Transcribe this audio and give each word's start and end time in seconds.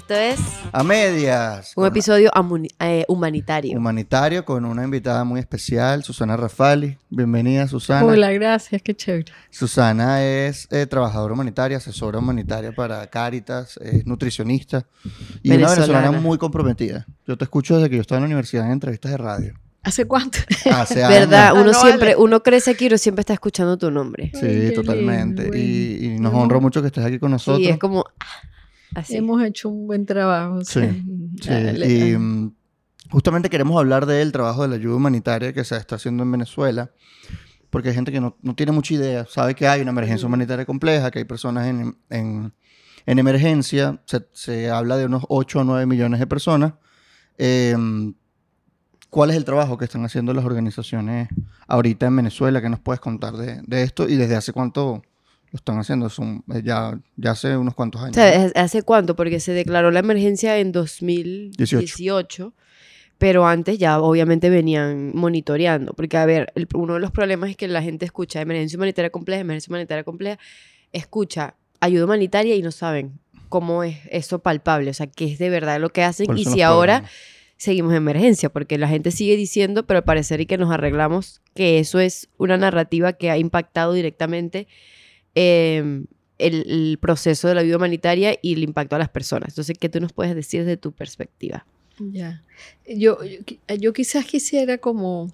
Esto 0.00 0.14
es 0.14 0.40
A 0.72 0.82
medias. 0.82 1.72
un 1.76 1.84
episodio 1.86 2.30
amuni- 2.32 2.70
eh, 2.80 3.04
humanitario. 3.06 3.76
humanitario 3.76 4.46
con 4.46 4.64
una 4.64 4.82
invitada 4.82 5.24
muy 5.24 5.40
especial, 5.40 6.02
Susana 6.02 6.38
Rafali. 6.38 6.96
Bienvenida, 7.10 7.68
Susana. 7.68 8.06
Hola, 8.06 8.32
gracias, 8.32 8.80
qué 8.80 8.94
chévere. 8.96 9.30
Susana 9.50 10.24
es 10.24 10.66
eh, 10.70 10.86
trabajadora 10.86 11.34
humanitaria, 11.34 11.76
asesora 11.76 12.18
humanitaria 12.18 12.72
para 12.72 13.06
Cáritas, 13.08 13.76
es 13.82 14.06
nutricionista 14.06 14.86
y 15.42 15.48
una 15.50 15.56
Venezolana. 15.58 15.86
venezolana 15.98 16.20
muy 16.20 16.38
comprometida. 16.38 17.06
Yo 17.26 17.36
te 17.36 17.44
escucho 17.44 17.76
desde 17.76 17.90
que 17.90 17.96
yo 17.96 18.00
estaba 18.00 18.16
en 18.20 18.22
la 18.22 18.26
universidad 18.28 18.64
en 18.66 18.72
entrevistas 18.72 19.10
de 19.12 19.18
radio. 19.18 19.54
¿Hace 19.82 20.06
cuánto? 20.06 20.38
Hace 20.72 20.94
¿Verdad? 21.08 21.48
años. 21.50 21.60
Uno 21.60 21.70
Ah, 21.70 21.72
no 21.74 21.80
siempre, 21.80 22.14
vale. 22.14 22.16
uno 22.24 22.42
crece 22.42 22.70
aquí 22.70 22.84
y 22.86 22.88
uno 22.88 22.96
siempre 22.98 23.20
está 23.20 23.34
escuchando 23.34 23.76
tu 23.76 23.90
nombre. 23.90 24.32
Sí, 24.34 24.46
Ay, 24.46 24.72
totalmente. 24.74 25.42
lindo, 25.42 25.56
y, 25.58 26.14
y 26.16 26.18
nos 26.18 26.32
honra 26.32 26.58
mucho 26.58 26.80
que 26.80 26.86
estés 26.86 27.04
aquí 27.04 27.18
con 27.18 27.30
nosotros. 27.32 27.60
Y 27.60 27.68
es 27.68 27.78
como 27.78 28.04
ah, 28.18 28.26
así. 28.94 29.16
Hemos 29.16 29.42
hecho 29.42 29.68
un 29.68 29.86
buen 29.86 30.06
trabajo. 30.06 30.64
Sí, 30.64 30.80
sea, 30.80 30.92
Sí, 30.92 31.48
dale, 31.64 31.92
y 32.12 32.16
mm, 32.18 32.52
justamente 33.10 33.48
queremos 33.50 33.78
hablar 33.78 34.06
del 34.06 34.32
trabajo 34.32 34.62
de 34.62 34.68
la 34.68 34.74
ayuda 34.76 34.96
humanitaria 34.96 35.52
que 35.52 35.64
se 35.64 35.76
está 35.76 35.96
haciendo 35.96 36.22
en 36.22 36.32
Venezuela, 36.32 36.90
porque 37.70 37.88
hay 37.90 37.94
gente 37.94 38.12
que 38.12 38.20
no, 38.20 38.36
no 38.42 38.54
tiene 38.54 38.72
mucha 38.72 38.94
idea, 38.94 39.26
sabe 39.28 39.54
que 39.54 39.66
hay 39.68 39.80
una 39.82 39.90
emergencia 39.90 40.26
humanitaria 40.26 40.64
compleja, 40.66 41.10
que 41.10 41.20
hay 41.20 41.24
personas 41.24 41.66
en, 41.66 41.96
en- 42.10 42.52
en 43.06 43.18
emergencia, 43.18 44.00
se, 44.04 44.26
se 44.32 44.70
habla 44.70 44.96
de 44.98 45.06
unos 45.06 45.24
8 45.28 45.60
o 45.60 45.64
9 45.64 45.86
millones 45.86 46.20
de 46.20 46.26
personas. 46.26 46.74
Eh, 47.38 47.74
¿Cuál 49.08 49.30
es 49.30 49.36
el 49.36 49.44
trabajo 49.44 49.76
que 49.78 49.86
están 49.86 50.04
haciendo 50.04 50.32
las 50.34 50.44
organizaciones 50.44 51.28
ahorita 51.66 52.06
en 52.06 52.16
Venezuela? 52.16 52.60
¿Qué 52.60 52.68
nos 52.68 52.78
puedes 52.78 53.00
contar 53.00 53.36
de, 53.36 53.60
de 53.66 53.82
esto 53.82 54.08
y 54.08 54.14
desde 54.16 54.36
hace 54.36 54.52
cuánto 54.52 55.02
lo 55.52 55.56
están 55.56 55.78
haciendo? 55.78 56.08
Son, 56.08 56.44
eh, 56.54 56.62
ya, 56.64 56.98
ya 57.16 57.32
hace 57.32 57.56
unos 57.56 57.74
cuantos 57.74 58.00
O 58.00 58.04
años. 58.04 58.14
sea, 58.14 58.46
¿es- 58.46 58.52
¿hace 58.56 58.82
cuánto? 58.82 59.16
Porque 59.16 59.40
se 59.40 59.52
declaró 59.52 59.90
la 59.90 60.00
emergencia 60.00 60.58
en 60.58 60.72
2018. 60.72 62.54
Pero 63.18 63.46
antes 63.46 63.78
ya 63.78 64.00
obviamente 64.00 64.48
venían 64.48 65.12
monitoreando. 65.14 65.92
Porque, 65.92 66.16
a 66.16 66.24
ver, 66.24 66.50
el- 66.54 66.66
uno 66.74 66.94
de 66.94 67.00
los 67.00 67.10
problemas 67.10 67.50
es 67.50 67.56
que 67.56 67.68
la 67.68 67.82
gente 67.82 68.06
escucha 68.06 68.40
emergencia 68.40 68.78
humanitaria 68.78 69.10
compleja, 69.10 69.40
emergencia 69.42 69.70
humanitaria 69.70 70.04
compleja, 70.04 70.38
escucha 70.92 71.54
ayuda 71.80 72.06
humanitaria 72.06 72.54
y 72.56 72.62
no 72.62 72.70
saben 72.70 73.18
cómo 73.50 73.84
es 73.84 73.98
eso 74.10 74.38
palpable, 74.38 74.90
o 74.90 74.94
sea, 74.94 75.06
qué 75.08 75.32
es 75.32 75.38
de 75.38 75.50
verdad 75.50 75.80
lo 75.80 75.90
que 75.90 76.02
hacen 76.02 76.26
¿Cuáles 76.26 76.46
y 76.46 76.50
si 76.50 76.62
ahora 76.62 76.98
problemas? 76.98 77.12
seguimos 77.56 77.90
en 77.92 77.96
emergencia, 77.98 78.48
porque 78.48 78.78
la 78.78 78.88
gente 78.88 79.10
sigue 79.10 79.36
diciendo, 79.36 79.84
pero 79.86 79.98
al 79.98 80.04
parecer 80.04 80.40
y 80.40 80.46
que 80.46 80.56
nos 80.56 80.70
arreglamos, 80.70 81.42
que 81.54 81.78
eso 81.78 81.98
es 82.00 82.28
una 82.38 82.56
narrativa 82.56 83.12
que 83.12 83.30
ha 83.30 83.36
impactado 83.38 83.92
directamente 83.92 84.66
eh, 85.34 86.04
el, 86.38 86.70
el 86.70 86.98
proceso 87.00 87.48
de 87.48 87.54
la 87.54 87.62
vida 87.62 87.76
humanitaria 87.76 88.36
y 88.42 88.54
el 88.54 88.62
impacto 88.62 88.96
a 88.96 88.98
las 88.98 89.10
personas. 89.10 89.50
Entonces, 89.50 89.76
¿qué 89.78 89.88
tú 89.88 90.00
nos 90.00 90.12
puedes 90.12 90.34
decir 90.34 90.64
desde 90.64 90.76
tu 90.76 90.92
perspectiva? 90.92 91.66
Ya. 91.98 92.42
Yo, 92.88 93.18
yo 93.78 93.92
quizás 93.92 94.24
quisiera 94.24 94.78
como 94.78 95.32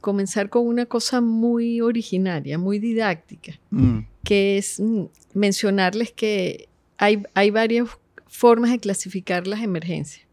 comenzar 0.00 0.50
con 0.50 0.66
una 0.66 0.86
cosa 0.86 1.20
muy 1.20 1.80
originaria, 1.80 2.58
muy 2.58 2.78
didáctica, 2.78 3.58
Mm, 3.70 4.00
que 4.22 4.58
es 4.58 4.78
mm, 4.78 5.06
mencionarles 5.34 6.12
que 6.12 6.68
hay, 6.98 7.22
hay 7.34 7.50
varias 7.50 7.88
formas 8.26 8.70
de 8.70 8.78
clasificar 8.78 9.46
las 9.46 9.62
emergencias. 9.62 10.26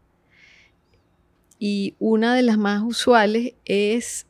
Y 1.58 1.94
una 1.98 2.34
de 2.34 2.42
las 2.42 2.58
más 2.58 2.82
usuales 2.82 3.54
es 3.64 4.26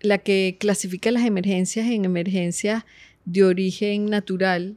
la 0.00 0.18
que 0.18 0.56
clasifica 0.58 1.10
las 1.10 1.24
emergencias 1.24 1.86
en 1.86 2.04
emergencias 2.04 2.84
de 3.24 3.44
origen 3.44 4.06
natural 4.06 4.76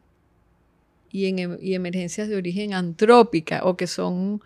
y 1.12 1.26
en 1.28 1.40
em- 1.40 1.58
y 1.62 1.74
emergencias 1.76 2.28
de 2.30 2.36
origen 2.36 2.74
antrópica 2.74 3.62
o 3.64 3.78
que 3.78 3.88
son 3.88 4.42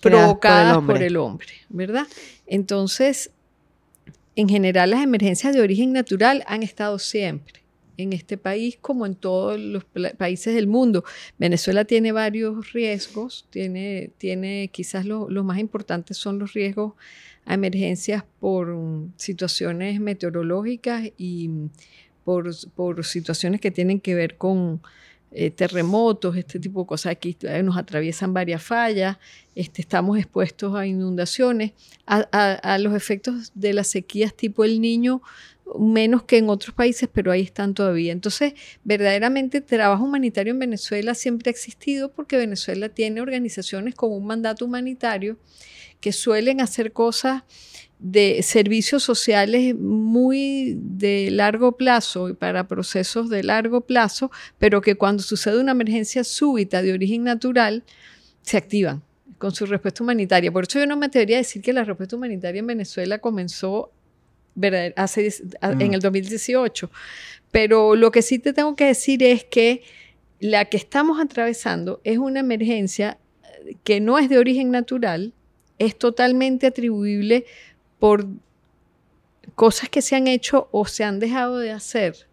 por 0.00 0.12
el 0.12 0.18
provocadas 0.18 0.76
por 0.86 1.02
el 1.02 1.16
hombre, 1.16 1.48
¿verdad? 1.70 2.06
Entonces, 2.46 3.30
en 4.36 4.48
general 4.48 4.90
las 4.90 5.02
emergencias 5.02 5.54
de 5.54 5.60
origen 5.60 5.92
natural 5.92 6.44
han 6.46 6.62
estado 6.62 6.98
siempre 6.98 7.62
en 7.96 8.12
este 8.12 8.38
país 8.38 8.78
como 8.80 9.06
en 9.06 9.16
todos 9.16 9.58
los 9.58 9.84
países 10.16 10.54
del 10.54 10.68
mundo. 10.68 11.02
Venezuela 11.36 11.84
tiene 11.84 12.12
varios 12.12 12.72
riesgos, 12.72 13.46
tiene, 13.50 14.10
tiene 14.18 14.70
quizás 14.72 15.04
lo- 15.04 15.28
los 15.28 15.44
más 15.44 15.58
importantes 15.58 16.16
son 16.16 16.38
los 16.38 16.52
riesgos 16.52 16.92
a 17.44 17.54
emergencias 17.54 18.22
por 18.38 18.68
mm, 18.68 19.14
situaciones 19.16 20.00
meteorológicas 20.00 21.10
y 21.16 21.50
por, 22.28 23.04
situaciones 23.06 23.58
que 23.60 23.70
tienen 23.70 24.00
que 24.00 24.14
ver 24.14 24.36
con 24.36 24.82
eh, 25.30 25.50
terremotos, 25.50 26.36
este 26.36 26.60
tipo 26.60 26.80
de 26.82 26.86
cosas. 26.86 27.12
Aquí 27.12 27.36
eh, 27.42 27.62
nos 27.62 27.76
atraviesan 27.78 28.34
varias 28.34 28.62
fallas, 28.62 29.16
este, 29.54 29.80
estamos 29.80 30.18
expuestos 30.18 30.74
a 30.74 30.86
inundaciones, 30.86 31.72
a, 32.06 32.26
a- 32.32 32.74
a 32.74 32.78
los 32.78 32.94
efectos 32.94 33.50
de 33.54 33.72
las 33.72 33.86
sequías 33.88 34.34
tipo 34.34 34.62
el 34.64 34.80
niño, 34.80 35.22
menos 35.78 36.22
que 36.24 36.36
en 36.38 36.50
otros 36.50 36.74
países, 36.74 37.08
pero 37.12 37.32
ahí 37.32 37.42
están 37.42 37.72
todavía. 37.72 38.12
Entonces, 38.12 38.52
verdaderamente, 38.84 39.60
trabajo 39.62 40.04
humanitario 40.04 40.52
en 40.52 40.58
Venezuela 40.58 41.14
siempre 41.14 41.48
ha 41.48 41.52
existido 41.52 42.10
porque 42.12 42.36
Venezuela 42.36 42.90
tiene 42.90 43.20
organizaciones 43.22 43.94
con 43.94 44.12
un 44.12 44.26
mandato 44.26 44.64
humanitario 44.66 45.38
que 46.00 46.12
suelen 46.12 46.60
hacer 46.60 46.92
cosas 46.92 47.42
de 48.00 48.42
servicios 48.44 49.02
sociales 49.02 49.74
muy 49.76 50.76
de 50.80 51.30
largo 51.32 51.72
plazo 51.72 52.28
y 52.28 52.34
para 52.34 52.68
procesos 52.68 53.28
de 53.28 53.42
largo 53.42 53.80
plazo, 53.80 54.30
pero 54.58 54.80
que 54.80 54.94
cuando 54.94 55.22
sucede 55.22 55.60
una 55.60 55.72
emergencia 55.72 56.22
súbita 56.22 56.80
de 56.82 56.92
origen 56.92 57.24
natural, 57.24 57.82
se 58.42 58.56
activan 58.56 59.02
con 59.38 59.52
su 59.52 59.66
respuesta 59.66 60.02
humanitaria. 60.04 60.50
Por 60.52 60.64
eso 60.64 60.78
yo 60.78 60.86
no 60.86 60.96
me 60.96 61.06
atrevería 61.06 61.36
a 61.36 61.40
decir 61.40 61.60
que 61.62 61.72
la 61.72 61.84
respuesta 61.84 62.14
humanitaria 62.16 62.60
en 62.60 62.66
Venezuela 62.68 63.18
comenzó 63.18 63.90
hace, 64.96 65.32
a- 65.60 65.70
en 65.72 65.90
Mm. 65.90 65.94
el 65.94 66.00
2018. 66.00 66.90
Pero 67.50 67.94
lo 67.96 68.10
que 68.10 68.22
sí 68.22 68.38
te 68.38 68.52
tengo 68.52 68.74
que 68.76 68.86
decir 68.86 69.22
es 69.22 69.44
que 69.44 69.82
la 70.40 70.64
que 70.66 70.76
estamos 70.76 71.20
atravesando 71.20 72.00
es 72.04 72.18
una 72.18 72.40
emergencia 72.40 73.18
eh, 73.66 73.74
que 73.84 74.00
no 74.00 74.18
es 74.18 74.28
de 74.28 74.38
origen 74.38 74.70
natural, 74.70 75.32
es 75.78 75.96
totalmente 75.96 76.66
atribuible 76.66 77.44
por 77.98 78.26
cosas 79.54 79.88
que 79.88 80.02
se 80.02 80.16
han 80.16 80.26
hecho 80.26 80.68
o 80.72 80.86
se 80.86 81.04
han 81.04 81.18
dejado 81.18 81.58
de 81.58 81.72
hacer 81.72 82.28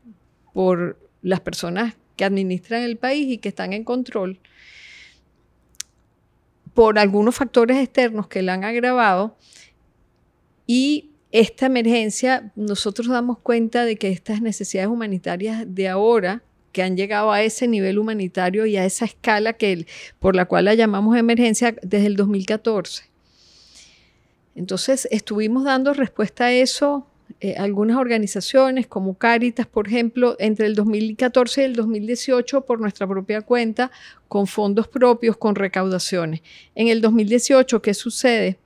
por 0.53 0.97
las 1.21 1.39
personas 1.39 1.95
que 2.15 2.25
administran 2.25 2.83
el 2.83 2.97
país 2.97 3.27
y 3.27 3.37
que 3.37 3.49
están 3.49 3.73
en 3.73 3.83
control 3.83 4.39
por 6.73 6.99
algunos 6.99 7.35
factores 7.35 7.77
externos 7.77 8.27
que 8.27 8.41
la 8.41 8.53
han 8.53 8.63
agravado 8.63 9.37
y 10.67 11.11
esta 11.31 11.65
emergencia 11.65 12.51
nosotros 12.55 13.07
damos 13.07 13.39
cuenta 13.39 13.85
de 13.85 13.97
que 13.97 14.09
estas 14.09 14.41
necesidades 14.41 14.89
humanitarias 14.89 15.63
de 15.67 15.87
ahora 15.87 16.43
que 16.71 16.83
han 16.83 16.97
llegado 16.97 17.31
a 17.31 17.41
ese 17.41 17.67
nivel 17.67 17.97
humanitario 17.97 18.65
y 18.65 18.75
a 18.77 18.85
esa 18.85 19.05
escala 19.05 19.53
que 19.53 19.85
por 20.19 20.35
la 20.35 20.45
cual 20.45 20.65
la 20.65 20.73
llamamos 20.73 21.17
emergencia 21.17 21.75
desde 21.81 22.07
el 22.07 22.17
2014. 22.17 23.14
Entonces 24.55 25.07
estuvimos 25.11 25.65
dando 25.65 25.93
respuesta 25.93 26.45
a 26.45 26.53
eso 26.53 27.07
eh, 27.41 27.55
algunas 27.57 27.97
organizaciones 27.97 28.87
como 28.87 29.17
Cáritas, 29.17 29.67
por 29.67 29.87
ejemplo, 29.87 30.35
entre 30.39 30.67
el 30.67 30.75
2014 30.75 31.61
y 31.61 31.65
el 31.65 31.75
2018 31.75 32.61
por 32.61 32.79
nuestra 32.79 33.07
propia 33.07 33.41
cuenta, 33.41 33.91
con 34.27 34.47
fondos 34.47 34.87
propios, 34.87 35.35
con 35.35 35.55
recaudaciones. 35.55 36.41
En 36.75 36.87
el 36.87 37.01
2018, 37.01 37.81
¿qué 37.81 37.93
sucede? 37.93 38.57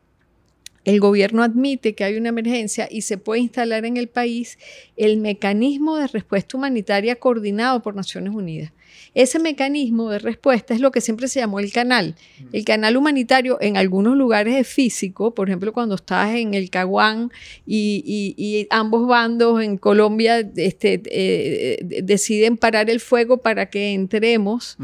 El 0.89 1.00
gobierno 1.00 1.44
admite 1.44 1.94
que 1.94 2.03
hay 2.03 2.17
una 2.17 2.29
emergencia 2.29 2.88
y 2.89 3.01
se 3.01 3.17
puede 3.17 3.41
instalar 3.41 3.85
en 3.85 3.97
el 3.97 4.07
país 4.07 4.57
el 4.97 5.17
mecanismo 5.17 5.97
de 5.97 6.07
respuesta 6.07 6.57
humanitaria 6.57 7.16
coordinado 7.16 7.81
por 7.81 7.95
Naciones 7.95 8.33
Unidas. 8.33 8.71
Ese 9.15 9.39
mecanismo 9.39 10.09
de 10.09 10.19
respuesta 10.19 10.74
es 10.74 10.80
lo 10.80 10.91
que 10.91 11.01
siempre 11.01 11.27
se 11.27 11.39
llamó 11.39 11.59
el 11.59 11.71
canal. 11.71 12.15
El 12.53 12.63
canal 12.63 12.95
humanitario 12.97 13.57
en 13.59 13.75
algunos 13.77 14.15
lugares 14.15 14.56
es 14.56 14.68
físico, 14.68 15.33
por 15.33 15.47
ejemplo, 15.50 15.74
cuando 15.74 15.95
estás 15.95 16.36
en 16.36 16.53
el 16.53 16.69
Caguán 16.69 17.31
y, 17.65 18.03
y- 18.06 18.35
y 18.38 18.68
ambos 18.69 19.07
bandos 19.07 19.63
en 19.63 19.77
Colombia 19.77 20.39
este, 20.56 21.01
eh, 21.06 21.77
deciden 22.03 22.57
parar 22.57 22.89
el 22.89 23.00
fuego 23.00 23.38
para 23.38 23.69
que 23.69 23.94
entremos. 23.94 24.77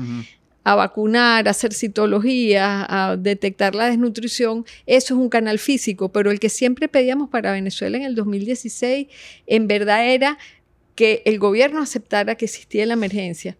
A 0.65 0.75
vacunar, 0.75 1.47
a 1.47 1.51
hacer 1.51 1.73
citología, 1.73 2.85
a 2.89 3.15
detectar 3.15 3.75
la 3.75 3.85
desnutrición, 3.85 4.65
eso 4.87 5.13
es 5.13 5.19
un 5.19 5.29
canal 5.29 5.59
físico, 5.59 6.09
pero 6.09 6.31
el 6.31 6.39
que 6.39 6.49
siempre 6.49 6.87
pedíamos 6.87 7.29
para 7.29 7.51
Venezuela 7.51 7.97
en 7.97 8.03
el 8.03 8.15
2016 8.15 9.07
en 9.45 9.67
verdad 9.67 10.09
era 10.09 10.37
que 10.95 11.21
el 11.25 11.37
gobierno 11.39 11.81
aceptara 11.81 12.35
que 12.35 12.45
existía 12.45 12.85
la 12.87 12.93
emergencia 12.93 13.57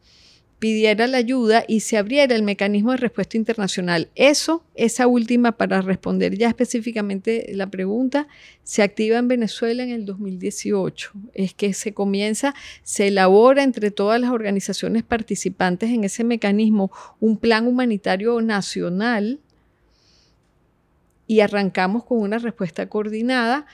pidiera 0.60 1.06
la 1.08 1.18
ayuda 1.18 1.64
y 1.68 1.82
se 1.82 1.98
abriera 1.98 2.36
el 2.36 2.44
mecanismo 2.44 2.92
de 2.92 2.98
respuesta 2.98 3.38
internacional. 3.38 4.10
Eso, 4.16 4.64
esa 4.76 5.06
última, 5.08 5.54
para 5.54 5.82
responder 5.82 6.38
ya 6.38 6.48
específicamente 6.48 7.52
la 7.54 7.70
pregunta, 7.70 8.28
se 8.64 8.82
activa 8.82 9.18
en 9.18 9.28
Venezuela 9.28 9.84
en 9.84 9.90
el 9.90 10.06
2018. 10.06 11.12
Es 11.34 11.54
que 11.54 11.74
se 11.74 11.94
comienza, 11.94 12.56
se 12.84 13.08
elabora 13.08 13.64
entre 13.64 13.92
todas 13.92 14.20
las 14.20 14.32
organizaciones 14.32 15.04
participantes 15.04 15.90
en 15.92 16.04
ese 16.04 16.24
mecanismo 16.24 16.92
un 17.20 17.38
plan 17.38 17.68
humanitario 17.68 18.42
nacional 18.42 19.40
y 21.28 21.42
arrancamos 21.42 22.06
con 22.06 22.20
una 22.20 22.38
respuesta 22.38 22.88
coordinada 22.88 23.66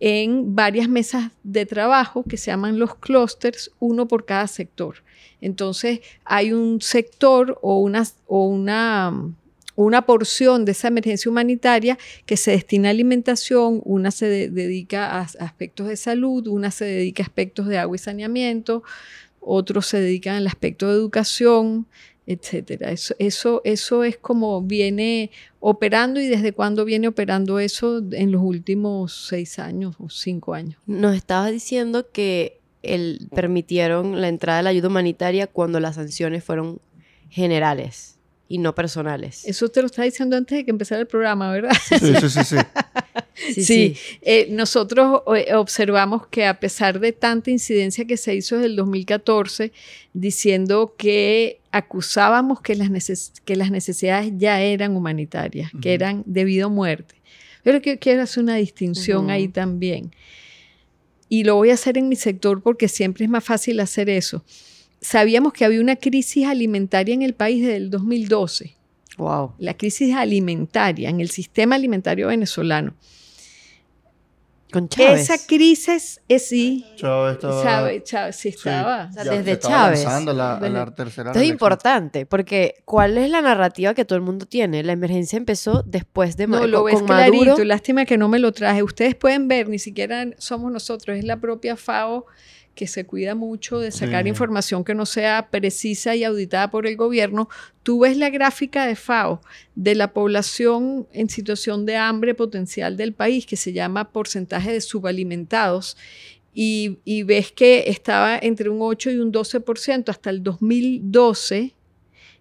en 0.00 0.54
varias 0.54 0.88
mesas 0.88 1.30
de 1.42 1.64
trabajo 1.66 2.22
que 2.22 2.36
se 2.36 2.50
llaman 2.50 2.78
los 2.78 2.94
clústeres, 2.96 3.70
uno 3.78 4.06
por 4.08 4.24
cada 4.24 4.46
sector. 4.46 4.96
Entonces 5.40 6.00
hay 6.24 6.52
un 6.52 6.80
sector 6.80 7.58
o 7.62 7.78
una, 7.80 8.06
o 8.26 8.46
una, 8.46 9.12
una 9.74 10.06
porción 10.06 10.64
de 10.64 10.72
esa 10.72 10.88
emergencia 10.88 11.30
humanitaria 11.30 11.98
que 12.26 12.36
se 12.36 12.52
destina 12.52 12.88
a 12.88 12.90
alimentación, 12.90 13.80
una 13.84 14.10
se 14.10 14.50
dedica 14.50 15.18
a 15.18 15.20
aspectos 15.20 15.88
de 15.88 15.96
salud, 15.96 16.46
una 16.46 16.70
se 16.70 16.84
dedica 16.84 17.22
a 17.22 17.26
aspectos 17.26 17.66
de 17.66 17.78
agua 17.78 17.96
y 17.96 17.98
saneamiento, 17.98 18.82
otros 19.40 19.86
se 19.86 20.00
dedican 20.00 20.36
al 20.36 20.46
aspecto 20.46 20.88
de 20.88 20.94
educación, 20.94 21.86
etcétera. 22.26 22.90
Eso, 22.90 23.14
eso, 23.18 23.60
eso 23.64 24.04
es 24.04 24.16
como 24.16 24.60
viene 24.62 25.30
operando 25.60 26.20
y 26.20 26.26
desde 26.26 26.52
cuándo 26.52 26.84
viene 26.84 27.08
operando 27.08 27.58
eso 27.58 28.02
en 28.12 28.32
los 28.32 28.42
últimos 28.42 29.26
seis 29.28 29.58
años 29.58 29.96
o 29.98 30.10
cinco 30.10 30.54
años. 30.54 30.78
Nos 30.86 31.14
estabas 31.14 31.52
diciendo 31.52 32.10
que 32.10 32.60
el, 32.82 33.28
permitieron 33.34 34.20
la 34.20 34.28
entrada 34.28 34.58
de 34.58 34.64
la 34.64 34.70
ayuda 34.70 34.88
humanitaria 34.88 35.46
cuando 35.46 35.80
las 35.80 35.94
sanciones 35.94 36.44
fueron 36.44 36.80
generales 37.30 38.15
y 38.48 38.58
no 38.58 38.74
personales. 38.74 39.44
Eso 39.44 39.68
te 39.68 39.80
lo 39.80 39.86
estaba 39.86 40.04
diciendo 40.04 40.36
antes 40.36 40.58
de 40.58 40.64
que 40.64 40.70
empezara 40.70 41.00
el 41.00 41.06
programa, 41.06 41.50
¿verdad? 41.50 41.72
Sí, 41.88 41.98
sí, 41.98 42.44
sí. 42.44 42.56
sí, 43.54 43.64
sí. 43.64 43.96
Eh, 44.22 44.48
nosotros 44.50 45.22
eh, 45.36 45.54
observamos 45.54 46.26
que 46.28 46.46
a 46.46 46.58
pesar 46.58 47.00
de 47.00 47.12
tanta 47.12 47.50
incidencia 47.50 48.04
que 48.04 48.16
se 48.16 48.34
hizo 48.34 48.56
desde 48.56 48.66
el 48.68 48.76
2014, 48.76 49.72
diciendo 50.12 50.94
que 50.96 51.60
acusábamos 51.72 52.60
que 52.60 52.76
las, 52.76 53.32
que 53.44 53.56
las 53.56 53.70
necesidades 53.70 54.32
ya 54.36 54.60
eran 54.60 54.96
humanitarias, 54.96 55.70
que 55.80 55.94
eran 55.94 56.22
debido 56.26 56.66
a 56.66 56.70
muerte. 56.70 57.16
Pero 57.62 57.82
que 57.82 57.98
quiero 57.98 58.22
hacer 58.22 58.44
una 58.44 58.56
distinción 58.56 59.30
ahí 59.30 59.48
también. 59.48 60.12
Y 61.28 61.42
lo 61.42 61.56
voy 61.56 61.70
a 61.70 61.74
hacer 61.74 61.98
en 61.98 62.08
mi 62.08 62.16
sector 62.16 62.62
porque 62.62 62.86
siempre 62.86 63.24
es 63.24 63.30
más 63.30 63.42
fácil 63.42 63.80
hacer 63.80 64.08
eso 64.08 64.44
sabíamos 65.06 65.52
que 65.52 65.64
había 65.64 65.80
una 65.80 65.96
crisis 65.96 66.46
alimentaria 66.46 67.14
en 67.14 67.22
el 67.22 67.34
país 67.34 67.62
desde 67.62 67.76
el 67.76 67.90
2012. 67.90 68.76
Wow. 69.18 69.54
La 69.58 69.74
crisis 69.74 70.14
alimentaria 70.14 71.08
en 71.08 71.20
el 71.20 71.30
sistema 71.30 71.76
alimentario 71.76 72.28
venezolano. 72.28 72.94
Con 74.72 74.88
Chávez. 74.88 75.30
Esa 75.30 75.46
crisis 75.46 76.20
es 76.28 76.48
sí. 76.48 76.84
Chávez 76.96 77.34
estaba. 77.34 78.02
Chávez, 78.02 78.36
sí 78.36 78.48
estaba. 78.48 79.06
desde 79.06 79.58
Chávez. 79.60 80.04
La, 80.04 80.58
la 80.60 80.94
tercera 80.94 81.30
Esto 81.30 81.40
es 81.40 81.48
importante 81.48 82.26
porque 82.26 82.74
¿cuál 82.84 83.16
es 83.16 83.30
la 83.30 83.40
narrativa 83.40 83.94
que 83.94 84.04
todo 84.04 84.16
el 84.16 84.24
mundo 84.24 84.44
tiene? 84.44 84.82
La 84.82 84.92
emergencia 84.92 85.36
empezó 85.36 85.84
después 85.86 86.36
de 86.36 86.48
No, 86.48 86.66
lo 86.66 86.82
ves 86.82 87.00
clarito. 87.00 87.64
Lástima 87.64 88.04
que 88.04 88.18
no 88.18 88.28
me 88.28 88.40
lo 88.40 88.50
traje. 88.50 88.82
Ustedes 88.82 89.14
pueden 89.14 89.46
ver, 89.46 89.68
ni 89.68 89.78
siquiera 89.78 90.26
somos 90.36 90.72
nosotros, 90.72 91.16
es 91.16 91.24
la 91.24 91.36
propia 91.38 91.76
FAO 91.76 92.26
que 92.76 92.86
se 92.86 93.06
cuida 93.06 93.34
mucho 93.34 93.80
de 93.80 93.90
sacar 93.90 94.28
información 94.28 94.84
que 94.84 94.94
no 94.94 95.06
sea 95.06 95.48
precisa 95.50 96.14
y 96.14 96.22
auditada 96.22 96.70
por 96.70 96.86
el 96.86 96.96
gobierno, 96.96 97.48
tú 97.82 98.00
ves 98.00 98.16
la 98.18 98.30
gráfica 98.30 98.86
de 98.86 98.94
FAO 98.94 99.40
de 99.74 99.96
la 99.96 100.12
población 100.12 101.08
en 101.12 101.28
situación 101.28 101.86
de 101.86 101.96
hambre 101.96 102.34
potencial 102.34 102.96
del 102.96 103.14
país, 103.14 103.46
que 103.46 103.56
se 103.56 103.72
llama 103.72 104.12
porcentaje 104.12 104.72
de 104.72 104.80
subalimentados, 104.80 105.96
y, 106.54 106.98
y 107.04 107.22
ves 107.24 107.50
que 107.50 107.84
estaba 107.88 108.38
entre 108.38 108.68
un 108.68 108.78
8 108.80 109.10
y 109.10 109.16
un 109.18 109.32
12% 109.32 110.10
hasta 110.10 110.30
el 110.30 110.42
2012, 110.42 111.74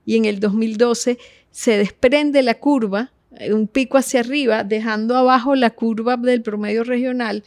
y 0.05 0.17
en 0.17 0.25
el 0.25 0.39
2012 0.39 1.17
se 1.49 1.77
desprende 1.77 2.43
la 2.43 2.55
curva, 2.55 3.13
un 3.51 3.67
pico 3.67 3.97
hacia 3.97 4.19
arriba, 4.19 4.63
dejando 4.65 5.15
abajo 5.15 5.55
la 5.55 5.69
curva 5.69 6.17
del 6.17 6.41
promedio 6.41 6.83
regional 6.83 7.43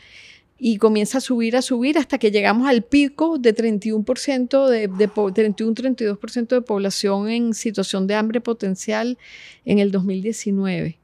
y 0.58 0.78
comienza 0.78 1.18
a 1.18 1.20
subir, 1.20 1.56
a 1.56 1.62
subir 1.62 1.98
hasta 1.98 2.18
que 2.18 2.30
llegamos 2.30 2.68
al 2.68 2.82
pico 2.82 3.38
de 3.38 3.54
31%, 3.54 4.66
de, 4.68 4.88
de 4.88 5.08
31-32% 5.08 6.48
de 6.48 6.62
población 6.62 7.28
en 7.28 7.54
situación 7.54 8.06
de 8.06 8.16
hambre 8.16 8.40
potencial 8.40 9.18
en 9.64 9.78
el 9.78 9.92
2019. 9.92 10.97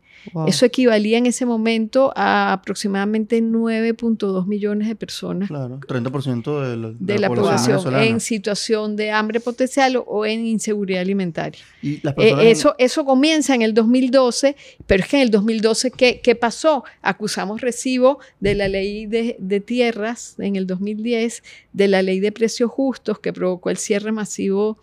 Eso 0.46 0.66
equivalía 0.66 1.18
en 1.18 1.26
ese 1.26 1.46
momento 1.46 2.12
a 2.16 2.52
aproximadamente 2.52 3.42
9.2 3.42 4.46
millones 4.46 4.88
de 4.88 4.94
personas. 4.94 5.48
Claro, 5.48 5.80
30% 5.80 6.68
de 6.68 6.76
la, 6.76 6.92
de, 6.98 7.18
la, 7.18 7.28
población, 7.28 7.94
en 7.96 8.20
situación 8.20 8.96
de 8.96 9.10
hambre 9.10 9.40
potencial 9.40 10.02
o 10.06 10.24
en 10.26 10.46
inseguridad 10.46 11.02
alimentaria. 11.02 11.60
¿Y 11.82 12.00
las 12.02 12.14
eh, 12.18 12.50
eso, 12.50 12.74
eso 12.78 13.04
comienza 13.04 13.54
en 13.54 13.62
el 13.62 13.74
2012, 13.74 14.56
pero 14.86 15.02
es 15.02 15.08
que 15.08 15.16
en 15.16 15.22
el 15.22 15.30
2012, 15.30 15.90
¿qué, 15.90 16.20
qué 16.22 16.34
pasó? 16.34 16.84
Acusamos 17.02 17.60
recibo 17.60 18.18
de 18.40 18.54
la 18.54 18.68
ley 18.68 19.06
de, 19.06 19.36
de 19.38 19.60
tierras 19.60 20.36
en 20.38 20.56
el 20.56 20.66
2010, 20.66 21.42
de 21.72 21.88
la 21.88 22.02
ley 22.02 22.20
de 22.20 22.32
precios 22.32 22.70
justos 22.70 23.18
que 23.18 23.32
provocó 23.32 23.70
el 23.70 23.76
cierre 23.76 24.12
masivo 24.12 24.78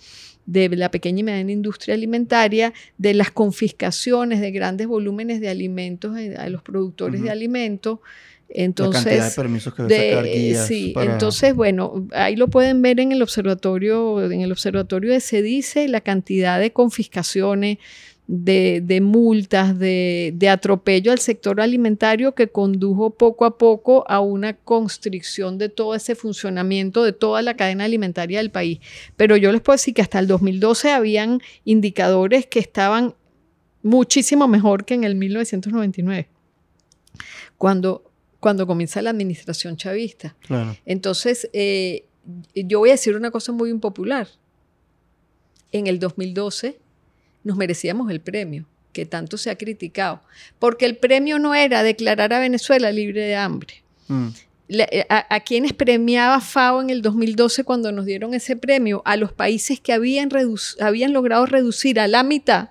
de 0.52 0.68
la 0.76 0.92
pequeña 0.92 1.22
y 1.22 1.24
mediana 1.24 1.52
industria 1.52 1.96
alimentaria, 1.96 2.74
de 2.98 3.14
las 3.14 3.32
confiscaciones 3.32 4.42
de 4.42 4.52
grandes 4.52 4.88
volúmenes 4.88 5.40
de 5.40 5.50
alimentos 5.50 6.18
eh, 6.18 6.36
a 6.38 6.50
los 6.50 6.62
productores 6.62 7.22
de 7.22 7.30
alimentos. 7.30 8.00
Entonces, 8.54 8.96
la 8.96 9.02
cantidad 9.04 9.30
de 9.30 9.36
permisos 9.36 9.74
que 9.74 9.84
sacar 9.84 10.26
guías 10.26 10.68
sí, 10.68 10.94
entonces, 10.98 11.56
bueno, 11.56 12.06
ahí 12.12 12.36
lo 12.36 12.50
pueden 12.50 12.82
ver 12.82 13.00
en 13.00 13.14
el 13.14 13.22
observatorio, 13.22 14.30
en 14.30 14.42
el 14.42 14.52
observatorio 14.52 15.14
de 15.14 15.22
dice 15.42 15.88
la 15.88 16.02
cantidad 16.02 16.60
de 16.60 16.74
confiscaciones, 16.74 17.78
de, 18.34 19.02
multas, 19.02 19.78
de, 19.78 20.48
atropello 20.50 21.12
al 21.12 21.20
sector 21.20 21.60
alimentario 21.60 22.34
que 22.34 22.48
condujo 22.48 23.10
poco 23.10 23.44
a 23.44 23.58
poco 23.58 24.06
a 24.08 24.22
una 24.22 24.54
constricción 24.56 25.58
de 25.58 25.68
todo 25.68 25.96
ese 25.96 26.16
funcionamiento 26.16 27.04
de 27.04 27.12
toda 27.12 27.42
la 27.42 27.58
cadena 27.58 27.84
alimentaria 27.84 28.38
del 28.38 28.50
país. 28.50 28.80
Pero 29.18 29.36
yo 29.36 29.52
les 29.52 29.60
puedo 29.60 29.76
decir 29.76 29.94
que 29.94 30.02
hasta 30.02 30.20
el 30.20 30.28
2012 30.28 30.92
habían 30.92 31.42
indicadores 31.66 32.46
que 32.46 32.60
estaban 32.60 33.16
muchísimo 33.84 34.48
mejor 34.48 34.86
que 34.86 34.94
en 34.94 35.04
el 35.04 35.16
1999, 35.16 36.30
cuando, 37.58 38.10
cuando 38.40 38.66
comienza 38.66 39.02
la 39.02 39.10
administración 39.10 39.76
chavista. 39.76 40.38
Entonces, 40.86 41.50
eh, 41.52 42.06
yo 42.56 42.80
voy 42.80 42.90
a 42.90 42.94
decir 42.94 43.14
una 43.18 43.30
cosa 43.30 43.52
muy 43.52 43.70
impopular. 43.72 44.30
En 45.74 45.88
el 45.88 46.00
2012 46.00 46.80
nos 47.44 47.58
merecíamos 47.58 48.10
el 48.12 48.22
premio 48.22 48.66
que 48.94 49.06
tanto 49.06 49.38
se 49.38 49.50
ha 49.50 49.58
criticado, 49.58 50.22
porque 50.60 50.86
el 50.86 50.98
premio 50.98 51.40
no 51.40 51.56
era 51.56 51.84
declarar 51.84 52.34
a 52.34 52.40
Venezuela 52.40 52.92
libre 52.92 53.22
de 53.22 53.36
hambre. 53.36 53.84
Mm. 54.08 54.30
Eh, 54.74 55.06
a, 55.10 55.40
quienes 55.42 55.74
premiaba 55.74 56.40
FAO 56.40 56.82
en 56.82 56.90
el 56.90 57.02
2012 57.02 57.66
cuando 57.66 57.92
nos 57.92 58.06
dieron 58.06 58.34
ese 58.34 58.56
premio, 58.56 59.02
a 59.04 59.18
los 59.18 59.34
países 59.34 59.80
que 59.82 59.92
habían, 59.92 60.30
habían 60.80 61.12
logrado 61.12 61.46
reducir 61.46 62.00
a 62.00 62.08
la 62.08 62.24
mitad 62.24 62.70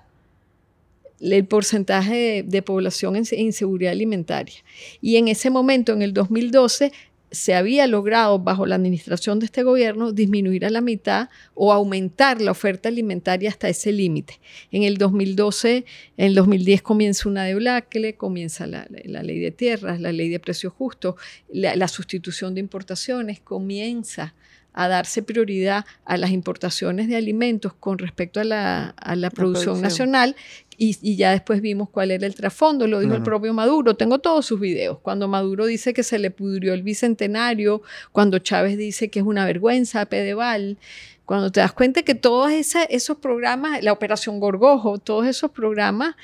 el 1.19 1.45
porcentaje 1.45 2.15
de, 2.15 2.43
de 2.43 2.61
población 2.63 3.15
en 3.15 3.25
inseguridad 3.29 3.91
alimentaria. 3.91 4.55
Y 4.99 5.17
en 5.17 5.27
ese 5.27 5.51
momento, 5.51 5.93
en 5.93 6.01
el 6.01 6.13
2012, 6.13 6.91
se 7.31 7.53
había 7.53 7.87
logrado 7.87 8.39
bajo 8.39 8.65
la 8.65 8.75
administración 8.75 9.39
de 9.39 9.45
este 9.45 9.63
gobierno 9.63 10.11
disminuir 10.11 10.65
a 10.65 10.69
la 10.69 10.81
mitad 10.81 11.29
o 11.53 11.71
aumentar 11.71 12.41
la 12.41 12.51
oferta 12.51 12.89
alimentaria 12.89 13.49
hasta 13.49 13.69
ese 13.69 13.93
límite. 13.93 14.39
En 14.71 14.83
el 14.83 14.97
2012, 14.97 15.85
en 16.17 16.25
el 16.25 16.35
2010 16.35 16.81
comienza 16.81 17.29
una 17.29 17.45
debacle, 17.45 18.15
comienza 18.15 18.67
la, 18.67 18.85
ley 18.89 19.39
de 19.39 19.51
tierras, 19.51 20.01
la 20.01 20.11
ley 20.11 20.29
de 20.29 20.39
precios 20.39 20.73
justos, 20.73 21.15
la, 21.49 21.87
sustitución 21.87 22.53
de 22.53 22.59
importaciones, 22.59 23.39
comienza 23.39 24.33
a 24.73 24.87
darse 24.87 25.21
prioridad 25.23 25.85
a 26.05 26.17
las 26.17 26.31
importaciones 26.31 27.07
de 27.07 27.17
alimentos 27.17 27.73
con 27.73 27.97
respecto 27.97 28.39
a 28.39 28.43
la, 28.43 29.31
producción, 29.33 29.81
nacional 29.81 30.35
y, 30.77 31.15
ya 31.15 31.31
después 31.31 31.61
vimos 31.61 31.89
cuál 31.89 32.09
era 32.09 32.25
el 32.25 32.33
trasfondo, 32.33 32.87
lo 32.87 32.99
dijo 32.99 33.13
el 33.13 33.21
propio 33.21 33.53
Maduro, 33.53 33.95
tengo 33.95 34.17
todos 34.17 34.47
sus 34.47 34.59
videos, 34.59 34.97
cuando 34.99 35.27
Maduro 35.27 35.67
dice 35.67 35.93
que 35.93 36.01
se 36.01 36.17
le 36.17 36.31
pudrió 36.31 36.73
el 36.73 36.81
bicentenario, 36.81 37.83
cuando 38.11 38.39
Chávez 38.39 38.77
dice 38.77 39.09
que 39.09 39.19
es 39.19 39.25
una 39.25 39.45
vergüenza, 39.45 40.05
Pedeval, 40.07 40.77
cuando 41.25 41.51
te 41.51 41.59
das 41.59 41.71
cuenta 41.71 42.01
que 42.01 42.15
todos 42.15 42.51
esos 42.51 43.17
programas, 43.17 43.83
la 43.83 43.93
Operación 43.93 44.39
Gorgojo, 44.39 44.97
todos 44.97 45.27
esos 45.27 45.51
programas 45.51 46.15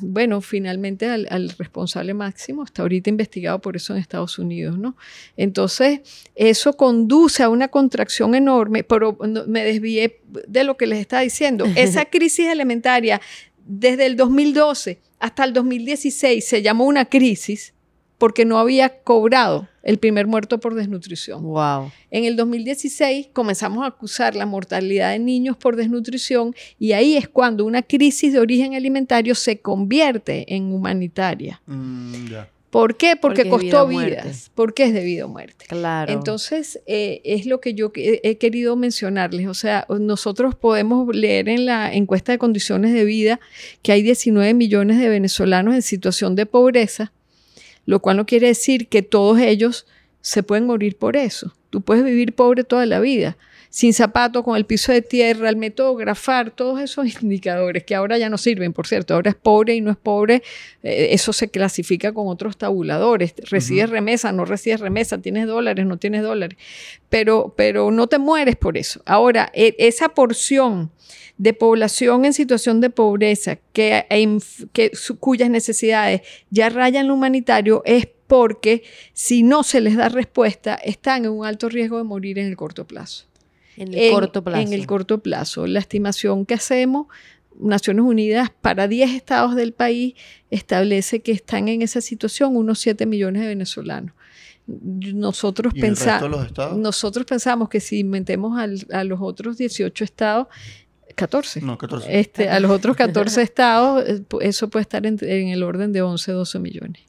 bueno, 0.00 0.40
finalmente 0.40 1.06
al, 1.06 1.48
responsable 1.58 2.14
máximo 2.14 2.64
está 2.64 2.82
ahorita 2.82 3.10
investigado 3.10 3.60
por 3.60 3.76
eso 3.76 3.92
en 3.92 4.00
Estados 4.00 4.38
Unidos, 4.38 4.78
¿no? 4.78 4.96
Entonces, 5.36 6.00
eso 6.34 6.72
conduce 6.74 7.42
a 7.42 7.48
una 7.48 7.68
contracción 7.68 8.34
enorme, 8.34 8.82
pero 8.82 9.16
me 9.46 9.64
desvié 9.64 10.20
de 10.48 10.64
lo 10.64 10.76
que 10.76 10.86
les 10.86 10.98
estaba 10.98 11.22
diciendo. 11.22 11.64
Esa 11.76 12.06
crisis 12.06 12.46
elementaria 12.46 13.20
desde 13.64 14.06
el 14.06 14.16
2012 14.16 15.00
hasta 15.20 15.44
el 15.44 15.52
2016 15.52 16.46
se 16.46 16.62
llamó 16.62 16.84
una 16.84 17.06
crisis 17.06 17.72
porque 18.18 18.44
no 18.44 18.58
había 18.58 19.02
cobrado 19.02 19.68
el 19.84 19.98
primer 19.98 20.26
muerto 20.26 20.58
por 20.58 20.74
desnutrición. 20.74 21.42
Wow. 21.42 21.92
En 22.10 22.24
el 22.24 22.36
2016 22.36 23.28
comenzamos 23.32 23.84
a 23.84 23.88
acusar 23.88 24.34
la 24.34 24.46
mortalidad 24.46 25.12
de 25.12 25.18
niños 25.18 25.56
por 25.56 25.76
desnutrición 25.76 26.54
y 26.78 26.92
ahí 26.92 27.16
es 27.16 27.28
cuando 27.28 27.64
una 27.64 27.82
crisis 27.82 28.32
de 28.32 28.40
origen 28.40 28.74
alimentario 28.74 29.34
se 29.34 29.60
convierte 29.60 30.54
en 30.54 30.72
humanitaria. 30.72 31.60
Mm, 31.66 32.32
¿Por 32.70 32.96
qué? 32.96 33.14
Porque, 33.14 33.48
costó 33.48 33.86
vidas. 33.86 34.50
Porque 34.52 34.86
es 34.86 34.92
debido 34.92 35.26
a 35.26 35.28
muerte. 35.28 35.66
Claro. 35.68 36.12
Entonces, 36.12 36.80
eh, 36.86 37.20
es 37.22 37.46
lo 37.46 37.60
que 37.60 37.74
yo 37.74 37.92
he 37.94 38.36
querido 38.38 38.74
mencionarles. 38.74 39.46
O 39.46 39.54
sea, 39.54 39.86
nosotros 40.00 40.56
podemos 40.56 41.14
leer 41.14 41.48
en 41.48 41.66
la 41.66 41.94
encuesta 41.94 42.32
de 42.32 42.38
condiciones 42.38 42.92
de 42.92 43.04
vida 43.04 43.38
que 43.82 43.92
hay 43.92 44.02
19 44.02 44.54
millones 44.54 44.98
de 44.98 45.08
venezolanos 45.08 45.76
en 45.76 45.82
situación 45.82 46.34
de 46.34 46.46
pobreza 46.46 47.12
lo 47.86 48.00
cual 48.00 48.16
no 48.16 48.26
quiere 48.26 48.48
decir 48.48 48.88
que 48.88 49.02
todos 49.02 49.38
ellos 49.38 49.86
se 50.20 50.42
pueden 50.42 50.66
morir 50.66 50.96
por 50.96 51.16
eso. 51.16 51.54
Tú 51.70 51.82
puedes 51.82 52.04
vivir 52.04 52.34
pobre 52.34 52.64
toda 52.64 52.86
la 52.86 53.00
vida, 53.00 53.36
sin 53.68 53.92
zapato, 53.92 54.44
con 54.44 54.56
el 54.56 54.64
piso 54.64 54.92
de 54.92 55.02
tierra, 55.02 55.48
el 55.48 55.56
método 55.56 55.96
grafar, 55.96 56.52
todos 56.52 56.80
esos 56.80 57.06
indicadores 57.22 57.82
que 57.82 57.96
ahora 57.96 58.16
ya 58.16 58.30
no 58.30 58.38
sirven, 58.38 58.72
por 58.72 58.86
cierto, 58.86 59.14
ahora 59.14 59.30
es 59.30 59.36
pobre 59.36 59.74
y 59.74 59.80
no 59.80 59.90
es 59.90 59.96
pobre, 59.96 60.44
eh, 60.84 61.08
eso 61.10 61.32
se 61.32 61.50
clasifica 61.50 62.12
con 62.12 62.28
otros 62.28 62.56
tabuladores, 62.56 63.34
recibes 63.50 63.90
remesa, 63.90 64.30
no 64.30 64.44
recibes 64.44 64.78
remesa, 64.78 65.18
tienes 65.18 65.48
dólares, 65.48 65.84
no 65.86 65.98
tienes 65.98 66.22
dólares, 66.22 66.56
pero, 67.08 67.52
pero 67.56 67.90
no 67.90 68.06
te 68.06 68.18
mueres 68.18 68.54
por 68.54 68.78
eso. 68.78 69.02
Ahora, 69.04 69.50
e, 69.52 69.74
esa 69.78 70.10
porción 70.10 70.92
de 71.36 71.52
población 71.52 72.24
en 72.24 72.32
situación 72.32 72.80
de 72.80 72.90
pobreza 72.90 73.58
que, 73.72 74.06
que 74.72 74.92
cuyas 75.18 75.50
necesidades 75.50 76.22
ya 76.50 76.68
rayan 76.68 77.08
lo 77.08 77.14
humanitario 77.14 77.82
es 77.84 78.06
porque 78.26 78.84
si 79.12 79.42
no 79.42 79.62
se 79.62 79.80
les 79.80 79.96
da 79.96 80.08
respuesta 80.08 80.74
están 80.76 81.24
en 81.24 81.32
un 81.32 81.44
alto 81.44 81.68
riesgo 81.68 81.98
de 81.98 82.04
morir 82.04 82.38
en 82.38 82.46
el 82.46 82.56
corto 82.56 82.86
plazo. 82.86 83.26
En 83.76 83.92
el 83.92 84.12
corto 84.12 84.42
plazo. 84.44 84.60
En 84.60 84.72
el 84.72 84.86
corto 84.86 85.18
plazo. 85.18 85.66
La 85.66 85.80
estimación 85.80 86.46
que 86.46 86.54
hacemos, 86.54 87.08
Naciones 87.58 88.04
Unidas, 88.04 88.50
para 88.60 88.88
10 88.88 89.14
estados 89.14 89.56
del 89.56 89.72
país, 89.72 90.14
establece 90.50 91.20
que 91.20 91.32
están 91.32 91.68
en 91.68 91.82
esa 91.82 92.00
situación 92.00 92.56
unos 92.56 92.78
7 92.78 93.04
millones 93.06 93.42
de 93.42 93.48
venezolanos. 93.48 94.14
Nosotros, 94.66 95.74
pensamos 95.78 96.50
nosotros 96.78 97.26
pensamos 97.26 97.68
que 97.68 97.80
si 97.80 98.02
metemos 98.02 98.58
a 98.58 99.04
los 99.04 99.20
otros 99.20 99.58
18 99.58 100.04
estados, 100.04 100.46
14. 101.14 101.60
No, 101.60 101.78
14. 101.78 102.18
Este, 102.18 102.48
a 102.48 102.60
los 102.60 102.70
otros 102.70 102.96
14 102.96 103.42
estados, 103.42 104.04
eh, 104.06 104.22
eso 104.40 104.68
puede 104.68 104.82
estar 104.82 105.04
en, 105.06 105.18
el 105.22 105.62
orden 105.62 105.92
de 105.92 106.02
11, 106.02 106.32
12 106.32 106.58
millones. 106.58 107.02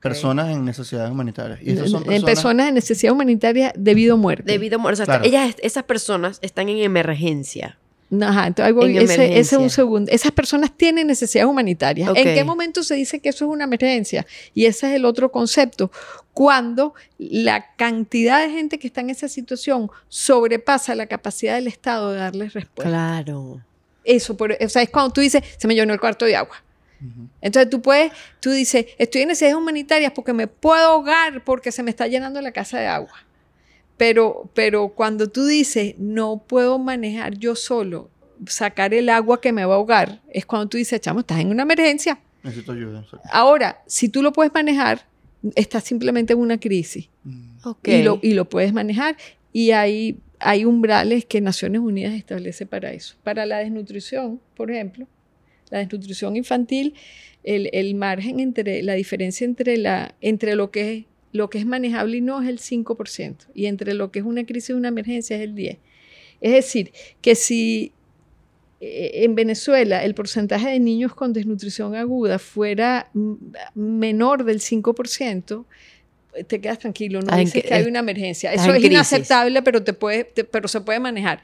Personas 0.00 0.50
en 0.50 0.64
necesidades 0.64 1.10
humanitarias. 1.10 1.60
¿Y 1.62 1.76
son 1.76 2.02
personas? 2.02 2.08
En 2.08 2.22
personas 2.24 2.68
en 2.68 2.74
necesidad 2.74 3.12
humanitaria 3.12 3.72
debido 3.76 4.14
a 4.14 4.16
muerte. 4.16 4.50
Debido 4.50 4.76
a 4.76 4.78
muerte. 4.78 5.02
O 5.02 5.06
sea, 5.06 5.20
ellas, 5.22 5.54
esas 5.62 5.84
personas 5.84 6.38
están 6.42 6.68
en 6.68 6.78
emergencia. 6.78 7.78
Ajá, 8.20 8.46
entonces 8.46 8.66
ahí 8.66 8.72
voy. 8.72 8.98
Ese, 8.98 9.38
es 9.38 9.52
un 9.52 9.68
segundo. 9.68 10.10
Esas 10.12 10.30
personas 10.30 10.70
tienen 10.76 11.06
necesidades 11.06 11.50
humanitarias. 11.50 12.10
¿En 12.14 12.34
qué 12.34 12.44
momento 12.44 12.82
se 12.82 12.94
dice 12.94 13.20
que 13.20 13.30
eso 13.30 13.44
es 13.44 13.50
una 13.50 13.64
emergencia? 13.64 14.26
Y 14.54 14.66
ese 14.66 14.88
es 14.88 14.94
el 14.94 15.04
otro 15.04 15.32
concepto. 15.32 15.90
Cuando 16.32 16.94
la 17.18 17.74
cantidad 17.76 18.40
de 18.40 18.50
gente 18.50 18.78
que 18.78 18.86
está 18.86 19.00
en 19.00 19.10
esa 19.10 19.28
situación 19.28 19.90
sobrepasa 20.08 20.94
la 20.94 21.06
capacidad 21.06 21.54
del 21.54 21.66
Estado 21.66 22.12
de 22.12 22.18
darles 22.18 22.52
respuesta. 22.52 22.90
Claro. 22.90 23.60
Eso, 24.04 24.36
o 24.38 24.68
sea, 24.68 24.82
es 24.82 24.90
cuando 24.90 25.12
tú 25.12 25.20
dices, 25.20 25.42
se 25.58 25.66
me 25.66 25.74
llenó 25.74 25.92
el 25.92 26.00
cuarto 26.00 26.24
de 26.26 26.36
agua. 26.36 26.62
Entonces 27.40 27.68
tú 27.68 27.82
puedes, 27.82 28.12
tú 28.40 28.50
dices, 28.50 28.86
estoy 28.98 29.22
en 29.22 29.28
necesidades 29.28 29.56
humanitarias 29.56 30.12
porque 30.14 30.32
me 30.32 30.46
puedo 30.46 30.82
ahogar 30.82 31.44
porque 31.44 31.70
se 31.70 31.82
me 31.82 31.90
está 31.90 32.06
llenando 32.06 32.40
la 32.40 32.52
casa 32.52 32.78
de 32.78 32.86
agua. 32.86 33.25
Pero, 33.96 34.50
pero 34.54 34.88
cuando 34.88 35.28
tú 35.28 35.46
dices, 35.46 35.94
no 35.98 36.42
puedo 36.46 36.78
manejar 36.78 37.38
yo 37.38 37.54
solo, 37.54 38.10
sacar 38.46 38.92
el 38.92 39.08
agua 39.08 39.40
que 39.40 39.52
me 39.52 39.64
va 39.64 39.74
a 39.74 39.76
ahogar, 39.76 40.20
es 40.32 40.44
cuando 40.44 40.68
tú 40.68 40.76
dices, 40.76 41.00
chamo, 41.00 41.20
estás 41.20 41.40
en 41.40 41.50
una 41.50 41.62
emergencia. 41.62 42.20
Necesito 42.42 42.72
ayuda. 42.72 43.04
Ahora, 43.30 43.82
si 43.86 44.08
tú 44.08 44.22
lo 44.22 44.32
puedes 44.32 44.52
manejar, 44.52 45.06
estás 45.54 45.84
simplemente 45.84 46.32
en 46.32 46.40
una 46.40 46.58
crisis. 46.58 47.08
Mm. 47.24 47.56
Y, 47.84 48.02
lo, 48.02 48.20
y 48.22 48.34
lo 48.34 48.48
puedes 48.48 48.72
manejar. 48.72 49.16
Y 49.52 49.70
hay, 49.70 50.18
hay 50.38 50.64
umbrales 50.64 51.24
que 51.24 51.40
Naciones 51.40 51.80
Unidas 51.80 52.14
establece 52.14 52.66
para 52.66 52.92
eso. 52.92 53.16
Para 53.24 53.46
la 53.46 53.58
desnutrición, 53.58 54.40
por 54.54 54.70
ejemplo, 54.70 55.08
la 55.70 55.78
desnutrición 55.78 56.36
infantil, 56.36 56.94
el, 57.42 57.70
el 57.72 57.94
margen 57.94 58.40
entre, 58.40 58.82
la 58.82 58.94
diferencia 58.94 59.44
entre, 59.44 59.78
la, 59.78 60.14
entre 60.20 60.54
lo 60.54 60.70
que 60.70 60.94
es 60.94 61.04
lo 61.32 61.50
que 61.50 61.58
es 61.58 61.66
manejable 61.66 62.18
y 62.18 62.20
no 62.20 62.42
es 62.42 62.48
el 62.48 62.58
5%, 62.58 63.36
y 63.54 63.66
entre 63.66 63.94
lo 63.94 64.10
que 64.10 64.20
es 64.20 64.24
una 64.24 64.44
crisis 64.44 64.70
y 64.70 64.72
una 64.74 64.88
emergencia 64.88 65.36
es 65.36 65.42
el 65.42 65.54
10%. 65.54 65.78
Es 66.40 66.52
decir, 66.52 66.92
que 67.22 67.34
si 67.34 67.92
eh, 68.80 69.24
en 69.24 69.34
Venezuela 69.34 70.04
el 70.04 70.14
porcentaje 70.14 70.68
de 70.68 70.78
niños 70.78 71.14
con 71.14 71.32
desnutrición 71.32 71.94
aguda 71.94 72.38
fuera 72.38 73.10
menor 73.74 74.44
del 74.44 74.60
5%, 74.60 75.64
te 76.46 76.60
quedas 76.60 76.78
tranquilo, 76.78 77.22
no 77.22 77.28
ah, 77.32 77.38
dices 77.38 77.64
que, 77.64 77.72
hay 77.72 77.84
una 77.84 78.00
emergencia. 78.00 78.52
Eso 78.52 78.74
es 78.74 78.84
inaceptable, 78.84 79.62
pero, 79.62 79.82
te 79.82 79.94
puede, 79.94 80.24
pero 80.24 80.68
se 80.68 80.80
puede 80.82 81.00
manejar. 81.00 81.42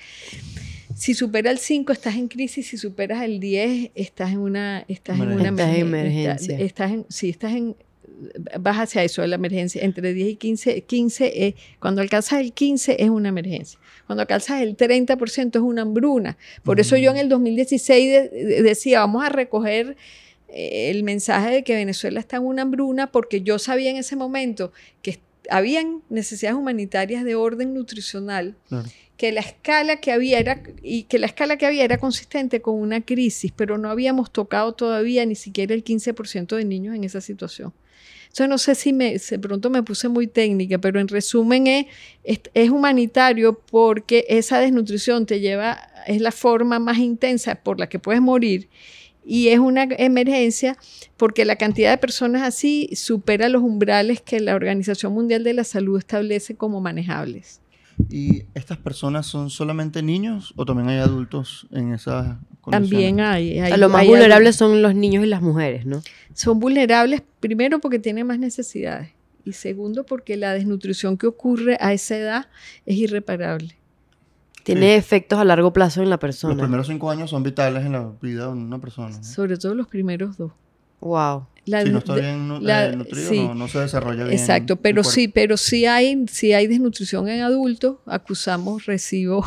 Si 0.95 1.15
supera 1.15 1.51
el 1.51 1.59
5, 1.59 1.93
estás 1.93 2.17
en 2.17 2.29
crisis. 2.29 2.69
Si 2.69 2.77
superas 2.77 3.23
el 3.23 3.41
10, 3.41 3.93
estás 3.95 4.33
en 4.33 4.39
una, 4.39 4.85
estás 4.89 5.19
en 5.19 5.33
una 5.33 5.49
emergencia. 5.49 6.59
Estás, 6.59 6.93
en, 6.93 7.07
sí, 7.09 7.31
estás 7.31 7.53
en, 7.53 7.77
vas 8.61 8.79
hacia 8.79 9.05
eso, 9.05 9.27
la 9.27 9.37
emergencia. 9.37 9.83
Entre 9.83 10.13
10 10.13 10.29
y 10.31 10.37
15, 10.37 10.83
15 10.83 11.55
cuando 11.79 12.01
alcanzas 12.01 12.41
el 12.41 12.53
15 12.53 13.03
es 13.03 13.11
una 13.11 13.29
emergencia. 13.29 13.79
Cuando 14.07 14.23
alcanzas 14.23 14.63
el 14.63 14.77
30% 14.77 15.57
es 15.57 15.63
una 15.63 15.83
hambruna. 15.83 16.37
Por 16.63 16.81
eso 16.81 16.97
yo 16.97 17.11
en 17.11 17.17
el 17.17 17.29
2016 17.29 18.31
decía, 18.63 19.01
vamos 19.01 19.25
a 19.25 19.29
recoger 19.29 19.97
eh, 20.49 20.91
el 20.91 21.03
mensaje 21.03 21.51
de 21.51 21.65
que 21.65 21.75
Venezuela 21.75 22.21
está 22.21 22.37
en 22.37 22.45
una 22.45 22.63
hambruna 22.63 23.11
porque 23.11 23.41
yo 23.41 23.59
sabía 23.59 23.91
en 23.91 23.97
ese 23.97 24.17
momento 24.17 24.73
que 25.01 25.21
habían 25.51 26.03
necesidades 26.11 26.59
humanitarias 26.59 27.25
de 27.25 27.35
orden 27.35 27.75
nutricional, 27.75 28.55
que 29.17 29.33
la 29.33 29.41
escala 29.41 29.97
que 29.97 30.13
había 30.13 30.39
era 30.39 30.63
y 30.83 31.05
que 31.05 31.19
la 31.19 31.27
escala 31.27 31.57
que 31.57 31.67
había 31.67 31.85
era 31.85 31.99
consistente 31.99 32.61
con 32.61 32.75
una 32.77 33.01
crisis, 33.01 33.53
pero 33.55 33.79
no 33.79 33.89
habíamos 33.89 34.31
tocado 34.31 34.73
todavía 34.73 35.25
ni 35.27 35.35
siquiera 35.35 35.75
el 35.75 35.85
15% 35.85 36.57
de 36.57 36.65
niños 36.65 36.95
en 36.95 37.05
esa 37.05 37.21
situación. 37.21 37.73
Yo 38.35 38.49
no 38.49 38.57
sé 38.59 38.75
si 38.75 38.93
me, 38.93 39.19
de 39.19 39.39
pronto 39.39 39.69
me 39.69 39.83
puse 39.83 40.09
muy 40.09 40.27
técnica, 40.27 40.79
pero 40.79 41.01
en 41.01 41.09
resumen 41.09 41.67
es, 41.67 41.87
es, 42.25 42.71
humanitario 42.71 43.59
porque 43.71 44.25
esa 44.29 44.59
desnutrición 44.59 45.27
te 45.27 45.41
lleva, 45.41 45.79
es 46.07 46.21
la 46.21 46.33
forma 46.33 46.79
más 46.79 46.99
intensa 46.99 47.57
por 47.57 47.79
la 47.79 47.89
que 47.89 47.99
puedes 47.99 48.23
morir 48.23 48.69
y 49.25 49.49
es 49.49 49.59
una 49.59 49.85
emergencia 49.85 50.77
porque 51.17 51.45
la 51.45 51.57
cantidad 51.57 51.91
de 51.91 51.99
personas 51.99 52.43
así 52.43 52.91
supera 52.95 53.49
los 53.49 53.63
umbrales 53.63 54.21
que 54.21 54.41
la 54.41 54.55
Organización 54.55 55.13
Mundial 55.13 55.45
de 55.45 55.55
la 55.55 55.65
Salud 55.65 55.99
establece 55.99 56.57
como 56.57 56.81
manejables. 56.81 57.61
¿Y 58.11 58.45
estas 58.55 58.79
personas 58.79 59.27
son 59.27 59.51
solamente 59.51 60.03
niños 60.03 60.53
o 60.57 60.65
también 60.65 60.89
hay 60.89 60.99
adultos 60.99 61.67
en 61.71 61.93
esas? 61.93 62.37
También 62.71 63.21
hay. 63.21 63.59
hay 63.59 63.77
los 63.77 63.91
más 63.91 64.07
vulnerables 64.07 64.57
son 64.57 64.83
los 64.83 64.95
niños 64.95 65.25
y 65.25 65.27
las 65.27 65.43
mujeres, 65.43 65.85
¿no? 65.85 66.03
Son 66.35 66.61
vulnerables 66.61 67.23
primero 67.41 67.81
porque 67.81 67.99
tienen 67.99 68.27
más 68.27 68.39
necesidades 68.39 69.11
y 69.45 69.53
segundo 69.53 70.05
porque 70.07 70.37
la 70.37 70.53
desnutrición 70.53 71.17
que 71.17 71.27
ocurre 71.27 71.77
a 71.81 71.93
esa 71.93 72.17
edad 72.17 72.47
es 72.87 72.97
irreparable. 72.97 73.77
Tiene 74.63 74.95
efectos 74.95 75.41
a 75.41 75.45
largo 75.45 75.73
plazo 75.73 76.03
en 76.03 76.11
la 76.11 76.19
persona. 76.19 76.55
Los 76.55 76.63
primeros 76.63 76.87
cinco 76.87 77.11
años 77.11 77.31
son 77.31 77.43
vitales 77.43 77.85
en 77.85 77.93
la 77.93 78.13
vida 78.23 78.47
de 78.47 78.53
una 78.53 78.81
persona. 78.81 79.21
Sobre 79.25 79.57
todo 79.57 79.75
los 79.75 79.89
primeros 79.89 80.37
dos. 80.37 80.53
Wow 81.01 81.47
si 81.65 81.91
no 81.91 81.99
está 81.99 82.15
bien 82.15 82.51
eh, 82.67 82.97
nutrido, 82.97 83.55
no, 83.55 83.69
se 83.69 83.79
desarrolla 83.81 84.25
bien. 84.25 84.39
Exacto, 84.39 84.77
pero 84.77 85.05
sí, 85.05 85.29
pero 85.29 85.57
sí 85.57 85.87
hay, 85.87 86.27
sí 86.29 86.53
hay 86.53 86.67
desnutrición 86.67 87.29
en 87.29 87.43
adultos. 87.43 87.99
Acusamos 88.07 88.87
recibo 88.87 89.45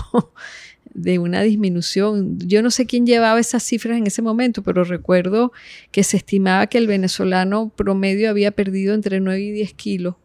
de 0.95 1.19
una 1.19 1.41
disminución. 1.41 2.39
Yo 2.39 2.63
no 2.63 2.71
sé 2.71 2.85
quién 2.85 3.05
llevaba 3.05 3.39
esas 3.39 3.61
cifras 3.63 3.97
en 3.97 4.07
ese 4.07 4.21
momento, 4.21 4.63
pero 4.63 4.83
recuerdo 4.85 5.51
que 5.91 6.03
se 6.03 6.17
estimaba 6.17 6.67
que 6.67 6.77
el 6.77 6.87
venezolano 6.87 7.69
promedio 7.75 8.29
había 8.29 8.51
perdido 8.51 8.93
entre 8.95 9.19
9 9.19 9.39
y 9.39 9.51
10 9.51 9.73
kilos 9.73 10.15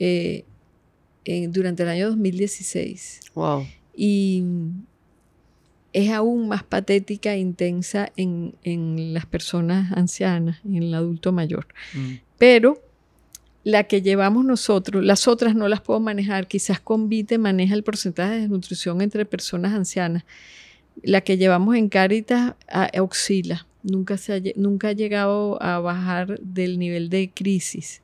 eh, 0.00 0.44
durante 1.48 1.84
el 1.84 1.88
año 1.88 2.08
2016. 2.08 3.20
Wow. 3.34 3.64
Y 3.96 4.42
es 5.92 6.10
aún 6.10 6.48
más 6.48 6.64
patética 6.64 7.34
e 7.34 7.38
intensa 7.38 8.10
en, 8.16 8.54
las 9.14 9.26
personas 9.26 9.92
ancianas, 9.92 10.58
en 10.64 10.82
el 10.82 10.94
adulto 10.94 11.30
mayor. 11.30 11.68
Mm. 11.94 12.14
Pero 12.36 12.82
la 13.64 13.84
que 13.84 14.02
llevamos 14.02 14.44
nosotros, 14.44 15.04
las 15.04 15.28
otras 15.28 15.54
no 15.54 15.68
las 15.68 15.80
puedo 15.80 16.00
manejar, 16.00 16.48
quizás 16.48 16.80
Convite 16.80 17.38
maneja 17.38 17.74
el 17.74 17.84
porcentaje 17.84 18.34
de 18.34 18.40
desnutrición 18.40 19.00
entre 19.00 19.24
personas 19.24 19.72
ancianas. 19.72 20.24
La 21.02 21.22
que 21.22 21.38
llevamos 21.38 21.76
en 21.76 21.88
Caritas 21.88 22.54
oscila, 23.00 23.66
nunca, 23.82 24.18
se 24.18 24.32
ha, 24.34 24.40
nunca 24.56 24.88
ha 24.88 24.92
llegado 24.92 25.62
a 25.62 25.78
bajar 25.78 26.38
del 26.40 26.78
nivel 26.78 27.08
de 27.08 27.30
crisis. 27.32 28.02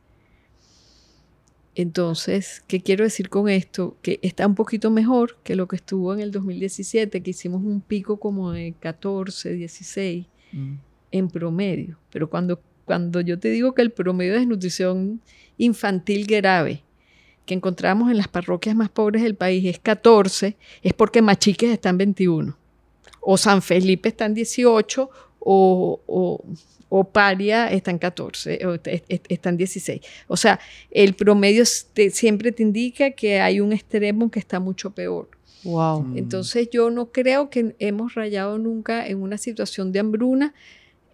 Entonces, 1.78 2.64
¿qué 2.66 2.80
quiero 2.80 3.04
decir 3.04 3.28
con 3.28 3.48
esto? 3.48 3.96
Que 4.02 4.18
está 4.22 4.44
un 4.48 4.56
poquito 4.56 4.90
mejor 4.90 5.38
que 5.44 5.54
lo 5.54 5.68
que 5.68 5.76
estuvo 5.76 6.12
en 6.12 6.18
el 6.18 6.32
2017, 6.32 7.22
que 7.22 7.30
hicimos 7.30 7.62
un 7.62 7.80
pico 7.80 8.18
como 8.18 8.50
de 8.50 8.74
14, 8.80 9.52
16 9.52 10.26
mm. 10.50 10.74
en 11.12 11.28
promedio. 11.28 11.96
Pero 12.10 12.28
cuando, 12.28 12.60
cuando 12.84 13.20
yo 13.20 13.38
te 13.38 13.50
digo 13.50 13.74
que 13.74 13.82
el 13.82 13.92
promedio 13.92 14.32
de 14.32 14.40
desnutrición 14.40 15.20
infantil 15.58 16.26
grave 16.26 16.82
que 17.48 17.54
encontramos 17.54 18.10
en 18.10 18.18
las 18.18 18.28
parroquias 18.28 18.76
más 18.76 18.90
pobres 18.90 19.22
del 19.22 19.34
país 19.34 19.64
es 19.64 19.80
14, 19.80 20.56
es 20.82 20.92
porque 20.92 21.22
Machiques 21.22 21.70
está 21.70 21.88
en 21.88 21.98
21, 21.98 22.56
o 23.20 23.36
San 23.36 23.62
Felipe 23.62 24.10
está 24.10 24.26
en 24.26 24.34
18, 24.34 25.10
o, 25.40 26.00
o, 26.90 27.04
Paria 27.04 27.70
está 27.72 27.90
en 27.90 27.98
14, 27.98 28.66
o 28.66 28.74
está 28.74 29.48
en 29.48 29.56
16. 29.56 30.00
O 30.26 30.36
sea, 30.36 30.60
el 30.90 31.14
promedio 31.14 31.64
siempre 31.64 32.52
te 32.52 32.62
indica 32.62 33.12
que 33.12 33.40
hay 33.40 33.60
un 33.60 33.72
extremo 33.72 34.30
que 34.30 34.38
está 34.38 34.60
mucho 34.60 34.90
peor. 34.90 35.30
Wow. 35.64 36.02
Mm. 36.02 36.18
Entonces 36.18 36.68
yo 36.70 36.90
no 36.90 37.12
creo 37.12 37.50
que 37.50 37.74
hemos 37.78 38.14
rayado 38.14 38.58
nunca 38.58 39.06
en 39.06 39.22
una 39.22 39.38
situación 39.38 39.92
de 39.92 40.00
hambruna. 40.00 40.54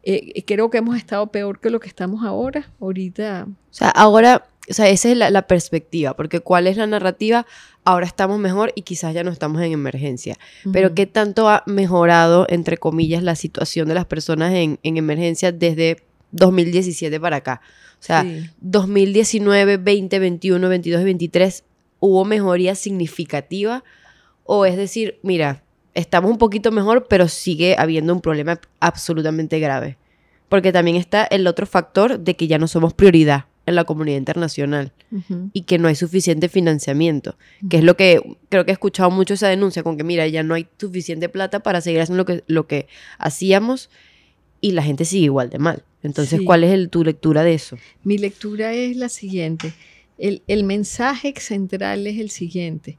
Eh, 0.05 0.45
creo 0.47 0.71
que 0.71 0.79
hemos 0.79 0.97
estado 0.97 1.27
peor 1.29 1.61
que 1.61 1.71
lo 1.71 1.81
que 1.81 1.89
estamos 1.89 2.25
ahora. 2.25 2.71
Ahorita. 2.81 3.47
O 3.49 3.75
sea, 3.75 3.89
ahora, 3.91 4.47
o 4.69 4.75
sea, 4.75 4.89
esa 4.89 5.11
es 5.11 5.17
la, 5.17 5.31
la 5.31 5.47
perspectiva, 5.47 6.15
porque 6.15 6.41
¿cuál 6.41 6.67
es 6.67 6.77
la 6.77 6.87
narrativa? 6.87 7.47
ahora 7.85 8.07
estamos 8.07 8.39
mejor 8.39 8.73
y 8.75 8.83
quizás 8.83 9.15
ya 9.15 9.23
no 9.23 9.31
estamos 9.31 9.63
en 9.63 9.73
emergencia. 9.73 10.37
Pero 10.73 10.95
¿qué 10.95 11.07
tanto 11.07 11.49
ha 11.49 11.63
mejorado, 11.67 12.47
entre 12.49 12.79
comillas, 12.79 13.23
la 13.23 13.37
situación 13.37 13.89
de 13.89 13.95
las 13.95 14.07
personas 14.07 14.53
en, 14.55 14.79
emergencia 14.83 15.53
desde 15.53 16.03
2017 16.33 17.21
para 17.21 17.37
acá? 17.37 17.61
O 18.01 18.07
sea, 18.07 18.27
2019, 18.61 19.77
20, 19.79 20.19
21, 20.19 20.69
22 20.69 21.01
y 21.01 21.05
23, 21.05 21.65
¿hubo 22.01 22.25
mejoría 22.25 22.75
significativa? 22.75 23.85
O 24.45 24.67
es 24.67 24.77
decir, 24.77 25.19
mira, 25.23 25.63
estamos 25.95 26.31
un 26.31 26.39
poquito 26.39 26.71
mejor, 26.71 27.07
pero 27.09 27.29
sigue 27.29 27.77
habiendo 27.79 28.13
un 28.13 28.21
problema 28.21 28.61
absolutamente 28.81 29.59
grave. 29.61 29.97
Porque 30.49 30.73
también 30.73 30.97
está 30.97 31.25
el 31.25 31.47
otro 31.47 31.67
factor 31.67 32.19
de 32.19 32.37
que 32.37 32.47
ya 32.47 32.59
no 32.59 32.69
somos 32.69 32.95
prioridad 32.95 33.47
en 33.67 33.77
la 33.77 33.85
comunidad 33.85 34.19
internacional 34.19 34.93
y 35.53 35.63
que 35.63 35.79
no 35.79 35.89
hay 35.89 35.95
suficiente 35.95 36.49
financiamiento, 36.49 37.37
que 37.71 37.79
es 37.79 37.85
lo 37.85 37.97
que 37.97 38.21
creo 38.51 38.65
que 38.65 38.73
he 38.73 38.75
escuchado 38.75 39.11
mucho 39.11 39.35
esa 39.35 39.49
denuncia 39.49 39.83
con 39.83 39.97
que 39.97 40.05
mira, 40.05 40.27
ya 40.27 40.43
no 40.43 40.55
hay 40.55 40.67
suficiente 40.79 41.31
plata 41.31 41.61
para 41.61 41.81
seguir 41.81 42.03
haciendo 42.03 42.23
lo 42.23 42.27
que, 42.27 42.45
lo 42.47 42.67
que 42.67 42.89
hacíamos 43.19 43.89
y 44.61 44.73
la 44.73 44.83
gente 44.83 45.05
sigue 45.05 45.25
igual 45.25 45.51
de 45.51 45.59
mal. 45.59 45.83
Entonces, 46.03 46.41
¿cuál 46.45 46.65
es 46.65 46.73
el, 46.73 46.91
tu 46.91 47.05
lectura 47.05 47.43
de 47.43 47.55
eso? 47.55 47.79
Mi 48.03 48.19
lectura 48.19 48.75
es 48.75 48.97
la 48.97 49.09
siguiente. 49.09 49.73
El, 50.19 50.65
mensaje 50.65 51.35
central 51.39 52.07
es 52.07 52.19
el 52.19 52.31
siguiente. 52.31 52.99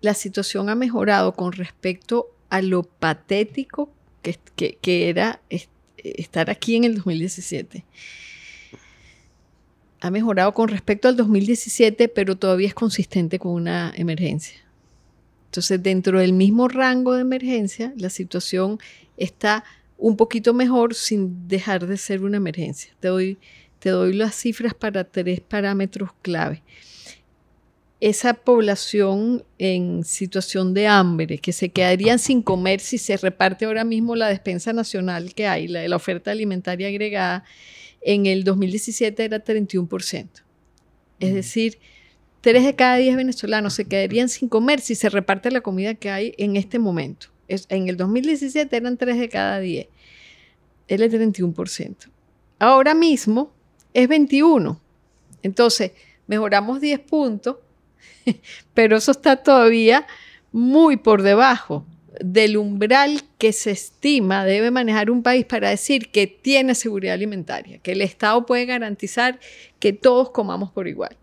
La 0.00 0.14
situación 0.14 0.68
ha 0.68 0.74
mejorado 0.74 1.32
con 1.32 1.52
respecto 1.52 2.28
a 2.48 2.62
lo 2.62 2.82
patético 2.82 3.90
que, 4.22 5.08
era 5.08 5.40
estar 5.96 6.50
aquí 6.50 6.76
en 6.76 6.84
el 6.84 6.96
2017 6.96 7.84
ha 10.00 10.10
mejorado 10.10 10.52
con 10.54 10.68
respecto 10.68 11.08
al 11.08 11.16
2017, 11.16 12.08
pero 12.08 12.36
todavía 12.36 12.68
es 12.68 12.74
consistente 12.74 13.38
con 13.38 13.52
una 13.52 13.92
emergencia. 13.94 14.58
Entonces, 15.46 15.82
dentro 15.82 16.20
del 16.20 16.32
mismo 16.32 16.68
rango 16.68 17.14
de 17.14 17.22
emergencia, 17.22 17.92
la 17.96 18.08
situación 18.08 18.78
está 19.16 19.64
un 19.98 20.16
poquito 20.16 20.54
mejor 20.54 20.94
sin 20.94 21.48
dejar 21.48 21.86
de 21.86 21.98
ser 21.98 22.22
una 22.22 22.38
emergencia. 22.38 22.92
Te 23.00 23.08
doy 23.90 24.12
las 24.14 24.34
cifras 24.34 24.72
para 24.72 25.04
tres 25.04 25.40
parámetros 25.40 26.10
clave. 26.22 26.62
Esa 28.00 28.34
población 28.34 29.44
en 29.58 30.04
situación 30.04 30.72
de 30.72 30.86
hambre, 30.86 31.38
que 31.38 31.52
se 31.52 31.68
quedarían 31.68 32.18
sin 32.18 32.42
comer 32.42 32.80
si 32.80 32.96
se 32.96 33.16
reparte 33.18 33.66
ahora 33.66 33.84
mismo 33.84 34.16
la 34.16 34.28
despensa 34.28 34.72
nacional 34.72 35.34
que 35.34 35.46
hay, 35.46 35.68
la, 35.68 35.86
la 35.86 35.96
oferta 35.96 36.30
alimentaria 36.30 36.88
agregada, 36.88 37.44
en 38.00 38.26
el 38.26 38.44
2017 38.44 39.24
era 39.24 39.44
31%. 39.44 40.28
Es 41.20 41.34
decir, 41.34 41.78
3 42.40 42.64
de 42.64 42.74
cada 42.74 42.96
10 42.96 43.16
venezolanos 43.16 43.74
se 43.74 43.84
quedarían 43.84 44.28
sin 44.28 44.48
comer 44.48 44.80
si 44.80 44.94
se 44.94 45.10
reparte 45.10 45.50
la 45.50 45.60
comida 45.60 45.94
que 45.94 46.10
hay 46.10 46.34
en 46.38 46.56
este 46.56 46.78
momento. 46.78 47.28
en 47.48 47.88
el 47.88 47.96
2017 47.96 48.74
eran 48.76 48.96
3 48.96 49.18
de 49.18 49.28
cada 49.28 49.60
10. 49.60 49.88
Él 50.88 51.02
es 51.02 51.12
31%. 51.12 51.96
Ahora 52.58 52.94
mismo 52.94 53.52
es 53.92 54.08
21. 54.08 54.80
Entonces, 55.42 55.92
mejoramos 56.26 56.80
10 56.80 57.00
puntos, 57.00 57.56
pero 58.74 58.96
eso 58.96 59.10
está 59.10 59.36
todavía 59.36 60.06
muy 60.52 60.96
por 60.96 61.22
debajo 61.22 61.86
del 62.20 62.56
umbral 62.56 63.22
que 63.38 63.52
se 63.52 63.70
estima 63.70 64.44
debe 64.44 64.70
manejar 64.70 65.10
un 65.10 65.22
país 65.22 65.46
para 65.46 65.70
decir 65.70 66.10
que 66.10 66.26
tiene 66.26 66.74
seguridad 66.74 67.14
alimentaria, 67.14 67.78
que 67.78 67.92
el 67.92 68.02
Estado 68.02 68.44
puede 68.46 68.66
garantizar 68.66 69.38
que 69.78 69.92
todos 69.92 70.30
comamos 70.30 70.70
por 70.70 70.88
igual. 70.88 71.16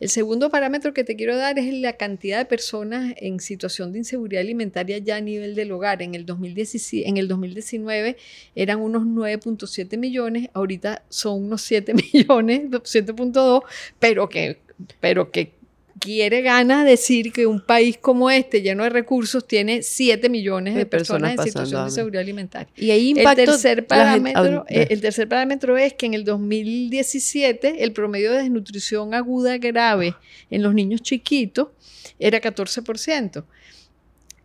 El 0.00 0.08
segundo 0.08 0.50
parámetro 0.50 0.92
que 0.92 1.04
te 1.04 1.14
quiero 1.14 1.36
dar 1.36 1.58
es 1.58 1.72
la 1.72 1.94
cantidad 1.94 2.38
de 2.38 2.44
personas 2.44 3.14
en 3.16 3.38
situación 3.38 3.92
de 3.92 3.98
inseguridad 3.98 4.42
alimentaria 4.42 4.98
ya 4.98 5.16
a 5.16 5.20
nivel 5.20 5.54
del 5.54 5.70
hogar. 5.72 6.02
En 6.02 6.14
el, 6.14 6.26
en 6.28 7.16
el 7.16 7.28
2019 7.28 8.16
eran 8.56 8.80
unos 8.80 9.04
9.7 9.04 9.96
millones, 9.96 10.50
ahorita 10.52 11.04
son 11.08 11.44
unos 11.44 11.62
7 11.62 11.94
millones, 12.12 12.70
7.2, 12.70 13.62
pero 14.00 14.28
que, 14.28 14.58
pero 15.00 15.30
que 15.30 15.52
quiere 16.04 16.42
ganas 16.42 16.84
decir 16.84 17.32
que 17.32 17.46
un 17.46 17.60
país 17.60 17.96
como 17.96 18.30
este, 18.30 18.60
lleno 18.60 18.84
de 18.84 18.90
recursos, 18.90 19.46
tiene 19.46 19.82
7 19.82 20.28
millones 20.28 20.74
de, 20.74 20.84
personas, 20.84 21.38
en 21.38 21.42
situación 21.42 21.86
de 21.86 21.90
seguridad 21.90 22.20
alimentaria. 22.20 22.68
Y 22.76 22.90
ahí 22.90 23.08
impacto 23.10 23.40
el 23.40 23.46
tercer, 23.46 23.86
parámetro, 23.86 24.66
eh, 24.68 24.88
el 24.90 25.00
tercer 25.00 25.26
parámetro 25.30 25.78
es 25.78 25.94
que 25.94 26.04
en 26.04 26.12
el 26.12 26.24
2017 26.24 27.82
el 27.82 27.92
promedio 27.94 28.32
de 28.32 28.42
desnutrición 28.42 29.14
aguda 29.14 29.56
grave 29.56 30.14
en 30.50 30.62
los 30.62 30.74
niños 30.74 31.00
chiquitos 31.00 31.68
era 32.18 32.38
14%. 32.38 33.44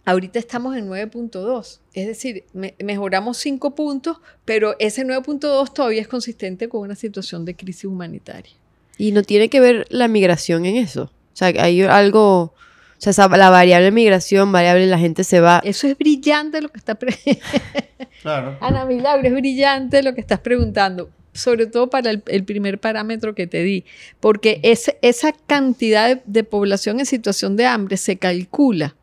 Ahorita 0.05 0.39
estamos 0.39 0.77
en 0.77 0.89
9.2, 0.89 1.79
es 1.93 2.07
decir, 2.07 2.45
mejoramos 2.81 3.37
5 3.37 3.75
puntos, 3.75 4.17
pero 4.45 4.77
ese 4.79 5.05
9.2 5.05 5.73
todavía 5.73 6.01
es 6.01 6.07
consistente 6.07 6.69
con 6.69 6.81
una 6.81 6.95
situación 6.95 7.43
de 7.43 7.53
crisis 7.53 7.83
humanitaria. 7.83 8.53
Y 8.97 9.11
no 9.11 9.23
tiene 9.23 9.49
que 9.49 9.59
ver 9.59 9.85
la 9.89 10.07
migración 10.07 10.65
en 10.65 10.77
eso. 10.77 11.11
O 11.39 11.45
sea, 11.45 11.63
hay 11.63 11.83
algo, 11.83 12.41
o 12.41 12.53
sea, 12.97 13.29
la 13.29 13.49
variable 13.49 13.91
migración, 13.91 14.51
variable 14.51 14.87
la 14.87 14.99
gente 14.99 15.23
se 15.23 15.39
va. 15.39 15.61
Eso 15.63 15.87
es 15.87 15.97
brillante 15.97 16.61
lo 16.61 16.67
que 16.67 16.79
está 16.79 16.97
claro. 18.21 18.57
Ana 18.59 18.83
Milagro, 18.83 19.25
es 19.25 19.33
brillante 19.33 20.03
lo 20.03 20.13
que 20.13 20.19
estás 20.19 20.41
preguntando, 20.41 21.09
sobre 21.31 21.67
todo 21.67 21.89
para 21.89 22.11
el, 22.11 22.43
primer 22.43 22.77
parámetro 22.77 23.35
que 23.35 23.47
te 23.47 23.63
di, 23.63 23.85
porque 24.19 24.59
esa 25.01 25.31
cantidad 25.31 26.21
de, 26.25 26.43
población 26.43 26.99
en 26.99 27.05
situación 27.05 27.55
de 27.55 27.67
hambre 27.67 27.95
se 27.95 28.17
calcula. 28.17 28.97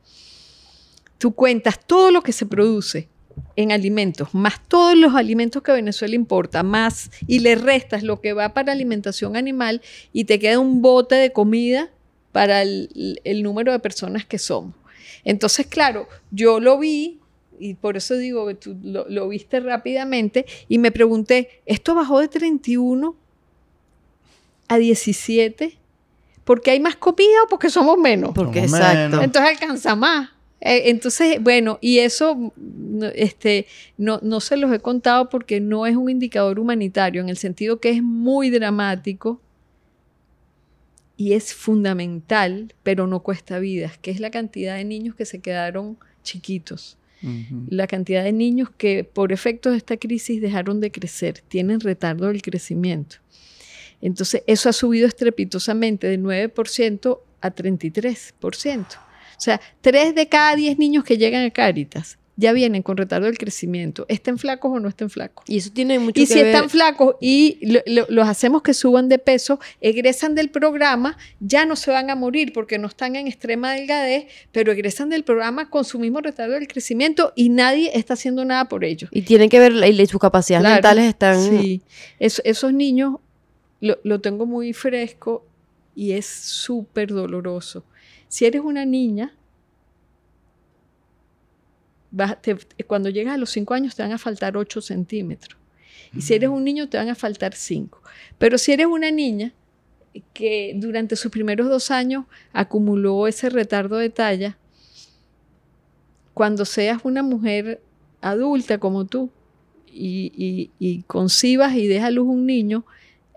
Tú 1.17 1.35
cuentas 1.35 1.81
todo 1.87 2.11
lo 2.11 2.21
que 2.21 2.33
se 2.33 2.45
produce 2.45 3.09
en 3.57 3.73
alimentos, 3.73 4.35
más 4.35 4.61
todos 4.69 4.95
los 4.95 5.15
alimentos 5.15 5.63
que 5.63 5.73
Venezuela 5.73 6.15
importa, 6.15 6.63
más 6.63 7.11
y 7.27 7.39
le 7.39 7.55
restas 7.55 8.03
lo 8.03 8.21
que 8.21 8.35
va 8.35 8.53
para 8.53 8.73
alimentación 8.73 9.37
animal 9.37 9.81
y 10.13 10.25
te 10.25 10.39
queda 10.39 10.59
un 10.59 10.83
bote 10.83 11.15
de 11.15 11.33
comida 11.33 11.91
para 12.37 12.61
el, 12.61 13.43
número 13.43 13.73
de 13.73 13.79
personas 13.79 14.27
que 14.27 14.37
somos. 14.37 14.75
Entonces, 15.25 15.67
claro, 15.69 16.07
yo 16.31 16.61
lo 16.61 16.79
vi 16.79 17.19
y 17.59 17.73
por 17.73 17.97
eso 17.97 18.15
digo 18.19 18.47
que 18.47 18.55
tú 18.55 18.77
lo, 18.83 19.29
viste 19.29 19.59
rápidamente 19.59 20.45
y 20.69 20.77
me 20.77 20.91
pregunté, 20.91 21.63
¿esto 21.65 21.95
bajó 21.95 22.21
de 22.21 22.29
31 22.29 23.17
a 24.69 24.77
17? 24.77 25.79
¿Porque 26.45 26.73
hay 26.73 26.79
más 26.79 26.97
comida 26.97 27.45
o 27.47 27.49
porque 27.49 27.71
somos 27.71 27.97
menos? 27.97 28.33
Porque 28.35 28.59
exacto. 28.59 29.23
Entonces 29.23 29.53
alcanza 29.53 29.97
más. 29.97 30.29
Eh, 30.61 30.91
entonces, 30.91 31.43
bueno, 31.43 31.79
y 31.81 32.01
eso 32.01 32.53
este, 33.15 33.67
no, 33.97 34.21
no 34.23 34.41
se 34.41 34.59
los 34.59 34.71
he 34.75 34.81
contado 34.81 35.31
porque 35.31 35.59
no 35.59 35.87
es 35.87 35.97
un 35.97 36.11
indicador 36.11 36.59
humanitario, 36.59 37.23
en 37.23 37.31
el 37.31 37.39
sentido 37.39 37.81
que 37.81 37.89
es 37.89 38.03
muy 38.03 38.51
dramático 38.51 39.41
y 41.17 41.33
es 41.33 41.55
fundamental, 41.55 42.75
pero 42.83 43.07
no 43.07 43.21
cuesta 43.21 43.59
vidas, 43.59 43.99
que 43.99 44.11
es 44.11 44.21
la 44.21 44.31
cantidad 44.31 44.77
de 44.77 44.85
niños 44.85 45.15
que 45.15 45.25
se 45.25 45.41
quedaron 45.41 45.99
chiquitos. 46.23 46.99
la 47.71 47.87
cantidad 47.87 48.23
de 48.23 48.33
niños 48.33 48.69
que 48.77 49.03
por 49.03 49.33
efectos 49.33 49.73
de 49.73 49.79
esta 49.79 49.97
crisis 49.97 50.41
dejaron 50.41 50.81
de 50.81 50.93
crecer, 50.93 51.43
tienen 51.49 51.81
retardo 51.81 52.27
del 52.27 52.43
crecimiento. 52.43 53.17
Entonces, 54.01 54.43
eso 54.47 54.69
ha 54.69 54.73
subido 54.73 55.09
estrepitosamente 55.09 56.07
de 56.07 56.21
9% 56.21 57.19
a 57.41 57.55
33%. 57.55 58.87
O 58.97 59.41
sea, 59.41 59.61
3 59.81 60.15
de 60.15 60.29
cada 60.29 60.55
10 60.55 60.79
niños 60.79 61.05
que 61.05 61.17
llegan 61.17 61.45
a 61.45 61.51
Cáritas 61.51 62.19
ya 62.37 62.53
vienen 62.53 62.83
con 62.83 62.97
retardo 62.97 63.27
del 63.27 63.39
crecimiento, 63.39 64.05
estén 64.09 64.39
flacos 64.39 64.71
o 64.73 64.81
no 64.81 64.89
estén 64.89 65.11
flacos. 65.11 65.45
Y 65.49 65.57
eso 65.57 65.71
tiene 65.73 65.99
mucho 65.99 66.21
y 66.21 66.27
si 66.27 66.39
están 66.39 66.69
flacos 66.69 67.17
y 67.21 67.59
los 67.87 68.29
hacemos 68.29 68.63
que 68.63 68.75
suban 68.75 69.09
de 69.09 69.19
peso, 69.19 69.59
egresan 69.81 70.35
del 70.35 70.51
programa, 70.51 71.17
ya 71.41 71.65
no 71.65 71.77
se 71.77 71.91
van 71.91 72.11
a 72.11 72.15
morir 72.15 72.53
porque 72.53 72.79
no 72.79 72.89
están 72.89 73.17
en 73.17 73.27
extrema 73.27 73.73
delgadez, 73.73 74.27
pero 74.53 74.73
egresan 74.73 75.09
del 75.09 75.25
programa 75.25 75.71
con 75.71 75.85
su 75.85 75.99
mismo 75.99 76.21
retardo 76.21 76.55
del 76.55 76.69
crecimiento 76.69 77.33
y 77.35 77.49
nadie 77.49 77.91
está 77.95 78.15
haciendo 78.15 78.45
nada 78.45 78.69
por 78.69 78.85
ellos. 78.85 79.11
Y 79.13 79.23
tienen 79.23 79.49
que 79.49 79.59
ver, 79.59 79.73
y 79.73 80.07
sus 80.07 80.21
capacidades 80.21 80.71
mentales 80.71 81.07
están... 81.07 81.41
Sí, 81.41 81.83
esos 82.19 82.73
niños 82.73 83.17
lo, 83.81 83.99
lo 84.05 84.21
tengo 84.21 84.47
muy 84.47 84.73
fresco 84.73 85.47
y 85.95 86.13
es 86.13 86.27
súper 86.27 87.09
doloroso. 87.09 87.85
Si 88.29 88.45
eres 88.45 88.61
una 88.63 88.85
niña, 88.85 89.35
cuando 92.87 93.11
llegas 93.11 93.35
a 93.35 93.39
los 93.39 93.51
5 93.51 93.75
años 93.75 93.97
te 93.97 94.03
van 94.03 94.13
a 94.13 94.19
faltar 94.19 94.57
8 94.57 94.81
centímetros. 94.81 95.59
Y 96.15 96.23
si 96.23 96.35
eres 96.35 96.49
un 96.49 96.65
niño 96.65 96.89
te 96.89 96.97
van 96.97 97.09
a 97.09 97.15
faltar 97.15 97.55
5. 97.55 98.03
Pero 98.39 98.59
si 98.59 98.73
eres 98.73 98.87
una 98.87 99.11
niña 99.11 99.53
que 100.33 100.73
durante 100.77 101.17
sus 101.17 101.31
primeros 101.31 101.69
dos 101.69 101.91
años 101.91 102.25
acumuló 102.53 103.27
ese 103.27 103.51
retardo 103.51 103.97
de 103.97 104.11
talla, 104.11 104.57
cuando 106.33 106.65
seas 106.65 107.01
una 107.05 107.23
mujer 107.23 107.83
adulta 108.21 108.79
como 108.79 109.07
tú 109.07 109.31
y, 109.87 110.71
y 110.79 111.03
concibas 111.03 111.75
y 111.75 111.87
dejas 111.87 112.09
a 112.09 112.11
luz 112.11 112.27
un 112.29 112.47
niño, 112.47 112.85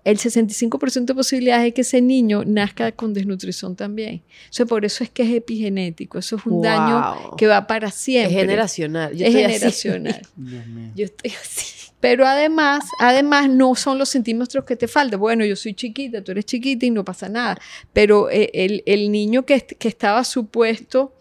el 0.10 0.18
65% 0.18 1.06
de 1.06 1.16
posibilidades 1.16 1.64
de 1.64 1.74
que 1.74 1.82
ese 1.82 2.02
niño 2.02 2.44
nazca 2.46 2.92
con 2.92 3.14
desnutrición 3.14 3.76
también. 3.76 4.22
O 4.60 4.66
por 4.66 4.86
eso 4.86 5.04
es 5.04 5.10
que 5.10 5.24
es 5.24 5.34
epigenético. 5.34 6.18
Eso 6.18 6.36
es 6.38 6.46
un 6.46 6.62
daño 6.62 7.36
que 7.38 7.48
va 7.48 7.68
para 7.68 7.92
siempre. 7.92 8.36
Es 8.36 8.42
generacional. 8.42 9.22
es 9.22 9.34
generacional. 9.34 10.22
Yo 10.96 11.06
estoy 11.06 11.32
así. 11.32 11.80
Pero 12.00 12.26
además, 12.26 12.86
además 13.00 13.50
no 13.50 13.76
son 13.76 13.98
los 13.98 14.10
centímetros 14.10 14.64
que 14.64 14.76
te 14.76 14.88
faltan. 14.88 15.20
Bueno, 15.20 15.44
yo 15.44 15.58
soy 15.58 15.74
chiquita, 15.74 16.24
tú 16.24 16.32
eres 16.32 16.46
chiquita 16.46 16.86
y 16.86 16.92
no 16.92 17.04
pasa 17.04 17.28
nada. 17.28 17.60
Pero 17.92 18.30
eh, 18.30 18.50
el, 18.54 18.84
el 18.86 19.12
niño 19.12 19.46
que, 19.46 19.60
que 19.60 19.90
estaba 19.90 20.24
supuesto 20.24 21.14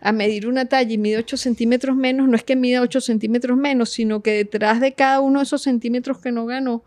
a 0.00 0.12
medir 0.12 0.46
una 0.46 0.66
talla 0.66 0.92
y 0.92 0.98
mide 0.98 1.18
8 1.18 1.36
centímetros 1.36 1.96
menos, 1.96 2.28
no 2.28 2.36
es 2.36 2.44
que 2.44 2.56
mida 2.56 2.80
8 2.80 3.00
centímetros 3.00 3.56
menos, 3.56 3.90
sino 3.90 4.22
que 4.22 4.32
detrás 4.32 4.80
de 4.80 4.92
cada 4.92 5.20
uno 5.20 5.40
de 5.40 5.44
esos 5.44 5.62
centímetros 5.62 6.18
que 6.18 6.32
no 6.32 6.46
ganó, 6.46 6.84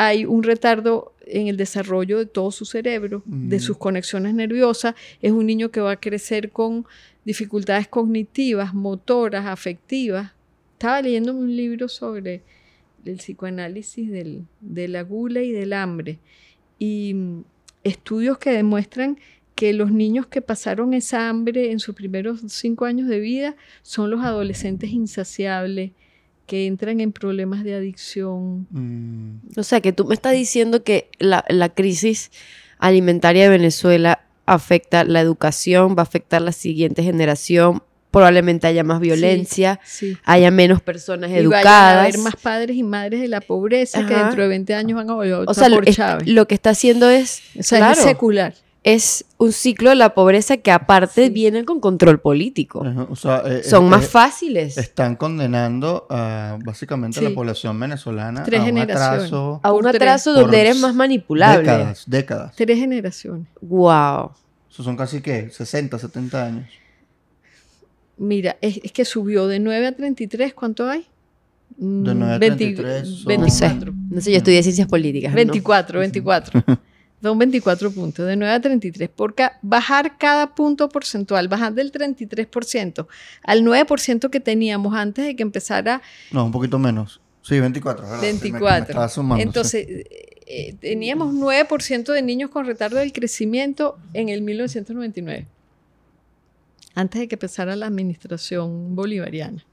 hay 0.00 0.24
un 0.24 0.44
retardo 0.44 1.12
en 1.26 1.48
el 1.48 1.56
desarrollo 1.56 2.18
de 2.18 2.26
todo 2.26 2.52
su 2.52 2.64
cerebro, 2.64 3.24
de 3.26 3.56
mm. 3.56 3.60
sus 3.60 3.78
conexiones 3.78 4.32
nerviosas. 4.32 4.94
Es 5.20 5.32
un 5.32 5.44
niño 5.44 5.72
que 5.72 5.80
va 5.80 5.90
a 5.90 6.00
crecer 6.00 6.52
con 6.52 6.86
dificultades 7.24 7.88
cognitivas, 7.88 8.74
motoras, 8.74 9.46
afectivas. 9.46 10.30
Estaba 10.74 11.02
leyendo 11.02 11.34
un 11.34 11.56
libro 11.56 11.88
sobre 11.88 12.42
el 13.04 13.16
psicoanálisis 13.16 14.08
del, 14.08 14.44
de 14.60 14.86
la 14.86 15.02
gula 15.02 15.42
y 15.42 15.50
del 15.50 15.72
hambre 15.72 16.20
y 16.78 17.14
mm, 17.14 17.44
estudios 17.82 18.38
que 18.38 18.50
demuestran 18.50 19.18
que 19.56 19.72
los 19.72 19.90
niños 19.90 20.28
que 20.28 20.42
pasaron 20.42 20.94
esa 20.94 21.28
hambre 21.28 21.72
en 21.72 21.80
sus 21.80 21.96
primeros 21.96 22.40
cinco 22.46 22.84
años 22.84 23.08
de 23.08 23.18
vida 23.18 23.56
son 23.82 24.12
los 24.12 24.20
adolescentes 24.20 24.90
insaciables, 24.90 25.90
que 26.48 26.66
entran 26.66 27.00
en 27.00 27.12
problemas 27.12 27.62
de 27.62 27.74
adicción. 27.74 28.66
O 29.56 29.62
sea, 29.62 29.80
que 29.80 29.92
tú 29.92 30.06
me 30.06 30.14
estás 30.14 30.32
diciendo 30.32 30.82
que 30.82 31.10
la, 31.18 31.42
crisis 31.68 32.32
alimentaria 32.78 33.44
de 33.44 33.50
Venezuela 33.50 34.24
afecta 34.46 35.04
la 35.04 35.20
educación, 35.20 35.94
va 35.96 36.00
a 36.00 36.02
afectar 36.02 36.40
la 36.40 36.52
siguiente 36.52 37.02
generación, 37.02 37.82
probablemente 38.10 38.66
haya 38.66 38.82
más 38.82 38.98
violencia, 38.98 39.78
haya 40.24 40.50
menos 40.50 40.80
personas 40.80 41.30
educadas. 41.32 41.66
Va 41.66 41.90
a 41.90 42.02
haber 42.04 42.18
más 42.18 42.36
padres 42.36 42.76
y 42.76 42.82
madres 42.82 43.20
de 43.20 43.28
la 43.28 43.42
pobreza 43.42 44.06
que 44.06 44.14
dentro 44.14 44.42
de 44.42 44.48
20 44.48 44.74
años 44.74 44.96
van 44.96 45.10
a 45.10 45.14
volver 45.14 45.44
o 45.46 45.54
sea, 45.54 45.68
lo 45.68 46.48
que 46.48 46.54
está 46.54 46.70
haciendo 46.70 47.10
es, 47.10 47.42
o 47.58 47.62
sea, 47.62 47.92
es 47.92 47.98
secular 47.98 48.54
es 48.94 49.26
un 49.36 49.52
ciclo 49.52 49.90
de 49.90 49.96
la 49.96 50.14
pobreza 50.14 50.56
que 50.56 50.70
aparte 50.70 51.28
viene 51.28 51.66
con 51.66 51.78
control 51.78 52.20
político. 52.20 52.86
Eh, 52.86 53.62
Son 53.62 53.84
eh, 53.84 53.88
más 53.88 54.04
eh, 54.04 54.08
fáciles. 54.08 54.78
Están 54.78 55.16
condenando 55.16 56.06
a, 56.08 56.56
básicamente 56.64 57.20
a 57.20 57.22
la 57.22 57.34
población 57.34 57.78
venezolana 57.78 58.44
a 58.44 58.62
un 58.62 58.78
atraso. 58.78 59.60
A 59.62 59.72
un 59.74 59.86
atraso 59.86 60.32
donde 60.32 60.62
eres 60.62 60.80
más 60.80 60.94
manipulable. 60.94 61.64
Décadas, 61.70 62.04
décadas. 62.06 62.56
Tres 62.56 62.78
generaciones. 62.78 63.46
Wow. 63.60 64.30
Eso 64.70 64.82
son 64.82 64.96
casi, 64.96 65.20
¿qué? 65.20 65.50
60, 65.50 65.98
70 65.98 66.44
años. 66.46 66.68
Mira, 68.16 68.56
es, 68.62 68.80
que 68.92 69.04
subió 69.04 69.48
de 69.48 69.60
9 69.60 69.86
a 69.86 69.92
33, 69.92 70.54
¿cuánto 70.54 70.88
hay? 70.88 71.06
De 71.76 72.14
9 72.14 72.34
a 72.34 72.38
33 72.38 73.24
24. 73.26 73.92
No 74.10 74.20
sé, 74.22 74.30
yo 74.32 74.38
estudié 74.38 74.62
ciencias 74.62 74.88
políticas. 74.88 75.34
24, 75.34 75.98
24. 75.98 76.62
Son 77.22 77.36
24 77.38 77.90
puntos, 77.90 78.26
de 78.26 78.36
9 78.36 78.54
a 78.54 78.60
33. 78.60 79.10
Porque 79.14 79.48
bajar 79.62 80.18
cada 80.18 80.54
punto 80.54 80.88
porcentual, 80.88 81.48
bajar 81.48 81.74
del 81.74 81.90
33% 81.90 83.06
al 83.42 83.62
9% 83.62 84.30
que 84.30 84.40
teníamos 84.40 84.94
antes 84.94 85.24
de 85.26 85.36
que 85.36 85.42
empezara. 85.42 86.00
No, 86.30 86.44
un 86.44 86.52
poquito 86.52 86.78
menos. 86.78 87.20
Sí, 87.42 87.58
24. 87.58 88.20
24. 88.20 89.08
Entonces, 89.38 89.86
eh, 90.46 90.74
teníamos 90.80 91.34
9% 91.34 92.12
de 92.12 92.22
niños 92.22 92.50
con 92.50 92.66
retardo 92.66 92.98
del 92.98 93.12
crecimiento 93.12 93.98
en 94.12 94.28
el 94.28 94.42
1999, 94.42 95.46
antes 96.94 97.20
de 97.20 97.28
que 97.28 97.34
empezara 97.34 97.74
la 97.74 97.86
administración 97.86 98.94
bolivariana. 98.94 99.64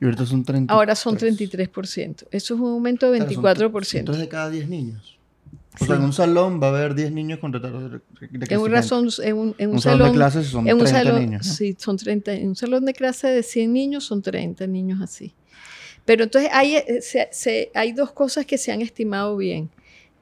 Y 0.00 0.04
ahorita 0.04 0.26
son 0.26 0.44
33%. 0.44 0.66
Ahora 0.68 0.94
son 0.94 1.16
33%. 1.16 2.26
Eso 2.30 2.54
es 2.54 2.60
un 2.60 2.70
aumento 2.70 3.10
de 3.10 3.20
24%. 3.20 3.98
Entonces, 3.98 4.22
de 4.22 4.28
cada 4.28 4.50
10 4.50 4.68
niños. 4.68 5.17
O 5.80 5.84
sea, 5.84 5.96
en 5.96 6.02
un 6.02 6.12
salón 6.12 6.60
va 6.62 6.68
a 6.68 6.70
haber 6.70 6.94
10 6.94 7.12
niños 7.12 7.38
con 7.38 7.52
retardo 7.52 7.88
de. 7.88 8.00
En, 8.20 8.70
razón, 8.70 9.08
en 9.22 9.36
un, 9.36 9.54
en 9.58 9.70
un, 9.70 9.80
salón, 9.80 10.12
de 10.12 10.14
clases 10.14 10.46
son 10.48 10.64
30 10.64 11.18
niños. 11.18 11.46
Sí, 11.46 11.76
son 11.78 11.96
30. 11.96 12.32
En 12.32 12.48
un 12.48 12.56
salón 12.56 12.84
de 12.84 12.92
clase 12.92 13.28
de 13.28 13.42
100 13.42 13.72
niños 13.72 14.04
son 14.04 14.22
30 14.22 14.66
niños 14.66 15.00
así. 15.00 15.34
Pero 16.04 16.24
entonces 16.24 16.50
hay, 16.52 16.76
eh, 16.76 17.00
se, 17.02 17.70
hay 17.74 17.92
dos 17.92 18.12
cosas 18.12 18.46
que 18.46 18.58
se 18.58 18.72
han 18.72 18.80
estimado 18.80 19.36
bien. 19.36 19.70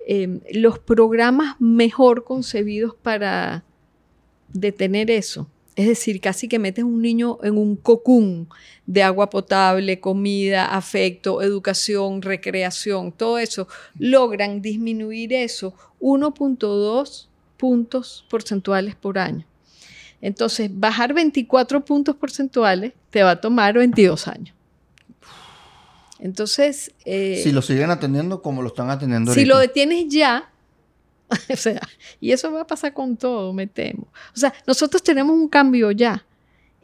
Em, 0.07 0.41
los 0.53 0.79
programas 0.79 1.57
mejor 1.61 2.25
concebidos 2.25 2.95
para 2.95 3.65
detener 4.53 5.11
eso 5.11 5.49
es 5.77 5.87
decir, 5.87 6.23
casi 6.23 6.49
que 6.49 6.59
metes 6.59 6.85
un 6.85 7.03
niño 7.03 7.39
en 7.43 7.59
un 7.59 7.77
cocún 7.77 8.49
de 8.87 9.03
agua 9.03 9.29
potable, 9.29 10.01
comida, 10.01 10.65
afecto, 10.65 11.43
educación, 11.43 12.23
recreación, 12.23 13.13
todo 13.13 13.39
eso, 13.39 13.69
logran 13.99 14.63
disminuir 14.63 15.35
eso 15.35 15.75
1.2 16.01 17.27
puntos 17.59 18.25
porcentuales 18.31 18.95
por 18.95 19.19
año. 19.19 19.45
Entonces, 20.23 20.71
bajar 20.73 21.13
24 21.13 21.85
puntos 21.85 22.17
porcentuales 22.17 22.95
te 23.11 23.23
va 23.23 23.33
a 23.33 23.41
tomar 23.41 23.75
22 23.75 24.29
años. 24.29 24.55
Entonces... 26.19 26.93
Eh, 27.05 27.41
si 27.43 27.53
lo 27.53 27.61
siguen 27.61 27.91
atendiendo 27.91 28.41
como 28.41 28.63
lo 28.63 28.69
están 28.69 28.89
atendiendo 28.89 29.35
Si 29.35 29.45
lo 29.45 29.59
detienes 29.59 30.07
ya, 30.09 30.51
o 31.53 31.57
sea, 31.57 31.81
y 32.21 32.33
eso 32.33 32.53
va 32.53 32.63
a 32.63 32.67
pasar 32.67 32.93
con 32.93 33.17
todo, 33.17 33.53
me 33.53 33.67
temo. 33.67 34.09
O 34.35 34.39
sea, 34.39 34.53
nosotros 34.67 35.03
tenemos 35.03 35.35
un 35.35 35.49
cambio 35.49 35.91
ya 35.91 36.26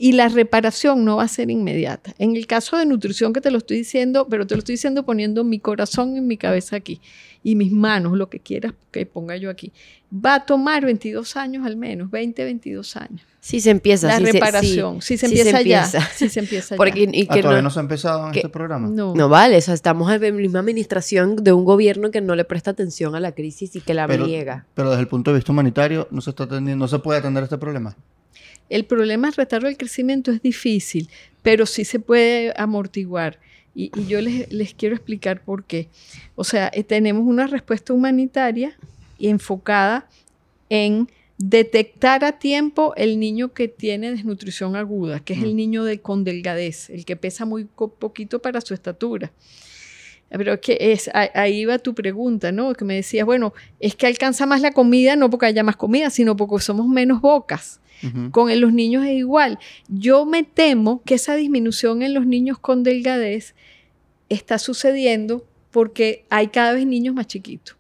y 0.03 0.11
la 0.11 0.29
reparación 0.29 1.05
no 1.05 1.19
va 1.19 1.23
a 1.23 1.29
ser 1.29 1.49
inmediata. 1.49 2.13
En 2.19 2.35
el 2.35 2.49
caso 2.49 2.77
de 2.77 2.85
nutrición 2.85 3.33
que 3.33 3.41
te 3.41 3.53
lo 3.53 3.59
estoy 3.59 3.77
diciendo, 3.77 4.27
pero 4.29 4.49
te 4.49 4.57
lo 4.57 4.59
estoy 4.59 4.73
diciendo 4.73 5.05
poniendo 5.05 5.45
mi 5.45 5.61
corazón 5.61 6.17
en 6.17 6.27
mi 6.27 6.37
cabeza 6.37 6.75
aquí 6.75 7.01
y 7.45 7.55
mis 7.55 7.71
manos, 7.71 8.19
lo 8.19 8.29
que 8.29 8.41
quieras 8.41 8.75
que 8.91 9.07
ponga 9.07 9.37
yo 9.37 9.49
aquí, 9.49 9.73
va 10.13 10.35
a 10.35 10.45
tomar 10.45 10.85
22 10.85 11.37
años 11.37 11.65
al 11.65 11.77
menos, 11.77 12.11
20, 12.11 12.43
22 12.43 12.97
años. 12.97 13.23
Si 13.39 13.61
se 13.61 13.71
empieza. 13.71 14.09
La 14.09 14.19
reparación, 14.19 15.03
si 15.03 15.17
se, 15.17 15.27
empieza 15.27 15.63
ya. 15.63 15.85
Si 15.85 16.29
se 16.29 16.41
empieza 16.41 16.75
Porque, 16.75 17.09
Y 17.13 17.29
ah, 17.29 17.41
todavía 17.41 17.63
no, 17.63 17.71
se 17.71 17.79
ha 17.79 17.83
empezado 17.83 18.29
en 18.29 18.35
este 18.35 18.49
programa. 18.49 18.89
No. 18.89 19.15
no 19.15 19.29
vale, 19.29 19.57
o 19.57 19.61
sea, 19.61 19.75
estamos 19.75 20.13
en 20.13 20.21
la 20.21 20.33
misma 20.33 20.59
administración 20.59 21.37
de 21.37 21.53
un 21.53 21.65
gobierno 21.65 22.11
que 22.11 22.21
no 22.21 22.35
le 22.35 22.45
presta 22.45 22.73
atención 22.73 23.15
a 23.15 23.21
la 23.21 23.33
crisis 23.33 23.77
y 23.77 23.81
que 23.81 23.95
la 23.95 24.09
niega. 24.09 24.67
Pero 24.75 24.91
desde 24.91 25.03
el 25.03 25.09
punto 25.09 25.31
de 25.31 25.37
vista 25.37 25.53
humanitario, 25.53 26.09
no 26.11 26.21
se, 26.21 26.31
está 26.31 26.43
atendiendo, 26.43 26.85
no 26.85 26.89
se 26.89 26.99
puede 26.99 27.21
atender 27.21 27.45
este 27.45 27.59
problema. 27.59 27.97
El 28.73 28.87
problema 28.87 29.29
del 29.29 29.35
retardo 29.35 29.67
del 29.67 29.77
crecimiento 29.77 30.31
es 30.31 30.41
difícil, 30.41 31.11
pero 31.43 31.67
sí 31.67 31.85
se 31.85 32.01
puede 32.01 32.55
amortiguar. 32.57 33.39
Y, 33.75 33.91
yo 34.07 34.23
les, 34.23 34.51
les, 34.51 34.73
quiero 34.73 34.95
explicar 34.95 35.45
por 35.45 35.65
qué. 35.65 35.89
O 36.37 36.45
sea, 36.45 36.71
eh, 36.73 36.83
tenemos 36.83 37.27
una 37.27 37.47
respuesta 37.47 37.93
humanitaria 37.93 38.75
enfocada 39.19 40.09
en 40.71 41.07
detectar 41.37 42.25
a 42.25 42.39
tiempo 42.39 42.95
el 42.97 43.21
niño 43.21 43.53
que 43.53 43.69
tiene 43.69 44.11
desnutrición 44.11 44.75
aguda, 44.75 45.21
que 45.21 45.35
es 45.35 45.43
el 45.43 45.53
mm. 45.53 45.57
niño 45.57 45.85
de, 45.85 46.01
con 46.01 46.25
delgadez, 46.25 46.89
el 46.89 47.05
que 47.05 47.17
pesa 47.17 47.45
muy 47.45 47.65
poquito 47.65 48.41
para 48.41 48.63
su 48.63 48.73
estatura. 48.73 49.33
Pero 50.35 50.61
que 50.61 50.79
es, 50.81 51.11
ahí 51.13 51.67
va 51.67 51.79
tu 51.79 51.95
pregunta, 51.95 52.53
¿no? 52.53 52.73
Que 52.73 52.87
me 52.87 52.95
decías, 52.95 53.27
bueno, 53.27 53.53
es 53.81 53.95
que 53.95 54.07
alcanza 54.07 54.47
más 54.47 54.63
la 54.63 54.73
comida, 54.73 55.15
no 55.15 55.29
porque 55.29 55.47
haya 55.47 55.63
más 55.63 55.77
comida, 55.77 56.09
sino 56.09 56.37
porque 56.37 56.63
somos 56.65 56.89
menos 56.89 57.21
bocas. 57.21 57.81
Con 58.33 58.61
los 58.61 58.73
niños 58.73 59.05
es 59.05 59.13
igual. 59.13 59.61
Yo 59.87 60.27
me 60.27 60.43
temo 60.43 61.03
que 61.05 61.15
esa 61.15 61.37
disminución 61.37 62.03
en 62.03 62.15
los 62.15 62.27
niños 62.27 62.59
con 62.59 62.83
delgadez 62.83 63.55
está 64.29 64.59
sucediendo 64.59 65.47
porque 65.71 66.25
hay 66.29 66.49
cada 66.49 66.73
vez 66.73 66.85
niños 66.85 67.15
más 67.15 67.29
chiquitos. 67.29 67.77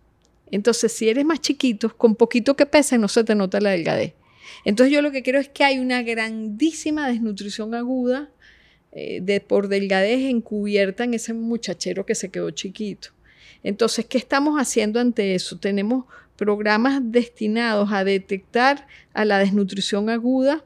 Entonces, 0.52 0.92
si 0.92 1.08
eres 1.08 1.24
más 1.24 1.40
chiquito, 1.40 1.96
con 1.96 2.14
poquito 2.14 2.54
que 2.54 2.66
pesa, 2.66 2.98
no 2.98 3.08
se 3.08 3.24
te 3.24 3.34
nota 3.34 3.60
la 3.60 3.70
delgadez. 3.70 4.14
Entonces, 4.64 4.94
yo 4.94 5.02
lo 5.02 5.10
que 5.10 5.24
creo 5.24 5.40
es 5.40 5.48
que 5.48 5.64
hay 5.64 5.80
una 5.80 6.02
grandísima 6.02 7.08
desnutrición 7.08 7.74
aguda 7.74 8.30
eh, 8.92 9.20
de, 9.22 9.40
por 9.40 9.68
delgadez 9.68 10.20
encubierta 10.30 11.04
en 11.04 11.14
ese 11.14 11.32
muchachero 11.32 12.06
que 12.06 12.14
se 12.14 12.30
quedó 12.30 12.50
chiquito. 12.50 13.08
Entonces, 13.62 14.06
¿qué 14.06 14.18
estamos 14.18 14.60
haciendo 14.60 15.00
ante 15.00 15.34
eso? 15.34 15.58
Tenemos 15.58 16.04
programas 16.36 17.00
destinados 17.02 17.92
a 17.92 18.04
detectar 18.04 18.86
a 19.14 19.24
la 19.24 19.38
desnutrición 19.38 20.10
aguda 20.10 20.64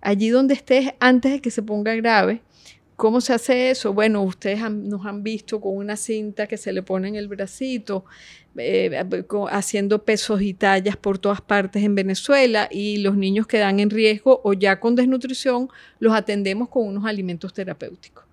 allí 0.00 0.30
donde 0.30 0.54
estés 0.54 0.92
antes 1.00 1.32
de 1.32 1.40
que 1.40 1.50
se 1.50 1.62
ponga 1.62 1.94
grave 1.94 2.42
¿Cómo 3.02 3.20
se 3.20 3.32
hace 3.32 3.70
eso? 3.70 3.92
Bueno, 3.92 4.22
ustedes 4.22 4.60
nos 4.70 5.06
han 5.06 5.24
visto 5.24 5.60
con 5.60 5.76
una 5.76 5.96
cinta 5.96 6.46
que 6.46 6.56
se 6.56 6.72
le 6.72 6.84
pone 6.84 7.08
en 7.08 7.16
el 7.16 7.26
bracito, 7.26 8.04
eh, 8.56 9.04
haciendo 9.50 10.04
pesos 10.04 10.42
y 10.42 10.52
tallas 10.52 10.96
por 10.96 11.18
todas 11.18 11.40
partes 11.40 11.82
en 11.82 11.94
Venezuela 11.94 12.68
y 12.70 12.98
los 12.98 13.16
niños 13.16 13.46
que 13.46 13.58
dan 13.58 13.80
en 13.80 13.90
riesgo 13.90 14.40
o 14.44 14.52
ya 14.52 14.78
con 14.78 14.94
desnutrición 14.94 15.68
los 15.98 16.14
atendemos 16.14 16.68
con 16.68 16.86
unos 16.86 17.06
alimentos 17.06 17.54
terapéuticos. 17.54 18.24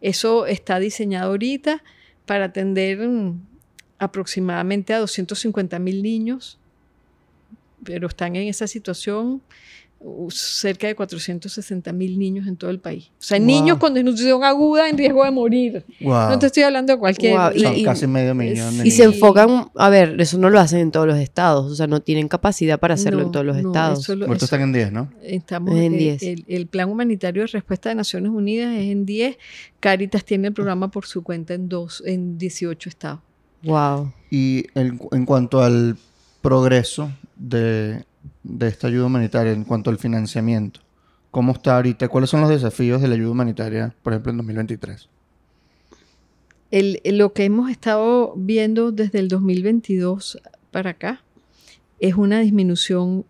Eso 0.00 0.46
está 0.46 0.78
diseñado 0.78 1.30
ahorita 1.30 1.82
para 2.26 2.46
atender 2.46 3.08
mm, 3.08 3.40
aproximadamente 3.98 4.92
a 4.92 4.98
250 4.98 5.78
mil 5.78 6.02
niños, 6.02 6.58
pero 7.82 8.06
están 8.08 8.36
en 8.36 8.48
esa 8.48 8.66
situación 8.66 9.42
cerca 10.30 10.86
de 10.86 10.94
460 10.94 11.92
mil 11.92 12.18
niños 12.18 12.46
en 12.46 12.56
todo 12.56 12.70
el 12.70 12.78
país. 12.78 13.10
O 13.18 13.22
sea, 13.22 13.38
niños 13.38 13.78
con 13.78 13.94
desnutrición 13.94 14.44
aguda 14.44 14.88
en 14.88 14.98
riesgo 14.98 15.24
de 15.24 15.30
morir. 15.30 15.84
No 16.00 16.38
te 16.38 16.46
estoy 16.46 16.62
hablando 16.62 16.92
de 16.92 16.98
cualquier... 16.98 17.34
Son 17.58 17.82
casi 17.84 18.06
medio 18.06 18.34
millón 18.34 18.86
Y 18.86 18.90
se 18.90 19.04
enfocan, 19.04 19.70
a 19.74 19.88
ver, 19.88 20.20
eso 20.20 20.38
no 20.38 20.50
lo 20.50 20.60
hacen 20.60 20.80
en 20.80 20.90
todos 20.90 21.06
los 21.06 21.18
estados, 21.18 21.72
o 21.72 21.74
sea, 21.74 21.86
no 21.86 22.00
tienen 22.00 22.28
capacidad 22.28 22.78
para 22.78 22.94
hacerlo 22.94 23.22
en 23.22 23.32
todos 23.32 23.46
los 23.46 23.56
estados. 23.56 24.08
Muertos 24.08 24.44
están 24.44 24.62
en 24.62 24.72
10, 24.72 24.92
¿no? 24.92 25.10
Estamos 25.22 25.74
en 25.76 25.96
10. 25.96 26.22
El, 26.46 26.66
Plan 26.66 26.90
Humanitario 26.90 27.42
de 27.42 27.48
Respuesta 27.48 27.88
de 27.88 27.94
Naciones 27.94 28.30
Unidas 28.30 28.74
es 28.74 28.90
en 28.90 29.06
10. 29.06 29.38
Caritas 29.80 30.24
tiene 30.24 30.48
el 30.48 30.54
programa 30.54 30.90
por 30.90 31.06
su 31.06 31.22
cuenta 31.22 31.54
en, 31.54 31.68
dos, 31.68 32.02
en 32.04 32.36
18 32.36 32.88
estados. 32.88 33.20
Wow. 33.62 34.12
Y 34.30 34.66
en 34.74 35.24
cuanto 35.24 35.62
al 35.62 35.96
progreso 36.42 37.10
de 37.36 38.04
de 38.44 38.68
esta 38.68 38.86
ayuda 38.86 39.06
humanitaria 39.06 39.52
en 39.52 39.64
cuanto 39.64 39.90
al 39.90 39.98
financiamiento? 39.98 40.80
¿Cómo 41.32 41.52
está 41.52 41.76
ahorita? 41.76 42.08
¿Cuáles 42.08 42.30
son 42.30 42.42
los 42.42 42.50
desafíos 42.50 43.02
de 43.02 43.08
la 43.08 43.14
ayuda 43.14 43.32
humanitaria, 43.32 43.94
por 44.02 44.12
ejemplo, 44.12 44.30
en 44.30 44.38
2023? 44.38 45.08
lo 47.04 47.32
que 47.32 47.44
hemos 47.44 47.70
estado 47.70 48.34
viendo 48.36 48.90
desde 48.90 49.20
el 49.20 49.28
2022 49.28 50.40
para 50.72 50.90
acá 50.90 51.22
es 52.00 52.16
una 52.16 52.40
disminución 52.40 53.24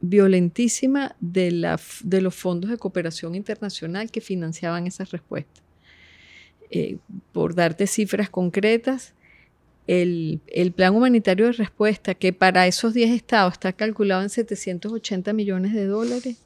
violentísima 0.00 1.14
de, 1.20 1.52
la, 1.52 1.80
de 2.02 2.20
los 2.20 2.34
fondos 2.34 2.70
de 2.70 2.78
cooperación 2.78 3.34
internacional 3.34 4.10
que 4.10 4.20
financiaban 4.20 4.86
esas 4.86 5.10
respuestas. 5.10 5.62
Eh, 6.70 6.98
por 7.32 7.54
darte 7.54 7.86
cifras 7.86 8.28
concretas, 8.28 9.14
el, 9.86 10.72
plan 10.74 10.94
humanitario 10.94 11.46
de 11.46 11.52
respuesta, 11.52 12.14
que 12.14 12.32
para 12.32 12.66
esos 12.66 12.94
10 12.94 13.10
estados 13.10 13.54
está 13.54 13.72
calculado 13.72 14.22
en 14.22 14.30
780 14.30 15.32
millones 15.32 15.72
de 15.72 15.86
dólares, 15.86 16.36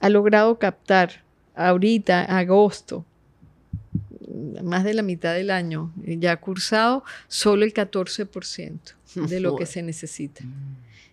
ha 0.00 0.08
logrado 0.08 0.58
captar 0.58 1.24
ahorita, 1.54 2.24
agosto, 2.24 3.04
más 4.62 4.84
de 4.84 4.94
la 4.94 5.02
mitad 5.02 5.34
del 5.34 5.50
año 5.50 5.92
ya 5.96 6.36
cursado, 6.36 7.04
solo 7.28 7.64
el 7.64 7.74
14% 7.74 8.78
de 9.28 9.40
lo 9.40 9.56
que 9.56 9.66
se 9.66 9.82
necesita. 9.82 10.42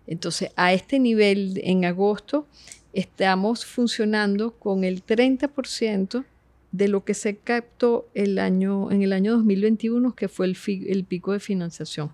Entonces, 0.08 0.52
a 0.56 0.74
este 0.74 1.00
nivel, 1.00 1.60
en 1.64 1.86
agosto, 1.86 2.48
estamos 2.94 3.66
funcionando 3.66 4.52
con 4.52 4.84
el 4.84 5.06
30% 5.06 6.24
de 6.72 6.88
lo 6.88 7.04
que 7.04 7.14
se 7.14 7.38
captó 7.38 8.08
el 8.14 8.40
año, 8.40 8.92
en 8.92 9.02
el 9.02 9.14
año 9.14 9.34
2021, 9.34 10.16
que 10.16 10.28
fue 10.28 10.46
el, 10.46 10.58
el 10.88 11.04
pico 11.04 11.34
de 11.34 11.40
financiación. 11.40 12.12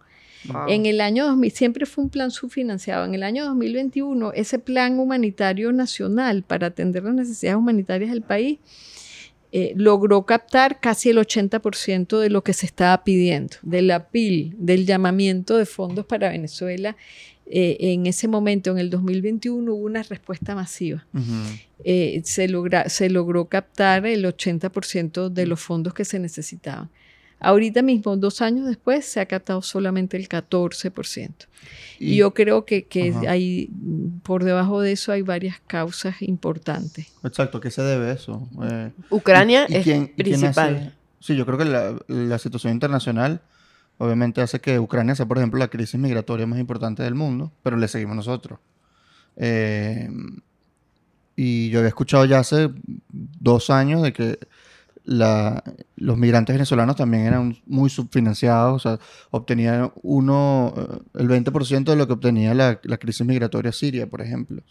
En 0.67 0.85
el 0.85 1.01
año 1.01 1.25
2000, 1.25 1.51
siempre 1.51 1.85
fue 1.87 2.03
un 2.03 2.11
plan 2.11 2.29
subfinanciado. 2.29 3.05
En 3.05 3.15
el 3.15 3.23
año 3.23 3.45
2021, 3.45 4.31
ese 4.33 4.59
plan 4.59 4.99
humanitario 4.99 5.71
nacional 5.71 6.43
para 6.43 6.67
atender 6.67 7.03
las 7.03 7.15
necesidades 7.15 7.57
humanitarias 7.57 8.11
del 8.11 8.21
país 8.21 8.59
eh, 9.51 9.73
logró 9.75 10.25
captar 10.25 10.79
casi 10.79 11.09
el 11.09 11.17
80% 11.17 12.19
de 12.19 12.29
lo 12.29 12.43
que 12.43 12.53
se 12.53 12.65
estaba 12.65 13.03
pidiendo, 13.03 13.55
de 13.61 13.81
la 13.81 14.09
PIL, 14.09 14.53
del 14.57 14.85
llamamiento 14.85 15.57
de 15.57 15.65
fondos 15.65 16.05
para 16.05 16.29
Venezuela 16.29 16.97
eh, 17.47 17.77
en 17.79 18.07
ese 18.07 18.27
momento, 18.27 18.71
en 18.71 18.79
el 18.79 18.89
2021, 18.89 19.71
hubo 19.71 19.85
una 19.85 20.03
respuesta 20.03 20.55
masiva. 20.55 21.05
Eh, 21.83 22.21
se, 22.25 22.47
logra, 22.47 22.89
se 22.89 23.09
logró 23.09 23.45
captar 23.45 24.05
el 24.05 24.25
80% 24.25 25.29
de 25.29 25.45
los 25.45 25.59
fondos 25.59 25.93
que 25.93 26.05
se 26.05 26.17
necesitaban. 26.17 26.89
Ahorita 27.39 27.81
mismo, 27.81 28.15
dos 28.17 28.41
años 28.41 28.65
después, 28.65 29.05
se 29.05 29.19
ha 29.19 29.27
captado 29.27 29.61
solamente 29.61 30.17
el 30.17 30.27
14%. 30.27 31.33
Y, 31.99 32.15
yo 32.15 32.33
creo 32.33 32.65
que, 32.65 32.85
que 32.85 33.13
hay, 33.27 33.69
por 34.23 34.43
debajo 34.43 34.81
de 34.81 34.93
eso 34.93 35.11
hay 35.11 35.21
varias 35.21 35.59
causas 35.67 36.21
importantes. 36.21 37.07
Exacto, 37.23 37.59
¿qué 37.59 37.69
se 37.69 37.83
debe 37.83 38.11
eso? 38.11 38.47
Eh, 38.63 38.91
Ucrania 39.11 39.65
es 39.65 39.85
principal. 40.15 40.95
sí, 41.19 41.35
yo 41.35 41.45
creo 41.45 41.57
que 41.57 41.65
la, 41.65 41.95
la 42.07 42.39
situación 42.39 42.73
internacional 42.73 43.41
obviamente 43.97 44.41
hace 44.41 44.59
que 44.59 44.79
Ucrania 44.79 45.15
sea, 45.15 45.25
por 45.25 45.37
ejemplo, 45.37 45.59
la 45.59 45.67
crisis 45.67 45.99
migratoria 45.99 46.47
más 46.47 46.59
importante 46.59 47.03
del 47.03 47.15
mundo, 47.15 47.51
pero 47.63 47.77
le 47.77 47.87
seguimos 47.87 48.15
nosotros. 48.15 48.59
Eh, 49.37 50.09
y 51.35 51.69
yo 51.69 51.79
había 51.79 51.89
escuchado 51.89 52.25
ya 52.25 52.39
hace 52.39 52.69
dos 53.09 53.69
años 53.69 54.01
de 54.01 54.13
que 54.13 54.39
los 55.05 56.17
migrantes 56.17 56.55
venezolanos 56.55 56.95
también 56.95 57.25
eran 57.25 57.57
muy 57.67 57.89
subfinanciados, 57.89 58.85
o 58.85 58.89
sea, 58.89 58.99
obtenían 59.29 59.91
uno, 60.01 60.73
eh, 60.75 61.19
el 61.19 61.27
20% 61.27 61.83
de 61.83 61.95
lo 61.95 62.07
que 62.07 62.13
obtenía 62.13 62.53
la, 62.53 62.79
crisis 62.97 63.25
migratoria 63.25 63.71
siria, 63.71 64.07
por 64.07 64.21
ejemplo. 64.21 64.63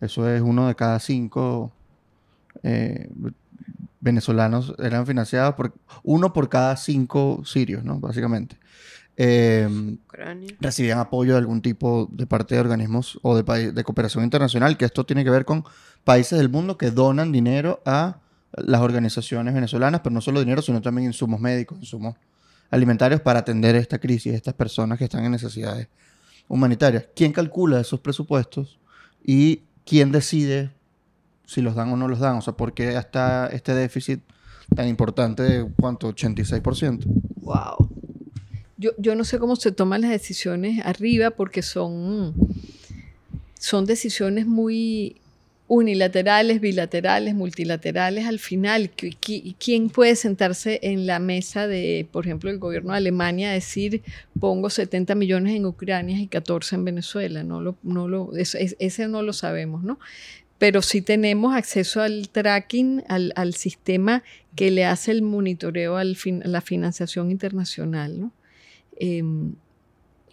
Eso 0.00 0.28
es 0.28 0.42
uno 0.42 0.66
de 0.66 0.74
cada 0.74 0.98
cinco 0.98 1.72
eh, 2.62 3.08
venezolanos 4.06 4.74
eran 4.78 5.06
financiados 5.06 5.54
por 5.54 5.74
uno 6.02 6.32
por 6.32 6.48
cada 6.48 6.76
cinco 6.76 7.42
sirios, 7.44 7.84
¿no? 7.84 8.00
Básicamente. 8.00 8.58
Em, 9.18 9.98
recibían 10.60 10.98
apoyo 10.98 11.32
de 11.32 11.38
algún 11.38 11.62
tipo 11.62 12.08
de 12.12 12.26
parte 12.26 12.54
de 12.54 12.60
organismos 12.60 13.18
o 13.22 13.34
de, 13.34 13.72
de 13.72 13.84
cooperación 13.84 14.24
internacional, 14.24 14.76
que 14.76 14.84
esto 14.84 15.04
tiene 15.04 15.24
que 15.24 15.30
ver 15.30 15.44
con 15.44 15.64
países 16.04 16.38
del 16.38 16.50
mundo 16.50 16.78
que 16.78 16.90
donan 16.90 17.32
dinero 17.32 17.82
a 17.84 18.20
las 18.52 18.80
organizaciones 18.80 19.54
venezolanas, 19.54 20.02
pero 20.02 20.14
no 20.14 20.20
solo 20.20 20.40
dinero, 20.40 20.62
sino 20.62 20.80
también 20.80 21.08
insumos 21.08 21.40
médicos, 21.40 21.78
insumos 21.78 22.14
alimentarios 22.70 23.20
para 23.20 23.40
atender 23.40 23.74
esta 23.74 23.98
crisis, 23.98 24.34
estas 24.34 24.54
personas 24.54 24.98
que 24.98 25.04
están 25.04 25.24
en 25.24 25.32
necesidades 25.32 25.88
humanitarias. 26.48 27.08
¿Quién 27.14 27.32
calcula 27.32 27.80
esos 27.80 28.00
presupuestos 28.00 28.78
y 29.24 29.62
quién 29.84 30.12
decide 30.12 30.75
si 31.46 31.62
los 31.62 31.74
dan 31.74 31.90
o 31.92 31.96
no 31.96 32.08
los 32.08 32.18
dan. 32.18 32.36
O 32.36 32.42
sea, 32.42 32.54
¿por 32.54 32.74
qué 32.74 32.96
hasta 32.96 33.46
este 33.46 33.74
déficit 33.74 34.20
tan 34.74 34.88
importante 34.88 35.42
de 35.42 35.66
cuánto? 35.80 36.12
86%. 36.12 37.04
Wow. 37.36 37.88
Yo, 38.76 38.90
yo 38.98 39.14
no 39.14 39.24
sé 39.24 39.38
cómo 39.38 39.56
se 39.56 39.72
toman 39.72 40.02
las 40.02 40.10
decisiones 40.10 40.84
arriba 40.84 41.30
porque 41.30 41.62
son, 41.62 42.34
son 43.58 43.86
decisiones 43.86 44.46
muy 44.46 45.16
unilaterales, 45.68 46.60
bilaterales, 46.60 47.34
multilaterales 47.34 48.26
al 48.26 48.38
final. 48.38 48.90
¿Quién 49.58 49.88
puede 49.88 50.14
sentarse 50.14 50.78
en 50.82 51.06
la 51.06 51.18
mesa 51.18 51.66
de, 51.66 52.06
por 52.12 52.26
ejemplo, 52.26 52.50
el 52.50 52.58
gobierno 52.58 52.92
de 52.92 52.98
Alemania 52.98 53.50
a 53.50 53.54
decir 53.54 54.02
pongo 54.38 54.70
70 54.70 55.14
millones 55.14 55.56
en 55.56 55.66
Ucrania 55.66 56.20
y 56.20 56.28
14 56.28 56.76
en 56.76 56.84
Venezuela? 56.84 57.42
No 57.42 57.60
lo, 57.60 57.76
no 57.82 58.08
lo, 58.08 58.30
ese 58.36 59.08
no 59.08 59.22
lo 59.22 59.32
sabemos, 59.32 59.82
¿no? 59.82 59.98
Pero 60.58 60.80
sí 60.82 61.02
tenemos 61.02 61.54
acceso 61.54 62.00
al 62.00 62.28
tracking, 62.30 63.04
al, 63.08 63.54
sistema 63.54 64.22
que 64.54 64.70
le 64.70 64.86
hace 64.86 65.10
el 65.10 65.22
monitoreo 65.22 65.96
a 65.96 66.04
la 66.04 66.60
financiación 66.60 67.30
internacional, 67.30 68.18
¿no? 68.20 68.32
Em, 68.98 69.54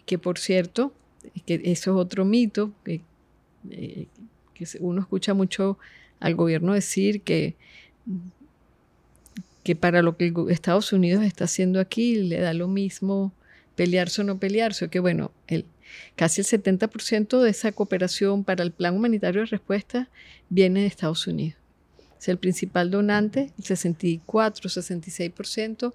que 0.06 0.18
por 0.18 0.38
cierto, 0.38 0.92
que 1.46 1.60
eso 1.64 1.90
es 1.92 1.96
otro 1.96 2.24
mito, 2.24 2.72
que, 2.84 3.02
eh, 3.70 4.06
uno 4.80 5.02
escucha 5.02 5.34
mucho 5.34 5.78
al 6.20 6.34
gobierno 6.36 6.72
decir 6.72 7.20
que, 7.20 7.54
que 9.62 9.76
para 9.76 10.00
lo 10.00 10.16
que 10.16 10.32
Estados 10.48 10.92
Unidos 10.92 11.24
está 11.24 11.44
haciendo 11.44 11.80
aquí 11.80 12.14
le 12.16 12.38
da 12.38 12.54
lo 12.54 12.68
mismo 12.68 13.32
pelearse 13.74 14.22
o 14.22 14.24
no 14.24 14.38
pelearse, 14.38 14.88
que 14.88 15.00
bueno, 15.00 15.32
el, 15.48 15.66
casi 16.16 16.40
el 16.40 16.46
70% 16.46 17.40
de 17.40 17.50
esa 17.50 17.72
cooperación 17.72 18.44
para 18.44 18.62
el 18.62 18.72
plan 18.72 18.96
humanitario 18.96 19.42
de 19.42 19.46
respuesta 19.46 20.08
viene 20.48 20.80
de 20.80 20.86
Estados 20.86 21.26
Unidos. 21.26 21.58
Es 22.18 22.28
el 22.28 22.38
principal 22.38 22.90
donante, 22.90 23.52
el 23.58 23.64
64, 23.64 24.68
66% 24.68 25.94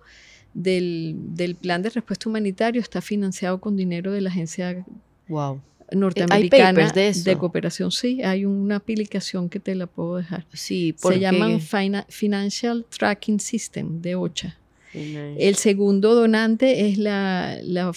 del, 0.53 1.15
del 1.15 1.55
plan 1.55 1.81
de 1.81 1.89
respuesta 1.89 2.29
humanitario 2.29 2.81
está 2.81 3.01
financiado 3.01 3.59
con 3.59 3.75
dinero 3.75 4.11
de 4.11 4.21
la 4.21 4.29
agencia 4.29 4.85
wow 5.27 5.61
norteamericana 5.91 6.91
de, 6.91 7.37
cooperación. 7.37 7.91
Sí, 7.91 8.21
hay 8.23 8.45
una 8.45 8.77
aplicación 8.77 9.49
que 9.49 9.59
te 9.59 9.75
la 9.75 9.87
puedo 9.87 10.17
dejar. 10.17 10.45
Sí, 10.53 10.95
Se 10.97 11.19
llaman 11.19 11.59
Financial 12.09 12.85
Tracking 12.89 13.39
System 13.39 14.01
de 14.01 14.15
OCHA. 14.15 14.57
El 14.93 15.55
segundo 15.55 16.15
donante 16.15 16.87
es 16.87 16.97
la, 16.97 17.57
la, 17.63 17.93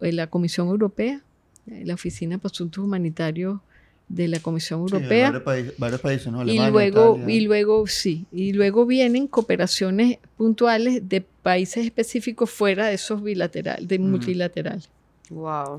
la, 0.00 0.26
Comisión 0.28 0.68
Europea, 0.68 1.22
la 1.66 1.94
Oficina 1.94 2.38
para 2.38 2.52
Asuntos 2.52 2.84
Humanitarios 2.84 3.60
de 4.08 4.28
la 4.28 4.40
Comisión 4.40 4.80
Europea. 4.80 5.30
varios, 5.78 6.00
países, 6.00 6.30
¿no? 6.30 6.42
y 6.44 6.58
luego, 6.58 7.18
y 7.26 7.40
luego, 7.40 7.86
sí, 7.86 8.26
y 8.32 8.52
luego 8.52 8.84
vienen 8.84 9.26
cooperaciones 9.26 10.18
puntuales 10.36 11.08
de 11.08 11.20
países 11.20 11.84
específicos 11.84 12.50
fuera 12.50 12.86
de 12.88 12.94
esos 12.94 13.22
bilaterales, 13.22 13.88
de 13.88 13.98
multilaterales. 13.98 14.90
Wow. 15.30 15.76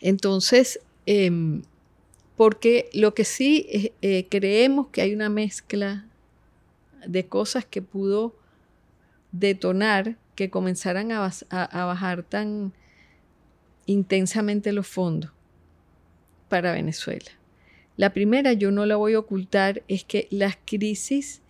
Entonces, 0.00 0.80
Em, 1.12 1.62
porque 2.36 2.88
lo 2.94 3.14
que 3.14 3.24
sí 3.24 3.66
eh, 3.68 3.92
eh, 4.00 4.26
creemos 4.30 4.86
que 4.92 5.02
hay 5.02 5.12
una 5.12 5.28
mezcla 5.28 6.06
de 7.04 7.26
cosas 7.26 7.64
que 7.64 7.82
pudo 7.82 8.34
detonar 9.32 10.16
que 10.36 10.50
comenzaran 10.50 11.10
a, 11.10 11.28
a, 11.50 11.84
bajar 11.84 12.22
tan 12.22 12.72
intensamente 13.90 14.72
los 14.72 14.86
fondos 14.86 15.32
para 16.48 16.72
Venezuela. 16.72 17.30
La 17.96 18.12
primera, 18.12 18.52
yo 18.52 18.70
no 18.70 18.86
la 18.86 18.96
voy 18.96 19.14
a 19.14 19.18
ocultar, 19.18 19.82
es 19.88 20.04
que 20.04 20.28
las 20.30 20.56
crisis 20.64 21.42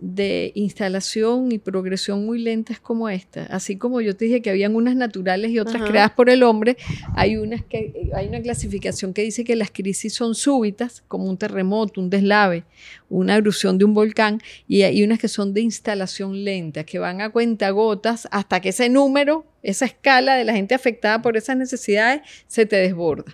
de 0.00 0.52
instalación 0.54 1.52
y 1.52 1.58
progresión 1.58 2.24
muy 2.24 2.38
lentas 2.38 2.80
como 2.80 3.08
esta. 3.08 3.44
Así 3.44 3.76
como 3.76 4.00
yo 4.00 4.16
te 4.16 4.26
dije 4.26 4.42
que 4.42 4.50
habían 4.50 4.76
unas 4.76 4.96
naturales 4.96 5.50
y 5.50 5.58
otras 5.58 5.82
creadas 5.82 6.12
por 6.12 6.30
el 6.30 6.42
hombre, 6.42 6.76
hay, 7.14 7.36
unas 7.36 7.64
que, 7.64 8.10
hay 8.14 8.28
una 8.28 8.40
clasificación 8.40 9.14
que 9.14 9.22
dice 9.22 9.44
que 9.44 9.56
las 9.56 9.70
crisis 9.70 10.14
son 10.14 10.34
súbitas, 10.34 11.02
como 11.08 11.24
un 11.24 11.36
terremoto, 11.36 12.00
un 12.00 12.10
deslave, 12.10 12.64
una 13.08 13.36
erupción 13.36 13.78
de 13.78 13.84
un 13.84 13.94
volcán, 13.94 14.40
y 14.68 14.82
hay 14.82 15.02
unas 15.02 15.18
que 15.18 15.28
son 15.28 15.54
de 15.54 15.60
instalación 15.60 16.44
lenta, 16.44 16.84
que 16.84 16.98
van 16.98 17.20
a 17.20 17.30
cuentagotas 17.30 18.28
hasta 18.30 18.60
que 18.60 18.70
ese 18.70 18.88
número, 18.88 19.46
esa 19.62 19.86
escala 19.86 20.36
de 20.36 20.44
la 20.44 20.52
gente 20.52 20.74
afectada 20.74 21.22
por 21.22 21.36
esas 21.36 21.56
necesidades 21.56 22.22
se 22.46 22.66
te 22.66 22.76
desborda. 22.76 23.24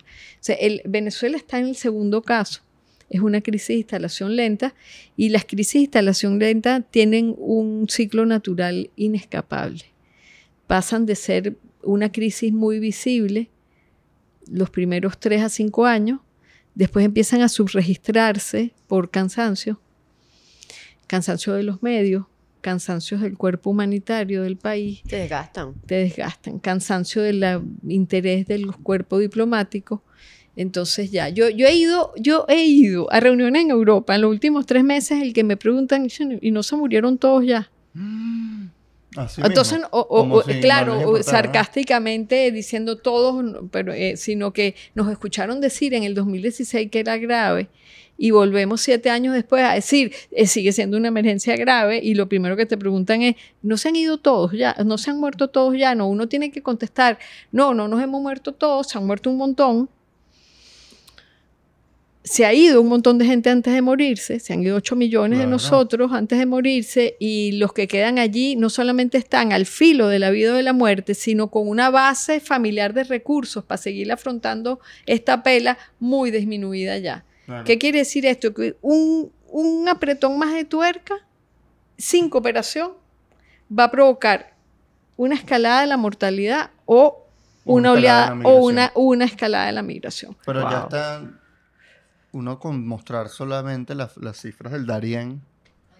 el, 0.47 0.81
Venezuela 0.85 1.37
está 1.37 1.59
en 1.59 1.67
el 1.67 1.75
segundo 1.75 2.21
caso 2.21 2.61
es 3.09 3.21
una 3.21 3.41
crisis 3.41 3.67
de 3.67 3.73
instalación 3.75 4.35
lenta 4.35 4.73
y 5.15 5.29
las 5.29 5.45
crisis 5.45 5.73
de 5.73 5.79
instalación 5.79 6.39
lenta 6.39 6.81
tienen 6.81 7.35
un 7.37 7.87
ciclo 7.89 8.25
natural 8.25 8.89
inescapable. 8.95 9.85
Pasan 10.67 11.05
de 11.05 11.15
ser 11.15 11.55
una 11.83 12.11
crisis 12.11 12.53
muy 12.53 12.79
visible 12.79 13.49
los 14.51 14.69
primeros 14.69 15.19
tres 15.19 15.41
a 15.41 15.49
cinco 15.49 15.85
años, 15.85 16.19
después 16.75 17.05
empiezan 17.05 17.41
a 17.41 17.49
subregistrarse 17.49 18.73
por 18.87 19.09
cansancio, 19.09 19.79
cansancio 21.07 21.53
de 21.53 21.63
los 21.63 21.81
medios, 21.83 22.25
cansancio 22.61 23.19
del 23.19 23.37
cuerpo 23.37 23.69
humanitario 23.69 24.43
del 24.43 24.57
país. 24.57 25.03
Te 25.03 25.17
desgastan. 25.17 25.73
Te 25.85 25.95
desgastan. 25.95 26.59
Cansancio 26.59 27.21
del 27.21 27.43
interés 27.87 28.47
del 28.47 28.71
cuerpo 28.71 29.19
diplomático 29.19 30.01
entonces 30.55 31.11
ya, 31.11 31.29
yo, 31.29 31.49
yo, 31.49 31.67
he 31.67 31.75
ido, 31.75 32.11
yo 32.15 32.45
he 32.47 32.65
ido 32.65 33.11
a 33.11 33.19
reuniones 33.19 33.63
en 33.63 33.71
Europa 33.71 34.15
en 34.15 34.21
los 34.21 34.31
últimos 34.31 34.65
tres 34.65 34.83
meses, 34.83 35.21
el 35.21 35.33
que 35.33 35.43
me 35.43 35.57
preguntan, 35.57 36.07
y 36.41 36.51
no 36.51 36.63
se 36.63 36.75
murieron 36.75 37.17
todos 37.17 37.45
ya. 37.45 37.69
Mm, 37.95 38.69
Entonces, 39.43 39.81
o, 39.91 40.43
claro, 40.59 41.21
sarcásticamente 41.21 42.51
diciendo 42.51 42.97
todos, 42.97 43.45
pero, 43.69 43.93
eh, 43.93 44.17
sino 44.17 44.53
que 44.53 44.73
nos 44.95 45.11
escucharon 45.11 45.61
decir 45.61 45.93
en 45.93 46.01
el 46.01 46.15
2016 46.15 46.89
que 46.89 46.99
era 46.99 47.17
grave 47.17 47.69
y 48.17 48.31
volvemos 48.31 48.81
siete 48.81 49.09
años 49.11 49.33
después 49.33 49.63
a 49.63 49.73
decir, 49.73 50.13
eh, 50.31 50.47
sigue 50.47 50.71
siendo 50.71 50.97
una 50.97 51.09
emergencia 51.09 51.55
grave 51.57 51.99
y 52.01 52.15
lo 52.15 52.27
primero 52.27 52.55
que 52.55 52.65
te 52.65 52.77
preguntan 52.77 53.21
es, 53.21 53.35
¿no 53.61 53.77
se 53.77 53.89
han 53.89 53.95
ido 53.95 54.17
todos 54.17 54.53
ya? 54.53 54.75
¿No 54.83 54.97
se 54.97 55.11
han 55.11 55.19
muerto 55.19 55.47
todos 55.49 55.77
ya? 55.77 55.93
No, 55.93 56.07
uno 56.07 56.27
tiene 56.27 56.51
que 56.51 56.63
contestar, 56.63 57.19
no, 57.51 57.73
no 57.73 57.87
nos 57.87 58.01
hemos 58.01 58.21
muerto 58.21 58.51
todos, 58.51 58.87
se 58.87 58.97
han 58.97 59.05
muerto 59.05 59.29
un 59.29 59.37
montón 59.37 59.89
se 62.23 62.45
ha 62.45 62.53
ido 62.53 62.81
un 62.81 62.87
montón 62.87 63.17
de 63.17 63.25
gente 63.25 63.49
antes 63.49 63.73
de 63.73 63.81
morirse, 63.81 64.39
se 64.39 64.53
han 64.53 64.63
ido 64.63 64.77
8 64.77 64.95
millones 64.95 65.39
de 65.39 65.45
nosotros 65.45 66.13
antes 66.13 66.39
de 66.39 66.45
morirse 66.45 67.17
y 67.19 67.53
los 67.53 67.73
que 67.73 67.87
quedan 67.87 68.17
allí 68.17 68.55
no 68.55 68.69
solamente 68.69 69.17
están 69.17 69.51
al 69.51 69.65
filo 69.65 70.07
de 70.07 70.19
la 70.19 70.29
vida 70.29 70.53
o 70.53 70.55
de 70.55 70.63
la 70.63 70.71
muerte, 70.71 71.15
sino 71.15 71.51
con 71.51 71.67
una 71.67 71.89
base 71.89 72.39
familiar 72.39 72.93
de 72.93 73.03
recursos 73.03 73.65
para 73.65 73.77
seguir 73.77 74.09
afrontando 74.11 74.79
esta 75.05 75.43
pela 75.43 75.77
muy 75.99 76.31
disminuida 76.31 76.97
ya. 76.97 77.25
¿Qué 77.65 77.77
quiere 77.77 77.99
decir 77.99 78.25
esto? 78.25 78.53
Que 78.53 78.77
un, 78.81 79.29
un 79.49 79.89
apretón 79.89 80.39
más 80.39 80.53
de 80.53 80.63
tuerca 80.63 81.15
sin 81.97 82.29
cooperación 82.29 82.93
va 83.67 83.85
a 83.85 83.91
provocar 83.91 84.53
una 85.17 85.35
escalada 85.35 85.81
de 85.81 85.87
la 85.87 85.97
mortalidad 85.97 86.71
o 86.85 87.27
una, 87.65 87.91
oleada 87.91 88.39
o 88.43 88.55
una, 88.65 88.93
una 88.95 89.25
escalada 89.25 89.65
de 89.65 89.73
la 89.73 89.81
migración. 89.81 90.37
Pero 90.45 90.69
ya 90.69 90.83
están 90.83 91.42
uno 92.33 92.59
con 92.59 92.85
mostrar 92.85 93.29
solamente 93.29 93.95
las, 93.95 94.13
cifras 94.33 94.73
del 94.73 94.85
Darién, 94.85 95.41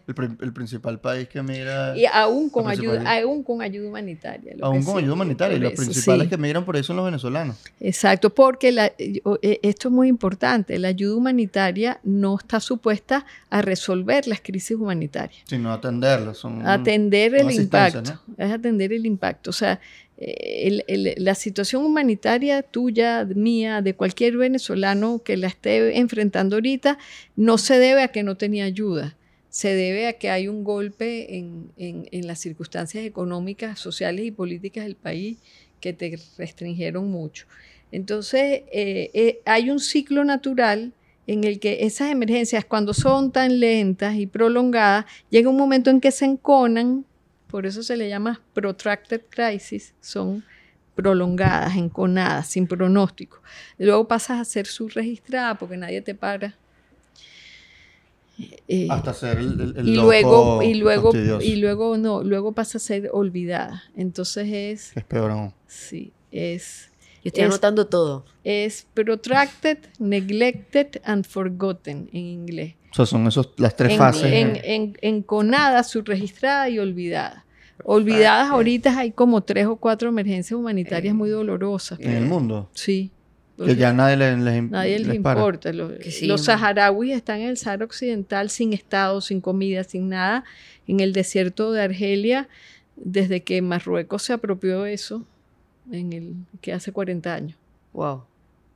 el, 0.07 0.51
principal 0.51 0.99
país 0.99 1.29
que 1.29 1.41
mira... 1.41 1.95
Y 1.95 2.05
aún 2.05 2.49
con, 2.49 2.67
ayuda, 2.67 3.19
aún 3.19 3.41
con 3.43 3.61
ayuda 3.61 3.87
humanitaria. 3.87 4.55
Aún 4.61 4.83
con 4.83 4.97
ayuda 4.97 5.13
humanitaria. 5.13 5.55
Y 5.55 5.61
los 5.61 5.73
principales 5.73 6.27
que 6.27 6.37
migran 6.37 6.65
por 6.65 6.75
eso 6.75 6.87
son 6.87 6.97
los 6.97 7.05
venezolanos. 7.05 7.55
Exacto, 7.79 8.33
porque 8.33 8.69
eh, 8.97 9.59
esto 9.61 9.87
es 9.87 9.93
muy 9.93 10.09
importante. 10.09 10.77
La 10.77 10.89
ayuda 10.89 11.15
humanitaria 11.15 11.99
no 12.03 12.35
está 12.37 12.59
supuesta 12.59 13.25
a 13.49 13.61
resolver 13.61 14.27
las 14.27 14.41
crisis 14.41 14.75
humanitarias. 14.75 15.43
Sino 15.45 15.71
atenderlas. 15.71 16.37
Son, 16.37 16.67
atender 16.67 17.35
el 17.35 17.51
impacto. 17.51 18.19
Es 18.37 18.51
atender 18.51 18.91
el 18.91 19.05
impacto. 19.05 19.51
O 19.51 19.53
sea, 19.53 19.79
la 21.17 21.35
situación 21.35 21.85
humanitaria 21.85 22.61
tuya, 22.61 23.25
mía, 23.25 23.81
de 23.81 23.95
cualquier 23.95 24.37
venezolano 24.37 25.21
que 25.23 25.37
la 25.37 25.47
esté 25.47 25.97
enfrentando 25.97 26.55
ahorita, 26.55 26.97
no 27.35 27.57
se 27.57 27.79
debe 27.79 28.03
a 28.03 28.09
que 28.09 28.23
no 28.23 28.37
tenía 28.37 28.65
ayuda, 28.65 29.17
se 29.49 29.73
debe 29.75 30.07
a 30.07 30.13
que 30.13 30.29
hay 30.29 30.47
un 30.47 30.63
golpe 30.63 31.37
en, 31.37 32.27
las 32.27 32.39
circunstancias 32.39 33.05
económicas, 33.05 33.79
sociales 33.79 34.25
y 34.25 34.31
políticas 34.31 34.85
del 34.85 34.95
país 34.95 35.37
que 35.79 35.93
te 35.93 36.17
restringieron 36.37 37.09
mucho. 37.09 37.45
Entonces, 37.91 38.63
eh, 38.71 39.11
eh, 39.13 39.41
hay 39.45 39.69
un 39.69 39.79
ciclo 39.79 40.23
natural 40.23 40.93
en 41.27 41.43
el 41.43 41.59
que 41.59 41.85
esas 41.85 42.11
emergencias, 42.11 42.65
cuando 42.65 42.93
son 42.93 43.31
tan 43.31 43.59
lentas 43.59 44.15
y 44.15 44.27
prolongadas, 44.27 45.05
llega 45.29 45.49
un 45.49 45.57
momento 45.57 45.89
en 45.89 46.01
que 46.01 46.11
se 46.11 46.25
enconan 46.25 47.05
por 47.53 47.67
eso 47.67 47.83
se 47.83 47.95
le 47.95 48.09
llama 48.09 48.41
protracted 48.55 49.21
crisis, 49.29 49.93
son 50.01 50.43
prolongadas, 50.95 51.75
enconadas, 51.75 52.47
sin 52.47 52.65
pronóstico. 52.65 53.43
Luego 53.77 54.07
pasas 54.07 54.41
a 54.41 54.43
ser 54.43 54.65
subregistrada 54.65 55.53
porque 55.59 55.77
nadie 55.77 56.01
te 56.01 56.15
para. 56.15 56.57
Eh, 58.67 58.87
Hasta 58.89 59.13
ser 59.13 59.37
el, 59.37 59.75
el, 59.77 59.87
y 59.87 59.95
luego 59.97 60.63
y 60.63 60.73
luego 60.73 61.11
y 61.39 61.57
luego 61.57 61.95
no 61.95 62.23
luego 62.23 62.53
pasa 62.53 62.79
a 62.79 62.81
ser 62.81 63.11
olvidada. 63.13 63.83
Entonces 63.95 64.47
es 64.51 64.97
es 64.97 65.03
peor 65.03 65.29
aún. 65.29 65.53
Sí 65.67 66.11
es 66.31 66.89
yo 67.23 67.27
estoy 67.27 67.43
anotando 67.43 67.85
todo. 67.85 68.25
es 68.43 68.87
protracted 68.95 69.77
neglected 69.99 70.99
and 71.03 71.27
forgotten 71.27 72.09
en 72.13 72.25
inglés 72.25 72.73
o 72.93 72.95
sea, 72.95 73.05
son 73.07 73.25
esos, 73.25 73.49
las 73.57 73.75
tres 73.75 73.97
fases. 73.97 74.31
En, 74.31 74.59
en, 74.63 74.97
enconada, 75.01 75.83
subregistrada 75.83 76.69
y 76.69 76.77
olvidada. 76.77 77.43
Olvidadas 77.83 78.51
ahorita 78.51 78.95
hay 78.99 79.11
como 79.11 79.41
tres 79.41 79.65
o 79.65 79.77
cuatro 79.77 80.09
emergencias 80.09 80.57
humanitarias 80.57 81.15
muy 81.15 81.31
dolorosas. 81.31 81.99
¿En 81.99 82.11
el 82.11 82.25
mundo? 82.25 82.69
Sí. 82.73 83.09
Que 83.57 83.75
ya 83.75 83.93
nadie 83.93 84.15
les, 84.15 84.37
nadie 84.69 84.99
les, 84.99 85.15
importa. 85.15 85.73
Los, 85.73 85.93
los 86.21 86.45
saharauis 86.45 87.15
están 87.15 87.41
en 87.41 87.49
el 87.49 87.57
Sahara 87.57 87.85
Occidental 87.85 88.51
sin 88.51 88.73
Estado, 88.73 89.21
sin 89.21 89.41
comida, 89.41 89.83
sin 89.83 90.09
nada, 90.09 90.43
en 90.87 90.99
el 90.99 91.13
desierto 91.13 91.71
de 91.71 91.81
Argelia, 91.81 92.47
desde 92.95 93.41
que 93.41 93.61
Marruecos 93.61 94.21
se 94.21 94.33
apropió 94.33 94.83
de 94.83 94.93
eso, 94.93 95.25
en 95.91 96.13
el, 96.13 96.35
que 96.61 96.73
hace 96.73 96.91
40 96.91 97.33
años. 97.33 97.57
Wow. 97.93 98.23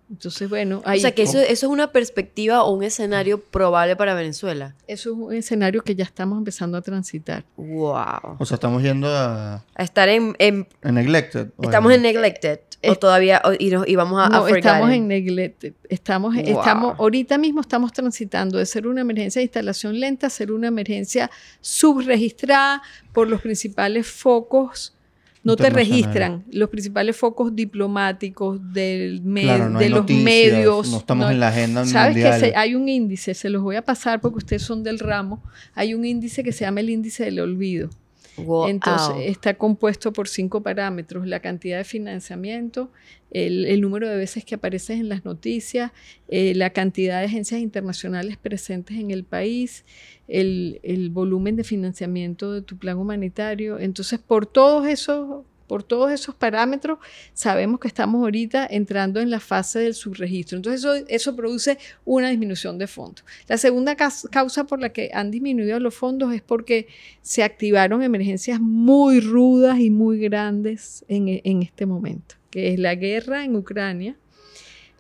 Entonces, 0.09 0.49
bueno, 0.49 0.81
ahí... 0.85 0.99
O 0.99 1.01
sea, 1.01 1.11
que 1.11 1.23
eso, 1.23 1.37
eso 1.37 1.65
es 1.65 1.71
una 1.71 1.91
perspectiva 1.91 2.63
o 2.63 2.73
un 2.73 2.83
escenario 2.83 3.41
probable 3.41 3.95
para 3.95 4.13
Venezuela. 4.13 4.75
Eso 4.87 5.11
es 5.11 5.17
un 5.17 5.33
escenario 5.33 5.83
que 5.83 5.95
ya 5.95 6.05
estamos 6.05 6.37
empezando 6.37 6.77
a 6.77 6.81
transitar. 6.81 7.43
Wow. 7.57 8.37
O 8.39 8.45
sea, 8.45 8.55
estamos 8.55 8.81
yendo 8.81 9.07
a... 9.07 9.65
A 9.75 9.83
estar 9.83 10.07
en... 10.07 10.35
En, 10.39 10.67
neglected. 10.83 11.49
Estamos 11.61 11.91
en 11.91 12.01
neglected. 12.01 12.59
o 12.87 12.95
todavía... 12.95 13.41
y, 13.59 13.69
nos, 13.69 13.87
y, 13.87 13.95
vamos 13.95 14.25
a... 14.25 14.29
No, 14.29 14.47
estamos 14.47 14.91
en 14.91 15.07
neglected. 15.07 15.73
Estamos, 15.89 16.35
estamos... 16.37 16.97
Ahorita 16.99 17.37
mismo 17.37 17.59
estamos 17.59 17.91
transitando 17.91 18.57
de 18.57 18.65
ser 18.65 18.87
una 18.87 19.01
emergencia 19.01 19.41
de 19.41 19.43
instalación 19.43 19.99
lenta 19.99 20.27
a 20.27 20.29
ser 20.29 20.51
una 20.53 20.67
emergencia 20.67 21.29
subregistrada 21.59 22.81
por 23.11 23.27
los 23.27 23.41
principales 23.41 24.07
focos 24.07 24.96
no 25.47 25.55
te 25.55 25.69
registran 25.69 26.43
los 26.51 26.69
principales 26.69 27.15
focos 27.15 27.55
diplomáticos 27.55 28.59
del 28.73 29.23
de 29.23 29.89
los 29.89 30.09
medios. 30.09 30.91
No 30.91 30.97
estamos 30.97 31.31
en 31.31 31.39
la 31.39 31.47
agenda 31.47 31.85
¿Sabes 31.85 32.41
que 32.41 32.53
hay 32.53 32.75
un 32.75 32.89
índice, 32.89 33.33
se 33.33 33.49
los 33.49 33.61
voy 33.61 33.77
a 33.77 33.81
pasar 33.81 34.19
porque 34.19 34.39
ustedes 34.39 34.61
son 34.61 34.83
del 34.83 34.99
ramo, 34.99 35.41
hay 35.73 35.93
un 35.93 36.03
índice 36.03 36.43
que 36.43 36.51
se 36.51 36.65
llama 36.65 36.81
el 36.81 36.89
índice 36.89 37.23
del 37.23 37.39
olvido. 37.39 37.89
Entonces, 38.67 39.29
está 39.29 39.55
compuesto 39.55 40.13
por 40.13 40.27
cinco 40.27 40.61
parámetros, 40.61 41.27
la 41.27 41.39
cantidad 41.39 41.77
de 41.77 41.83
financiamiento, 41.83 42.91
el, 43.31 43.81
número 43.81 44.07
de 44.07 44.17
veces 44.17 44.45
que 44.45 44.55
apareces 44.55 44.99
en 44.99 45.09
las 45.09 45.25
noticias, 45.25 45.91
eh, 46.27 46.53
la 46.55 46.69
cantidad 46.69 47.19
de 47.19 47.25
agencias 47.25 47.61
internacionales 47.61 48.37
presentes 48.37 48.97
en 48.97 49.11
el 49.11 49.23
país, 49.23 49.85
el, 50.27 50.79
el, 50.83 51.09
volumen 51.09 51.55
de 51.55 51.63
financiamiento 51.63 52.53
de 52.53 52.61
tu 52.61 52.77
plan 52.77 52.97
humanitario. 52.97 53.79
Entonces, 53.79 54.19
por 54.19 54.45
todos 54.45 54.87
esos 54.87 55.43
por 55.67 55.83
todos 55.83 56.11
esos 56.11 56.33
parámetros, 56.33 56.99
sabemos 57.33 57.79
que 57.79 57.87
estamos 57.87 58.21
ahorita 58.21 58.65
entrando 58.69 59.19
en 59.19 59.29
la 59.29 59.39
fase 59.39 59.79
del 59.79 59.93
subregistro. 59.93 60.57
Entonces, 60.57 61.05
eso, 61.09 61.35
produce 61.35 61.77
una 62.05 62.29
disminución 62.29 62.77
de 62.77 62.87
fondos. 62.87 63.23
La 63.47 63.57
segunda 63.57 63.95
causa 63.95 64.63
por 64.63 64.79
la 64.79 64.89
que 64.89 65.11
han 65.13 65.29
disminuido 65.29 65.79
los 65.79 65.93
fondos 65.93 66.33
es 66.33 66.41
porque 66.41 66.87
se 67.21 67.43
activaron 67.43 68.01
emergencias 68.01 68.59
muy 68.59 69.19
rudas 69.19 69.79
y 69.79 69.89
muy 69.89 70.19
grandes 70.19 71.05
en, 71.07 71.41
en 71.43 71.61
este 71.61 71.85
momento, 71.85 72.35
que 72.49 72.73
es 72.73 72.79
la 72.79 72.95
guerra 72.95 73.43
en 73.43 73.55
Ucrania, 73.55 74.15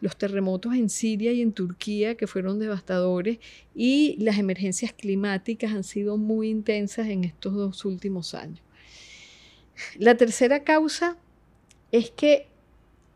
los 0.01 0.15
terremotos 0.17 0.75
en 0.75 0.89
Siria 0.89 1.31
y 1.31 1.41
en 1.41 1.53
Turquía 1.53 2.15
que 2.15 2.27
fueron 2.27 2.59
devastadores 2.59 3.39
y 3.73 4.15
las 4.19 4.37
emergencias 4.37 4.93
climáticas 4.93 5.73
han 5.73 5.83
sido 5.83 6.17
muy 6.17 6.49
intensas 6.49 7.07
en 7.07 7.23
estos 7.23 7.55
dos 7.55 7.83
últimos 7.85 8.35
años. 8.35 8.61
La 9.97 10.15
tercera 10.15 10.63
causa 10.63 11.17
es 11.91 12.11
que 12.11 12.47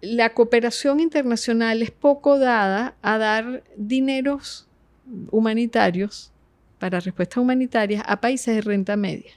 la 0.01 0.33
cooperación 0.33 0.99
internacional 0.99 1.81
es 1.81 1.91
poco 1.91 2.39
dada 2.39 2.95
a 3.01 3.17
dar 3.17 3.63
dineros 3.75 4.67
humanitarios 5.29 6.31
para 6.79 6.99
respuestas 6.99 7.37
humanitarias 7.37 8.03
a 8.07 8.19
países 8.19 8.55
de 8.55 8.61
renta 8.61 8.97
media. 8.97 9.33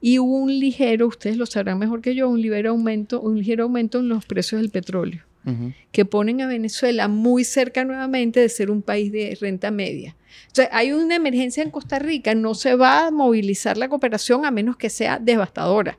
Y 0.00 0.18
hubo 0.18 0.38
un 0.38 0.58
ligero, 0.58 1.06
ustedes 1.06 1.36
lo 1.36 1.46
sabrán 1.46 1.78
mejor 1.78 2.00
que 2.00 2.14
yo, 2.14 2.28
un 2.28 2.40
ligero 2.40 2.70
aumento, 2.70 3.20
un 3.20 3.38
ligero 3.38 3.64
aumento 3.64 4.00
en 4.00 4.08
los 4.08 4.24
precios 4.24 4.60
del 4.60 4.70
petróleo, 4.70 5.22
que 5.90 6.04
ponen 6.04 6.42
a 6.42 6.46
Venezuela 6.46 7.08
muy 7.08 7.44
cerca 7.44 7.84
nuevamente 7.84 8.40
de 8.40 8.48
ser 8.48 8.70
un 8.70 8.82
país 8.82 9.10
de 9.10 9.36
renta 9.40 9.70
media. 9.70 10.16
Entonces, 10.48 10.68
hay 10.72 10.92
una 10.92 11.16
emergencia 11.16 11.62
en 11.62 11.70
Costa 11.70 11.98
Rica, 11.98 12.34
no 12.34 12.54
se 12.54 12.74
va 12.74 13.06
a 13.06 13.10
movilizar 13.10 13.76
la 13.76 13.88
cooperación 13.88 14.44
a 14.44 14.50
menos 14.50 14.76
que 14.76 14.90
sea 14.90 15.18
devastadora. 15.18 15.98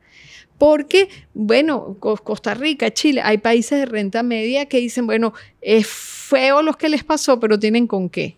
Porque, 0.57 1.09
bueno, 1.33 1.97
Costa 1.99 2.53
Rica, 2.53 2.91
Chile, 2.91 3.21
hay 3.23 3.39
países 3.39 3.79
de 3.79 3.85
renta 3.85 4.21
media 4.21 4.67
que 4.67 4.77
dicen, 4.77 5.07
bueno, 5.07 5.33
es 5.59 5.87
feo 5.87 6.61
lo 6.61 6.73
que 6.73 6.87
les 6.87 7.03
pasó, 7.03 7.39
pero 7.39 7.57
tienen 7.57 7.87
con 7.87 8.09
qué. 8.09 8.37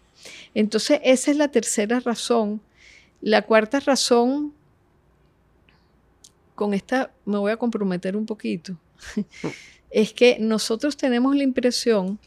Entonces, 0.55 1.01
esa 1.03 1.31
es 1.31 1.37
la 1.37 1.49
tercera 1.49 1.99
razón. 1.99 2.61
La 3.19 3.41
cuarta 3.41 3.79
razón, 3.79 4.53
con 6.55 6.73
esta 6.73 7.11
me 7.25 7.37
voy 7.37 7.51
a 7.51 7.57
comprometer 7.57 8.15
un 8.15 8.25
poquito, 8.25 8.77
es 9.93 10.11
que 10.11 10.37
nosotros 10.39 10.97
tenemos 10.97 11.35
la 11.35 11.43
impresión 11.43 12.19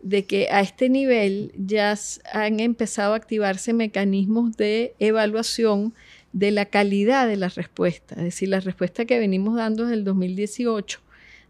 de 0.00 0.24
que 0.24 0.48
a 0.50 0.60
este 0.60 0.88
nivel 0.88 1.52
ya 1.56 1.98
han 2.32 2.60
empezado 2.60 3.12
a 3.12 3.16
activarse 3.16 3.72
mecanismos 3.72 4.56
de 4.56 4.94
evaluación 4.98 5.92
de 6.32 6.52
la 6.52 6.66
calidad 6.66 7.26
de 7.26 7.36
la 7.36 7.48
respuesta. 7.48 8.14
Es 8.14 8.22
decir, 8.22 8.48
la 8.48 8.60
respuesta 8.60 9.04
que 9.04 9.18
venimos 9.18 9.56
dando 9.56 9.84
desde 9.84 9.96
el 9.96 10.04
2018 10.04 11.00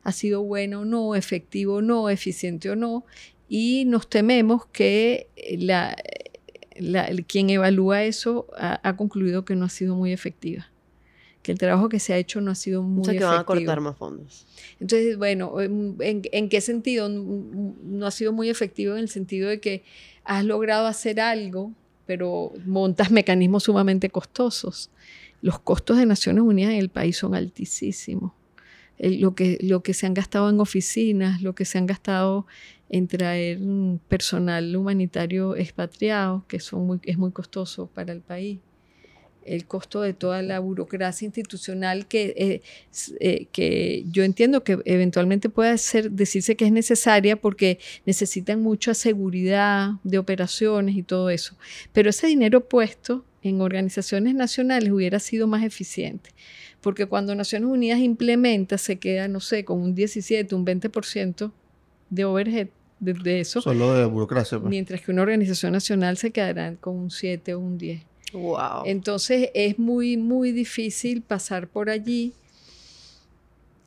ha 0.02 0.12
sido 0.12 0.42
buena 0.42 0.80
o 0.80 0.84
no, 0.86 1.14
efectivo 1.14 1.76
o 1.76 1.82
no, 1.82 2.08
eficiente 2.08 2.70
o 2.70 2.76
no, 2.76 3.04
y 3.48 3.84
nos 3.84 4.08
tememos 4.08 4.64
que 4.66 5.28
la, 5.58 5.94
quien 7.26 7.50
evalúa 7.50 8.04
eso 8.04 8.46
ha, 8.56 8.96
concluido 8.96 9.44
que 9.44 9.56
no 9.56 9.66
ha 9.66 9.68
sido 9.68 9.94
muy 9.94 10.12
efectiva 10.12 10.69
que 11.42 11.52
el 11.52 11.58
trabajo 11.58 11.88
que 11.88 11.98
se 11.98 12.12
ha 12.12 12.18
hecho 12.18 12.40
no 12.40 12.50
ha 12.50 12.54
sido 12.54 12.82
muy 12.82 13.02
o 13.02 13.04
sea, 13.04 13.14
que 13.14 13.24
van 13.24 13.40
a 13.40 13.44
cortar 13.44 13.80
más 13.80 13.96
fondos. 13.96 14.46
Entonces, 14.78 15.16
bueno, 15.16 15.54
¿en, 15.60 16.48
qué 16.48 16.60
sentido? 16.60 17.08
No 17.08 18.06
ha 18.06 18.10
sido 18.10 18.32
muy 18.32 18.50
efectivo 18.50 18.94
en 18.94 19.00
el 19.00 19.08
sentido 19.08 19.48
de 19.48 19.60
que 19.60 19.82
has 20.24 20.44
logrado 20.44 20.86
hacer 20.86 21.20
algo, 21.20 21.72
pero 22.06 22.52
montas 22.66 23.10
mecanismos 23.10 23.64
sumamente 23.64 24.10
costosos. 24.10 24.90
Los 25.40 25.58
costos 25.58 25.96
de 25.96 26.04
Naciones 26.04 26.42
Unidas 26.42 26.72
en 26.72 26.78
el 26.78 26.90
país 26.90 27.16
son 27.16 27.34
altísimos. 27.34 28.32
lo, 28.98 29.34
que, 29.34 29.56
lo 29.62 29.82
que 29.82 29.94
se 29.94 30.06
han 30.06 30.12
gastado 30.12 30.50
en 30.50 30.60
oficinas, 30.60 31.40
lo 31.40 31.54
que 31.54 31.64
se 31.64 31.78
han 31.78 31.86
gastado 31.86 32.46
en 32.90 33.08
traer 33.08 33.60
personal 34.08 34.76
humanitario 34.76 35.56
expatriado, 35.56 36.44
que 36.48 36.60
son 36.60 36.86
muy, 36.86 37.00
es 37.04 37.16
muy 37.16 37.30
costoso 37.30 37.86
para 37.86 38.12
el 38.12 38.20
país 38.20 38.58
el 39.44 39.66
costo 39.66 40.02
de 40.02 40.14
toda 40.14 40.42
la 40.42 40.58
burocracia 40.58 41.26
institucional 41.26 42.06
que, 42.06 42.34
eh, 42.36 42.62
eh, 43.20 43.46
que 43.52 44.04
yo 44.10 44.24
entiendo 44.24 44.62
que 44.64 44.78
eventualmente 44.84 45.48
puede 45.48 45.76
ser, 45.78 46.10
decirse 46.10 46.56
que 46.56 46.66
es 46.66 46.72
necesaria 46.72 47.36
porque 47.36 47.78
necesitan 48.06 48.62
mucha 48.62 48.94
seguridad 48.94 49.92
de 50.04 50.18
operaciones 50.18 50.96
y 50.96 51.02
todo 51.02 51.30
eso. 51.30 51.56
Pero 51.92 52.10
ese 52.10 52.26
dinero 52.26 52.68
puesto 52.68 53.24
en 53.42 53.60
organizaciones 53.60 54.34
nacionales 54.34 54.92
hubiera 54.92 55.18
sido 55.18 55.46
más 55.46 55.64
eficiente. 55.64 56.30
Porque 56.80 57.06
cuando 57.06 57.34
Naciones 57.34 57.68
Unidas 57.68 57.98
implementa, 57.98 58.78
se 58.78 58.98
queda, 58.98 59.28
no 59.28 59.40
sé, 59.40 59.64
con 59.64 59.80
un 59.80 59.94
17, 59.94 60.54
un 60.54 60.64
20% 60.64 61.52
de 62.08 62.24
overhead 62.24 62.68
de, 63.00 63.40
eso. 63.40 63.60
Solo 63.60 63.94
de 63.94 64.04
burocracia. 64.04 64.58
Pues. 64.58 64.70
Mientras 64.70 65.00
que 65.00 65.10
una 65.10 65.22
organización 65.22 65.72
nacional 65.72 66.16
se 66.16 66.30
quedará 66.30 66.76
con 66.76 66.96
un 66.96 67.10
7 67.10 67.54
o 67.54 67.60
un 67.60 67.78
10. 67.78 68.02
Wow. 68.32 68.84
Entonces 68.86 69.50
es 69.54 69.78
muy, 69.78 70.16
muy 70.16 70.52
difícil 70.52 71.22
pasar 71.22 71.68
por 71.68 71.90
allí. 71.90 72.32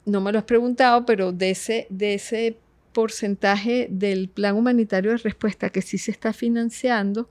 No 0.05 0.21
me 0.21 0.31
lo 0.31 0.39
has 0.39 0.45
preguntado, 0.45 1.05
pero 1.05 1.31
de 1.31 1.51
ese, 1.51 1.87
de 1.89 2.15
ese 2.15 2.57
porcentaje 2.91 3.87
del 3.89 4.29
plan 4.29 4.55
humanitario 4.55 5.11
de 5.11 5.17
respuesta 5.17 5.69
que 5.69 5.81
sí 5.81 5.97
se 5.97 6.11
está 6.11 6.33
financiando, 6.33 7.29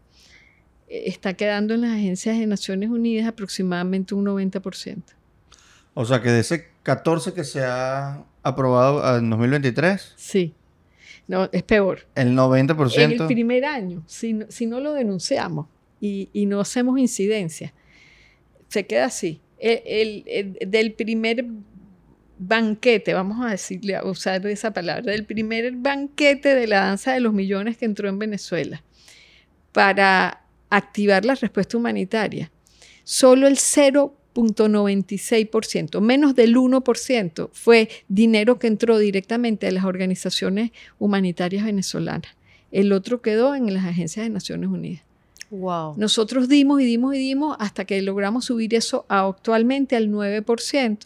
eh, 0.89 1.05
está 1.07 1.35
quedando 1.35 1.75
en 1.75 1.83
las 1.83 1.93
agencias 1.93 2.39
de 2.39 2.47
Naciones 2.47 2.91
Unidas 2.91 3.29
aproximadamente 3.29 4.15
un 4.15 4.25
90%. 4.25 5.03
O 5.95 6.05
sea 6.07 6.23
que 6.23 6.31
de 6.31 6.41
ese 6.41 6.69
14 6.83 7.35
que 7.35 7.45
se 7.45 7.63
ha 7.63 8.25
aprobado 8.43 9.19
en 9.19 9.29
2023. 9.29 10.15
Sí. 10.17 10.55
No, 11.29 11.49
es 11.53 11.63
peor. 11.63 12.07
El 12.15 12.35
90%. 12.35 12.99
En 12.99 13.13
el 13.13 13.27
primer 13.27 13.65
año, 13.65 14.03
si 14.07 14.41
si 14.49 14.67
no 14.67 14.81
lo 14.81 14.93
denunciamos 14.93 15.67
y, 16.03 16.47
no 16.47 16.61
hacemos 16.61 16.99
incidencia. 16.99 17.75
Se 18.69 18.87
queda 18.87 19.05
así. 19.05 19.41
El, 19.59 20.57
del 20.67 20.95
primer 20.95 21.45
banquete, 22.39 23.13
vamos 23.15 23.47
a 23.47 23.51
decirle, 23.51 23.95
a 23.95 24.05
usar 24.05 24.45
esa 24.49 24.73
palabra, 24.73 25.13
del 25.13 25.25
primer 25.25 25.71
banquete 25.77 26.57
de 26.57 26.67
la 26.67 26.81
danza 26.81 27.13
de 27.13 27.21
los 27.21 27.33
millones 27.33 27.77
que 27.77 27.85
entró 27.85 28.09
en 28.09 28.19
Venezuela 28.19 28.83
para 29.71 30.45
activar 30.71 31.25
la 31.25 31.37
respuesta 31.37 31.77
humanitaria, 31.77 32.51
solo 33.05 33.47
el 33.47 33.59
0.96%, 33.59 36.01
menos 36.01 36.35
del 36.35 36.57
1%, 36.57 37.51
fue 37.53 37.89
dinero 38.09 38.59
que 38.59 38.67
entró 38.67 38.99
directamente 38.99 39.69
a 39.69 39.71
las 39.71 39.85
organizaciones 39.85 40.73
humanitarias 40.99 41.65
venezolanas. 41.65 42.35
El 42.73 42.93
otro 42.93 43.23
quedó 43.23 43.55
en 43.55 43.73
las 43.73 43.85
agencias 43.85 44.27
de 44.27 44.31
Naciones 44.31 44.69
Unidas. 44.69 45.05
Nosotros 45.99 46.49
dimos 46.49 46.81
y 46.81 46.85
dimos 46.87 47.15
y 47.15 47.19
dimos 47.19 47.57
hasta 47.61 47.85
que 47.85 48.01
logramos 48.01 48.47
subir 48.47 48.75
eso 48.75 49.05
actualmente 49.09 49.97
al 49.97 50.09
9%. 50.09 50.99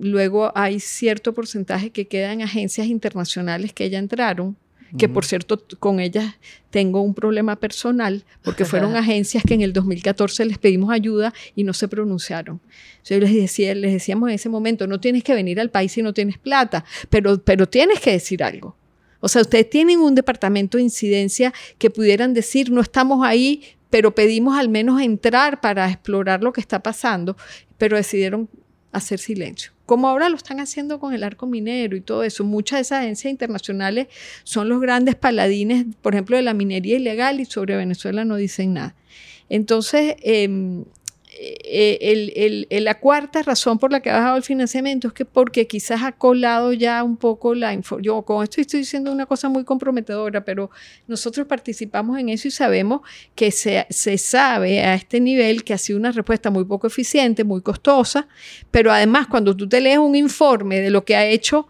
Luego 0.00 0.52
hay 0.54 0.78
cierto 0.78 1.34
porcentaje 1.34 1.90
que 1.90 2.06
queda 2.06 2.32
en 2.32 2.42
agencias 2.42 2.86
internacionales 2.86 3.72
que 3.72 3.90
ya 3.90 3.98
entraron, 3.98 4.56
que 4.96 5.08
por 5.08 5.24
cierto 5.24 5.62
con 5.78 6.00
ellas 6.00 6.34
tengo 6.70 7.00
un 7.00 7.14
problema 7.14 7.56
personal, 7.56 8.24
porque 8.42 8.64
fueron 8.64 8.94
agencias 8.96 9.42
que 9.42 9.54
en 9.54 9.62
el 9.62 9.72
2014 9.72 10.44
les 10.44 10.58
pedimos 10.58 10.92
ayuda 10.92 11.34
y 11.56 11.64
no 11.64 11.72
se 11.72 11.88
pronunciaron. 11.88 12.60
Yo 13.04 13.18
les, 13.18 13.34
decía, 13.34 13.74
les 13.74 13.92
decíamos 13.92 14.28
en 14.28 14.36
ese 14.36 14.48
momento, 14.48 14.86
no 14.86 15.00
tienes 15.00 15.24
que 15.24 15.34
venir 15.34 15.60
al 15.60 15.70
país 15.70 15.92
si 15.92 16.02
no 16.02 16.14
tienes 16.14 16.38
plata, 16.38 16.84
pero, 17.10 17.42
pero 17.42 17.68
tienes 17.68 18.00
que 18.00 18.12
decir 18.12 18.44
algo 18.44 18.76
O 19.22 19.28
sea, 19.28 19.42
ustedes 19.42 19.70
tienen 19.70 20.00
un 20.00 20.16
departamento 20.16 20.76
de 20.76 20.82
incidencia 20.82 21.54
que 21.78 21.90
pudieran 21.90 22.34
decir, 22.34 22.72
no 22.72 22.80
estamos 22.80 23.24
ahí, 23.24 23.62
pero 23.88 24.14
pedimos 24.14 24.58
al 24.58 24.68
menos 24.68 25.00
entrar 25.00 25.60
para 25.60 25.88
explorar 25.88 26.42
lo 26.42 26.52
que 26.52 26.60
está 26.60 26.82
pasando, 26.82 27.36
pero 27.78 27.96
decidieron 27.96 28.48
hacer 28.90 29.20
silencio. 29.20 29.70
Como 29.86 30.08
ahora 30.08 30.28
lo 30.28 30.36
están 30.36 30.58
haciendo 30.58 30.98
con 30.98 31.14
el 31.14 31.22
arco 31.22 31.46
minero 31.46 31.96
y 31.96 32.00
todo 32.00 32.24
eso. 32.24 32.42
Muchas 32.42 32.78
de 32.78 32.80
esas 32.82 32.98
agencias 33.00 33.30
internacionales 33.30 34.08
son 34.42 34.68
los 34.68 34.80
grandes 34.80 35.14
paladines, 35.14 35.86
por 36.02 36.14
ejemplo, 36.14 36.36
de 36.36 36.42
la 36.42 36.52
minería 36.52 36.96
ilegal 36.96 37.38
y 37.38 37.44
sobre 37.44 37.76
Venezuela 37.76 38.24
no 38.24 38.34
dicen 38.36 38.74
nada. 38.74 38.96
Entonces, 39.48 40.16
eh, 41.34 42.80
la 42.82 42.98
cuarta 42.98 43.42
razón 43.42 43.78
por 43.78 43.90
la 43.90 44.00
que 44.00 44.10
ha 44.10 44.16
bajado 44.16 44.36
el 44.36 44.42
financiamiento 44.42 45.08
es 45.08 45.14
que 45.14 45.24
porque 45.24 45.66
quizás 45.66 46.02
ha 46.02 46.12
colado 46.12 46.72
ya 46.72 47.02
un 47.02 47.16
poco 47.16 47.54
la 47.54 47.72
información. 47.72 48.02
Yo 48.02 48.22
con 48.22 48.42
esto 48.42 48.60
estoy 48.60 48.80
diciendo 48.80 49.10
una 49.10 49.26
cosa 49.26 49.48
muy 49.48 49.64
comprometedora, 49.64 50.44
pero 50.44 50.70
nosotros 51.06 51.46
participamos 51.46 52.18
en 52.18 52.28
eso 52.28 52.48
y 52.48 52.50
sabemos 52.50 53.00
que 53.34 53.50
se, 53.50 53.86
se 53.90 54.18
sabe 54.18 54.80
a 54.80 54.94
este 54.94 55.20
nivel 55.20 55.64
que 55.64 55.74
ha 55.74 55.78
sido 55.78 55.98
una 55.98 56.12
respuesta 56.12 56.50
muy 56.50 56.64
poco 56.64 56.86
eficiente, 56.86 57.44
muy 57.44 57.62
costosa, 57.62 58.28
pero 58.70 58.92
además 58.92 59.26
cuando 59.26 59.56
tú 59.56 59.68
te 59.68 59.80
lees 59.80 59.98
un 59.98 60.14
informe 60.14 60.80
de 60.80 60.90
lo 60.90 61.04
que 61.04 61.16
ha 61.16 61.26
hecho 61.26 61.66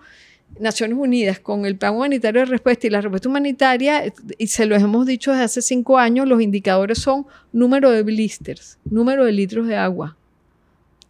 Naciones 0.59 0.98
Unidas 0.98 1.40
con 1.40 1.66
el 1.66 1.76
Plan 1.76 1.94
Humanitario 1.94 2.40
de 2.40 2.46
Respuesta 2.46 2.86
y 2.86 2.90
la 2.90 3.00
respuesta 3.00 3.28
humanitaria, 3.28 4.12
y 4.38 4.46
se 4.46 4.66
lo 4.66 4.76
hemos 4.76 5.07
dicho 5.07 5.30
desde 5.30 5.44
hace 5.44 5.62
cinco 5.62 5.98
años, 5.98 6.28
los 6.28 6.40
indicadores 6.40 6.98
son 6.98 7.26
número 7.53 7.90
de 7.90 8.03
blisters, 8.03 8.78
número 8.84 9.24
de 9.24 9.32
litros 9.32 9.66
de 9.66 9.76
agua 9.76 10.16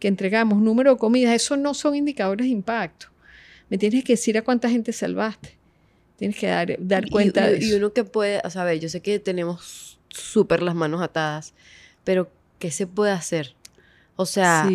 que 0.03 0.09
entregamos, 0.09 0.59
número 0.61 0.91
de 0.91 0.97
comidas, 0.97 1.33
esos 1.33 1.57
no 1.57 1.73
son 1.73 1.95
indicadores 1.95 2.45
de 2.45 2.51
impacto. 2.51 3.07
Me 3.69 3.77
tienes 3.77 4.03
que 4.03 4.13
decir 4.13 4.37
a 4.37 4.41
cuánta 4.41 4.69
gente 4.69 4.91
salvaste. 4.91 5.55
Tienes 6.17 6.37
que 6.37 6.47
dar, 6.47 6.75
dar 6.77 7.09
cuenta 7.09 7.47
y, 7.47 7.51
de 7.53 7.57
eso. 7.59 7.67
Y 7.67 7.73
uno 7.77 7.93
que 7.93 8.03
puede, 8.03 8.41
o 8.43 8.49
sea, 8.49 8.73
yo 8.73 8.89
sé 8.89 8.99
que 8.99 9.19
tenemos 9.19 9.97
súper 10.09 10.61
las 10.61 10.75
manos 10.75 11.01
atadas, 11.01 11.53
pero 12.03 12.29
¿qué 12.59 12.69
se 12.69 12.85
puede 12.85 13.13
hacer? 13.13 13.55
O 14.15 14.27
sea, 14.27 14.69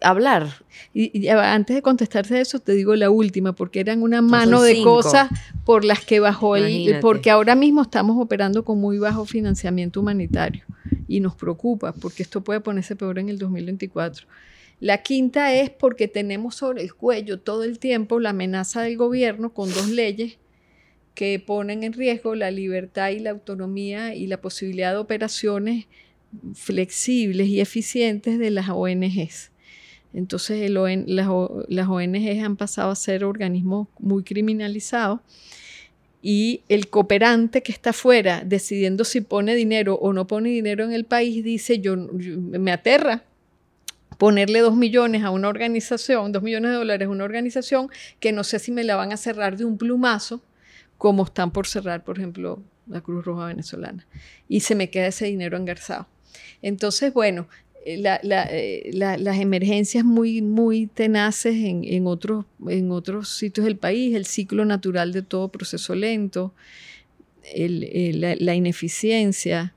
hablar. 0.00 0.48
Y, 0.94 1.28
antes 1.28 1.76
de 1.76 1.82
contestarte 1.82 2.40
eso, 2.40 2.58
te 2.58 2.72
digo 2.72 2.96
la 2.96 3.10
última, 3.10 3.54
porque 3.54 3.80
eran 3.80 4.02
una 4.02 4.22
mano 4.22 4.62
de 4.62 4.82
cosas 4.82 5.28
por 5.64 5.84
las 5.84 6.04
que 6.04 6.20
bajó 6.20 6.56
el... 6.56 6.98
Porque 7.00 7.30
ahora 7.30 7.54
mismo 7.54 7.82
estamos 7.82 8.16
operando 8.18 8.64
con 8.64 8.80
muy 8.80 8.98
bajo 8.98 9.26
financiamiento 9.26 10.00
humanitario 10.00 10.64
y 11.06 11.20
nos 11.20 11.34
preocupa, 11.36 11.92
porque 11.92 12.22
esto 12.22 12.42
puede 12.42 12.60
ponerse 12.60 12.96
peor 12.96 13.18
en 13.18 13.28
el 13.28 13.38
2024. 13.38 14.26
La 14.80 15.02
quinta 15.02 15.52
es 15.52 15.70
porque 15.70 16.08
tenemos 16.08 16.54
sobre 16.54 16.82
el 16.82 16.94
cuello 16.94 17.40
todo 17.40 17.64
el 17.64 17.78
tiempo 17.78 18.20
la 18.20 18.30
amenaza 18.30 18.82
del 18.82 18.96
gobierno 18.96 19.52
con 19.52 19.72
dos 19.72 19.88
leyes 19.88 20.38
que 21.14 21.42
ponen 21.44 21.82
en 21.82 21.94
riesgo 21.94 22.36
la 22.36 22.52
libertad 22.52 23.10
y 23.10 23.18
la 23.18 23.30
autonomía 23.30 24.14
y 24.14 24.28
la 24.28 24.40
posibilidad 24.40 24.92
de 24.92 24.98
operaciones 24.98 25.86
flexibles 26.54 27.48
y 27.48 27.60
eficientes 27.60 28.38
de 28.38 28.50
las 28.50 28.68
ONGs. 28.68 29.50
Entonces 30.14 30.70
las, 30.70 31.28
ONGs 31.28 32.42
han 32.42 32.56
pasado 32.56 32.90
a 32.90 32.96
ser 32.96 33.24
organismos 33.24 33.88
muy 33.98 34.22
criminalizados 34.24 35.20
y 36.22 36.62
el 36.68 36.88
cooperante 36.88 37.62
que 37.62 37.72
está 37.72 37.90
afuera 37.90 38.42
decidiendo 38.44 39.04
si 39.04 39.20
pone 39.20 39.54
dinero 39.54 39.94
o 39.94 40.12
no 40.12 40.26
pone 40.26 40.48
dinero 40.48 40.84
en 40.84 40.92
el 40.92 41.04
país 41.04 41.44
dice, 41.44 41.78
yo, 41.78 41.96
me 41.96 42.72
aterra 42.72 43.24
ponerle 44.16 44.60
dos 44.60 44.74
millones 44.74 45.22
a 45.22 45.30
una 45.30 45.48
organización, 45.48 46.32
dos 46.32 46.42
millones 46.42 46.72
de 46.72 46.76
dólares 46.78 47.06
a 47.06 47.10
una 47.10 47.24
organización 47.24 47.88
que 48.18 48.32
no 48.32 48.42
sé 48.42 48.58
si 48.58 48.72
me 48.72 48.82
la 48.82 48.96
van 48.96 49.12
a 49.12 49.16
cerrar 49.16 49.56
de 49.56 49.64
un 49.64 49.78
plumazo, 49.78 50.42
como 50.96 51.24
están 51.24 51.52
por 51.52 51.68
cerrar, 51.68 52.02
por 52.02 52.18
ejemplo, 52.18 52.60
la 52.88 53.00
Cruz 53.00 53.24
Roja 53.24 53.46
Venezolana. 53.46 54.06
Y 54.48 54.60
se 54.60 54.74
me 54.74 54.90
queda 54.90 55.06
ese 55.06 55.26
dinero 55.26 55.56
engarzado. 55.56 56.08
Entonces, 56.62 57.12
bueno, 57.12 57.48
eh, 57.84 58.02
eh, 58.04 58.90
las 58.92 59.38
emergencias 59.38 60.04
muy, 60.04 60.42
muy 60.42 60.88
tenaces 60.88 61.54
en, 61.56 62.06
otros, 62.06 62.44
en 62.66 62.90
otros 62.90 63.30
sitios 63.30 63.64
del 63.64 63.76
país, 63.76 64.14
el 64.14 64.26
ciclo 64.26 64.64
natural 64.64 65.12
de 65.12 65.22
todo 65.22 65.48
proceso 65.48 65.94
lento, 65.94 66.52
la, 67.54 68.54
ineficiencia, 68.54 69.74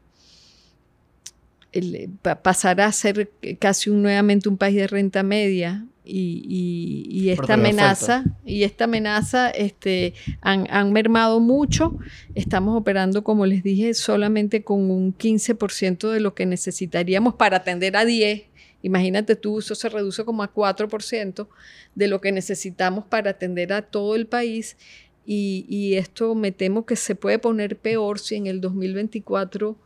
pasar 2.41 2.81
a 2.81 2.91
ser 2.91 3.31
casi 3.59 3.89
un, 3.89 4.01
nuevamente 4.01 4.49
un 4.49 4.57
país 4.57 4.75
de 4.75 4.87
renta 4.87 5.23
media, 5.23 5.85
y, 6.03 7.29
esta 7.29 7.53
amenaza 7.53 8.23
y 8.45 8.63
esta 8.63 8.85
amenaza 8.85 9.49
este, 9.49 10.13
han, 10.41 10.91
mermado 10.91 11.39
mucho. 11.39 11.97
Estamos 12.35 12.77
operando, 12.77 13.23
como 13.23 13.45
les 13.45 13.63
dije, 13.63 13.93
solamente 13.93 14.63
con 14.63 14.89
un 14.89 15.15
15% 15.15 16.09
de 16.11 16.19
lo 16.19 16.33
que 16.33 16.45
necesitaríamos 16.45 17.35
para 17.35 17.57
atender 17.57 17.95
a 17.95 18.05
10. 18.05 18.43
Imagínate 18.83 19.35
tú, 19.35 19.59
eso 19.59 19.75
se 19.75 19.89
reduce 19.89 20.25
como 20.25 20.41
a 20.43 20.53
4% 20.53 21.47
de 21.93 22.07
lo 22.07 22.19
que 22.19 22.31
necesitamos 22.31 23.05
para 23.05 23.31
atender 23.31 23.71
a 23.71 23.83
todo 23.83 24.15
el 24.15 24.25
país. 24.25 24.77
Y, 25.23 25.65
y 25.69 25.95
esto 25.95 26.33
me 26.33 26.51
temo 26.51 26.85
que 26.85 26.95
se 26.95 27.13
puede 27.13 27.37
poner 27.37 27.77
peor 27.77 28.17
si 28.17 28.35
en 28.35 28.47
el 28.47 28.59
2024 28.59 29.77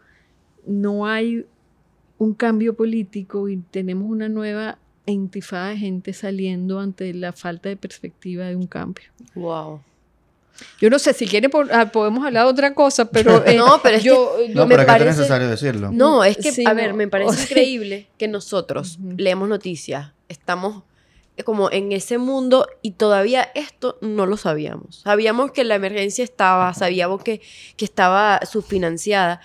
no 0.66 1.06
hay 1.06 1.46
un 2.18 2.34
cambio 2.34 2.76
político 2.76 3.50
y 3.50 3.58
tenemos 3.58 4.10
una 4.10 4.30
nueva 4.30 4.78
intifada 5.06 5.70
de 5.70 5.78
gente 5.78 6.14
saliendo 6.14 6.80
ante 6.80 7.14
la 7.14 7.34
falta 7.34 7.70
de 7.70 7.78
perspectiva 7.78 8.46
de 8.46 8.56
un 8.56 8.68
cambio. 8.68 9.06
Wow. 9.36 9.82
Yo 10.80 10.90
no 10.90 11.00
sé 11.00 11.14
si 11.14 11.28
quiere 11.28 11.50
ah, 11.72 11.92
podemos 11.92 12.26
hablar 12.26 12.46
de 12.46 12.50
otra 12.50 12.74
cosa, 12.74 13.06
pero 13.06 13.46
eh, 13.46 13.58
no, 13.58 13.82
pero 13.84 13.98
es 13.98 14.04
yo, 14.04 14.38
no, 14.54 14.66
me 14.66 14.78
parece 14.86 15.10
es 15.10 15.18
necesario 15.18 15.48
decirlo. 15.50 15.92
No, 15.92 16.24
es 16.24 16.38
que 16.38 16.64
a 16.66 16.74
ver, 16.74 16.94
me 16.94 17.08
parece 17.08 17.44
increíble 17.50 18.08
que 18.18 18.28
nosotros 18.28 18.98
leemos 19.18 19.50
noticias, 19.50 20.14
estamos 20.30 20.84
como 21.44 21.70
en 21.70 21.92
ese 21.92 22.18
mundo 22.18 22.66
y 22.82 22.92
todavía 22.92 23.50
esto 23.56 23.98
no 24.00 24.26
lo 24.26 24.38
sabíamos. 24.38 25.02
Sabíamos 25.02 25.52
que 25.52 25.66
la 25.66 25.76
emergencia 25.76 26.24
estaba, 26.24 26.74
sabíamos 26.74 27.22
que, 27.24 27.42
que 27.76 27.84
estaba 27.84 28.40
subfinanciada, 28.50 29.42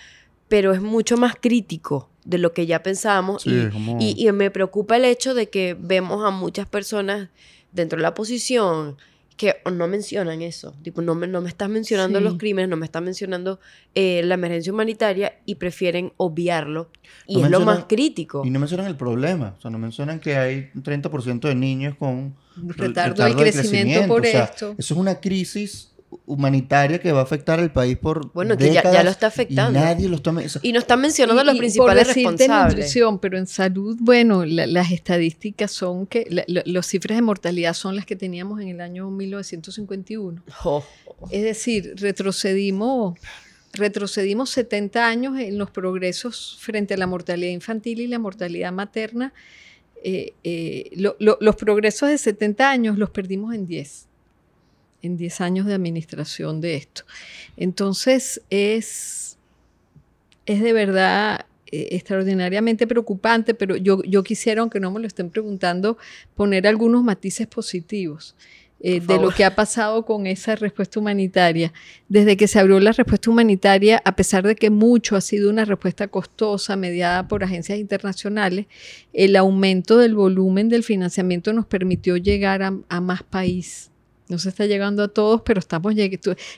pero 0.46 0.72
es 0.72 0.80
mucho 0.80 1.16
más 1.16 1.34
crítico 1.34 2.09
de 2.24 2.38
lo 2.38 2.52
que 2.52 2.66
ya 2.66 2.82
pensábamos. 2.82 3.46
y, 3.46 4.14
y, 4.16 4.32
me 4.32 4.50
preocupa 4.50 4.96
el 4.96 5.04
hecho 5.04 5.34
de 5.34 5.48
que 5.48 5.76
vemos 5.78 6.24
a 6.24 6.30
muchas 6.30 6.66
personas 6.68 7.28
dentro 7.72 7.96
de 7.96 8.02
la 8.02 8.10
oposición 8.10 8.96
que 9.40 9.56
no 9.72 9.88
mencionan 9.88 10.42
eso. 10.42 10.74
Tipo, 10.82 11.00
no 11.00 11.14
me, 11.14 11.26
no 11.26 11.40
me 11.40 11.48
estás 11.48 11.70
mencionando 11.70 12.20
los 12.20 12.36
crímenes, 12.36 12.68
no 12.68 12.76
me 12.76 12.84
estás 12.84 13.00
mencionando 13.00 13.58
eh, 13.94 14.20
la 14.22 14.34
emergencia 14.34 14.70
humanitaria 14.70 15.38
y 15.46 15.54
prefieren 15.54 16.12
obviarlo. 16.18 16.90
Y 17.26 17.40
es 17.40 17.48
lo 17.48 17.60
más 17.60 17.86
crítico. 17.86 18.42
Y 18.44 18.50
no 18.50 18.58
mencionan 18.58 18.86
el 18.86 18.96
problema. 18.96 19.54
O 19.56 19.60
sea, 19.62 19.70
no 19.70 19.78
mencionan 19.78 20.20
que 20.20 20.36
hay 20.36 20.68
un 20.74 20.82
30% 20.82 21.40
de 21.40 21.54
niños 21.54 21.94
con 21.96 22.36
retardo, 22.54 23.24
del 23.24 23.34
crecimiento, 23.34 24.06
por 24.08 24.26
esto. 24.26 24.74
Eso 24.76 24.92
es 24.92 25.00
una 25.00 25.20
crisis 25.20 25.90
humanitaria 26.26 26.98
que 26.98 27.12
va 27.12 27.20
a 27.20 27.22
afectar 27.22 27.60
al 27.60 27.72
país 27.72 27.96
por 27.96 28.32
bueno 28.32 28.56
que 28.56 28.72
ya, 28.72 29.02
lo 29.02 29.10
está 29.10 29.28
afectando. 29.28 29.78
y 29.78 29.82
nadie 29.82 30.08
lo 30.08 30.16
está 30.16 30.32
y 30.62 30.72
no 30.72 30.78
están 30.78 31.00
mencionando 31.00 31.44
los 31.44 31.56
principales 31.56 32.08
por 32.08 32.16
responsables. 32.16 32.76
Nutrición 32.76 33.18
pero 33.18 33.38
en 33.38 33.46
salud 33.46 33.96
bueno 34.00 34.44
las 34.44 34.90
estadísticas 34.90 35.70
son 35.70 36.06
que 36.06 36.26
las 36.46 36.86
cifras 36.86 37.16
de 37.16 37.22
mortalidad 37.22 37.74
son 37.74 37.96
las 37.96 38.06
que 38.06 38.16
teníamos 38.16 38.60
en 38.60 38.68
el 38.68 38.80
año 38.80 39.10
1951 39.10 40.42
es 41.30 41.42
decir 41.42 41.94
retrocedimos 41.96 43.18
retrocedimos 43.72 44.50
70 44.50 45.06
años 45.06 45.38
en 45.38 45.58
los 45.58 45.70
progresos 45.70 46.58
frente 46.60 46.94
a 46.94 46.96
la 46.96 47.06
mortalidad 47.06 47.52
infantil 47.52 48.00
y 48.00 48.08
la 48.08 48.18
mortalidad 48.18 48.72
materna. 48.72 49.32
Eh, 50.02 50.32
eh, 50.42 50.90
los 50.96 51.56
progresos 51.56 52.08
de 52.08 52.18
70 52.18 52.68
años 52.68 52.98
los 52.98 53.10
perdimos 53.10 53.54
en 53.54 53.66
10 53.66 54.09
en 55.02 55.16
10 55.16 55.40
años 55.40 55.66
de 55.66 55.74
administración 55.74 56.60
de 56.60 56.76
esto. 56.76 57.02
Entonces 57.56 58.42
es, 58.50 59.38
es 60.46 60.62
de 60.62 60.72
verdad 60.72 61.46
eh, 61.72 61.88
extraordinariamente 61.92 62.86
preocupante, 62.86 63.54
pero 63.54 63.76
yo, 63.76 64.02
yo 64.02 64.22
quisiera, 64.22 64.60
aunque 64.60 64.80
no 64.80 64.90
me 64.90 65.00
lo 65.00 65.06
estén 65.06 65.30
preguntando, 65.30 65.98
poner 66.34 66.66
algunos 66.66 67.04
matices 67.04 67.46
positivos. 67.46 68.34
Eh, 68.82 69.00
de 69.00 69.18
lo 69.18 69.30
que 69.30 69.44
ha 69.44 69.54
pasado 69.54 70.06
con 70.06 70.26
esa 70.26 70.56
respuesta 70.56 70.98
humanitaria. 70.98 71.70
Desde 72.08 72.38
que 72.38 72.48
se 72.48 72.58
abrió 72.58 72.80
la 72.80 72.92
respuesta 72.92 73.28
humanitaria, 73.28 74.00
a 74.06 74.16
pesar 74.16 74.46
de 74.46 74.56
que 74.56 74.70
mucho 74.70 75.16
ha 75.16 75.20
sido 75.20 75.50
una 75.50 75.66
respuesta 75.66 76.08
costosa, 76.08 76.76
mediada 76.76 77.28
por 77.28 77.44
agencias 77.44 77.78
internacionales, 77.78 78.68
el 79.12 79.36
aumento 79.36 79.98
del 79.98 80.14
volumen 80.14 80.70
del 80.70 80.82
financiamiento 80.82 81.52
nos 81.52 81.66
permitió 81.66 82.16
llegar 82.16 82.62
a, 82.62 82.72
a 82.88 83.00
más 83.02 83.22
países 83.22 83.89
no 83.89 83.89
se 84.38 84.50
está 84.50 84.66
llegando 84.66 85.02
a 85.02 85.08
todos, 85.08 85.42
pero 85.42 85.58
estamos 85.58 85.94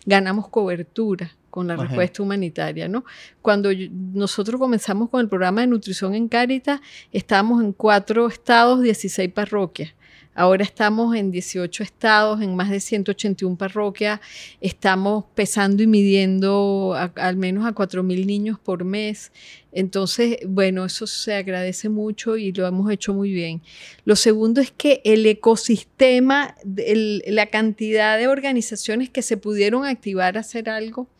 ganamos 0.06 0.48
cobertura 0.48 1.32
con 1.50 1.66
la 1.66 1.76
respuesta 1.76 2.22
humanitaria, 2.22 2.88
¿no? 2.88 3.04
Cuando 3.42 3.68
nosotros 4.14 4.58
comenzamos 4.58 5.10
con 5.10 5.20
el 5.20 5.28
programa 5.28 5.60
de 5.60 5.66
nutrición 5.66 6.14
en 6.14 6.28
Cáritas, 6.28 6.80
estábamos 7.12 7.62
en 7.62 7.72
cuatro 7.72 8.26
estados, 8.26 8.82
16 8.82 9.30
parroquias. 9.32 9.92
Ahora 10.34 10.64
estamos 10.64 11.14
en 11.14 11.30
18 11.30 11.82
estados, 11.82 12.40
en 12.40 12.56
más 12.56 12.70
de 12.70 12.80
181 12.80 13.56
parroquias. 13.56 14.18
Estamos 14.62 15.26
pesando 15.34 15.82
y 15.82 15.86
midiendo 15.86 16.96
al 17.16 17.36
menos 17.36 17.66
a 17.66 17.74
4.000 17.74 18.24
niños 18.24 18.58
por 18.58 18.84
mes. 18.84 19.30
Entonces, 19.72 20.38
bueno, 20.46 20.86
eso 20.86 21.06
se 21.06 21.34
agradece 21.34 21.90
mucho 21.90 22.38
y 22.38 22.50
lo 22.52 22.66
hemos 22.66 22.90
hecho 22.90 23.12
muy 23.12 23.30
bien. 23.30 23.60
Lo 24.06 24.16
segundo 24.16 24.62
es 24.62 24.70
que 24.70 25.02
el 25.04 25.26
ecosistema, 25.26 26.56
la 26.64 27.46
cantidad 27.46 28.16
de 28.16 28.28
organizaciones 28.28 29.10
que 29.10 29.20
se 29.20 29.36
pudieron 29.36 29.84
activar 29.84 30.38
a 30.38 30.40
hacer 30.40 30.70
algo, 30.70 31.10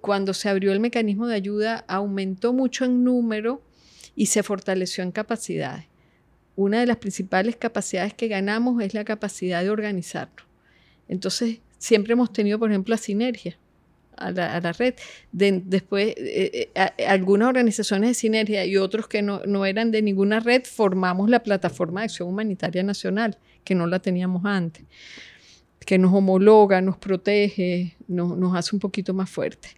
cuando 0.00 0.32
se 0.32 0.48
abrió 0.48 0.72
el 0.72 0.80
mecanismo 0.80 1.26
de 1.26 1.34
ayuda, 1.34 1.84
aumentó 1.86 2.54
mucho 2.54 2.86
en 2.86 3.04
número 3.04 3.60
y 4.16 4.26
se 4.26 4.42
fortaleció 4.42 5.04
en 5.04 5.12
capacidades 5.12 5.91
una 6.56 6.80
de 6.80 6.86
las 6.86 6.98
principales 6.98 7.56
capacidades 7.56 8.14
que 8.14 8.28
ganamos 8.28 8.82
es 8.82 8.94
la 8.94 9.04
capacidad 9.04 9.62
de 9.62 9.70
organizarlo. 9.70 10.44
Entonces, 11.08 11.58
siempre 11.78 12.12
hemos 12.12 12.32
tenido, 12.32 12.58
por 12.58 12.70
ejemplo, 12.70 12.92
la 12.92 12.98
sinergia 12.98 13.58
a 14.16 14.30
la, 14.30 14.72
red. 14.72 14.94
después, 15.32 16.14
eh, 16.16 16.70
eh, 16.74 17.04
algunas 17.06 17.48
organizaciones 17.48 18.10
de 18.10 18.14
sinergia 18.14 18.64
y 18.64 18.76
otros 18.76 19.08
que 19.08 19.22
no, 19.22 19.64
eran 19.64 19.90
de 19.90 20.02
ninguna 20.02 20.40
red, 20.40 20.64
formamos 20.64 21.28
la 21.28 21.42
plataforma 21.42 22.00
de 22.00 22.04
acción 22.04 22.28
humanitaria 22.28 22.82
nacional, 22.82 23.38
que 23.64 23.74
no 23.74 23.86
la 23.86 23.98
teníamos 23.98 24.44
antes, 24.44 24.84
que 25.84 25.98
nos 25.98 26.12
homologa, 26.12 26.80
nos 26.80 26.98
protege, 26.98 27.96
nos 28.06 28.56
hace 28.56 28.76
un 28.76 28.80
poquito 28.80 29.14
más 29.14 29.30
fuertes. 29.30 29.74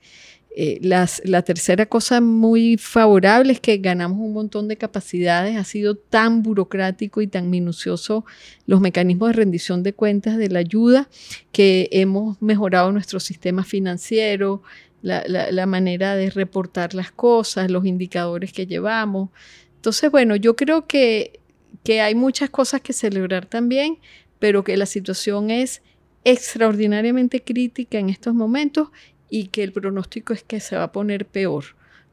Eh, 0.57 0.79
la 0.83 1.43
tercera 1.43 1.87
cosa 1.87 2.21
muy 2.21 2.77
favorable 2.77 3.53
es 3.53 3.59
que 3.59 3.79
ganamos 3.79 4.21
un 4.21 4.33
montón 4.33 4.69
de 4.69 4.77
capacidades. 4.77 5.57
Ha 5.57 5.65
sido 5.65 5.97
tan 5.97 6.45
burocrático 6.45 7.21
y 7.21 7.27
tan 7.27 7.51
minucioso 7.51 8.25
los 8.67 8.81
mecanismos 8.81 9.31
de 9.31 9.33
rendición 9.33 9.83
de 9.83 9.95
cuentas 9.95 10.37
de 10.37 10.49
la 10.49 10.61
ayuda 10.61 11.09
que 11.51 11.89
hemos 11.91 12.41
mejorado 12.41 12.93
nuestro 12.93 13.19
sistema 13.19 13.65
financiero, 13.65 14.63
la, 15.03 15.67
manera 15.67 16.15
de 16.15 16.31
reportar 16.31 16.95
las 16.95 17.11
cosas, 17.11 17.69
los 17.69 17.85
indicadores 17.85 18.53
que 18.53 18.67
llevamos. 18.67 19.31
Entonces, 19.75 20.09
bueno, 20.09 20.37
yo 20.37 20.55
creo 20.55 20.87
que, 20.87 21.41
que 21.83 22.01
hay 22.01 22.15
muchas 22.15 22.49
cosas 22.49 22.81
que 22.81 22.93
celebrar 22.93 23.47
también, 23.47 23.99
pero 24.39 24.63
que 24.63 24.77
la 24.77 24.87
situación 24.87 25.51
es 25.51 25.83
extraordinariamente 26.23 27.43
crítica 27.43 27.99
en 27.99 28.09
estos 28.09 28.35
momentos 28.35 28.89
y 29.35 29.49
que 29.49 29.65
el 29.65 29.73
pronóstico 29.73 30.33
es 30.33 30.45
que 30.45 30.61
se 30.61 30.77
va 30.77 30.85
a 30.85 30.93
poner 30.93 31.27
peor. 31.27 31.65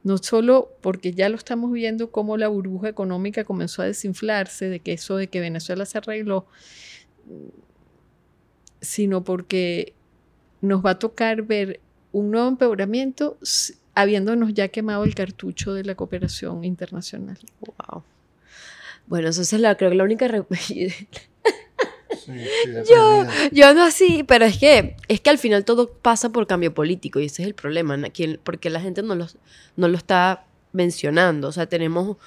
No 0.04 0.18
solo 0.18 0.72
porque 0.82 1.14
ya 1.14 1.30
lo 1.30 1.36
estamos 1.36 1.72
viendo 1.72 2.10
como 2.10 2.36
la 2.36 2.48
burbuja 2.48 2.90
económica 2.90 3.44
comenzó 3.44 3.84
a 3.84 3.86
desinflarse, 3.86 4.70
de 4.70 4.80
que 4.80 4.94
eso 4.94 5.18
de 5.18 5.28
que 5.28 5.40
Venezuela 5.40 5.86
se 5.86 6.00
arregló, 6.00 6.48
sino 8.82 9.24
porque 9.24 9.94
nos 10.62 10.84
va 10.84 10.92
a 10.92 11.00
tocar 11.00 11.44
ver 11.44 11.80
un 12.12 12.32
nuevo 12.32 12.48
empeoramiento 12.48 13.38
habiéndonos 13.94 14.56
ya 14.56 14.70
quemado 14.70 15.04
el 15.04 15.14
cartucho 15.14 15.76
de 15.76 15.84
la 15.84 15.94
cooperación 15.94 16.64
internacional. 16.64 17.38
Wow. 17.60 18.04
Bueno, 19.06 19.28
eso 19.28 19.44
es 19.44 19.54
la, 19.54 19.78
creo 19.78 19.94
la 19.94 20.06
única 20.06 20.28
yo, 22.90 23.26
yo 23.52 23.74
no 23.74 23.84
así, 23.84 24.24
pero 24.28 24.46
es 24.46 24.58
que, 24.58 24.96
es 25.08 25.22
que 25.22 25.30
al 25.30 25.38
final 25.38 25.66
todo 25.66 25.90
pasa 25.90 26.30
por 26.30 26.48
cambio 26.48 26.74
político 26.74 27.20
y 27.20 27.26
ese 27.26 27.44
es 27.44 27.48
el 27.48 27.54
problema, 27.54 27.98
porque 28.44 28.70
la 28.70 28.82
gente 28.82 29.04
no 29.04 29.16
lo, 29.16 29.28
no 29.78 29.88
lo 29.88 29.98
está 29.98 30.46
mencionando. 30.74 31.48
O 31.48 31.52
sea, 31.52 31.68
tenemos 31.68 32.18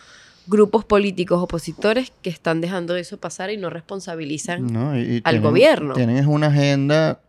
grupos 0.46 0.84
políticos 0.84 1.42
opositores 1.42 2.12
que 2.22 2.30
están 2.30 2.60
dejando 2.60 2.96
eso 2.96 3.18
pasar 3.18 3.50
y 3.50 3.56
no 3.56 3.70
responsabilizan 3.70 4.76
al 5.24 5.40
gobierno. 5.40 5.94
Tienen 5.94 6.26
una 6.28 6.48
agenda 6.48 7.20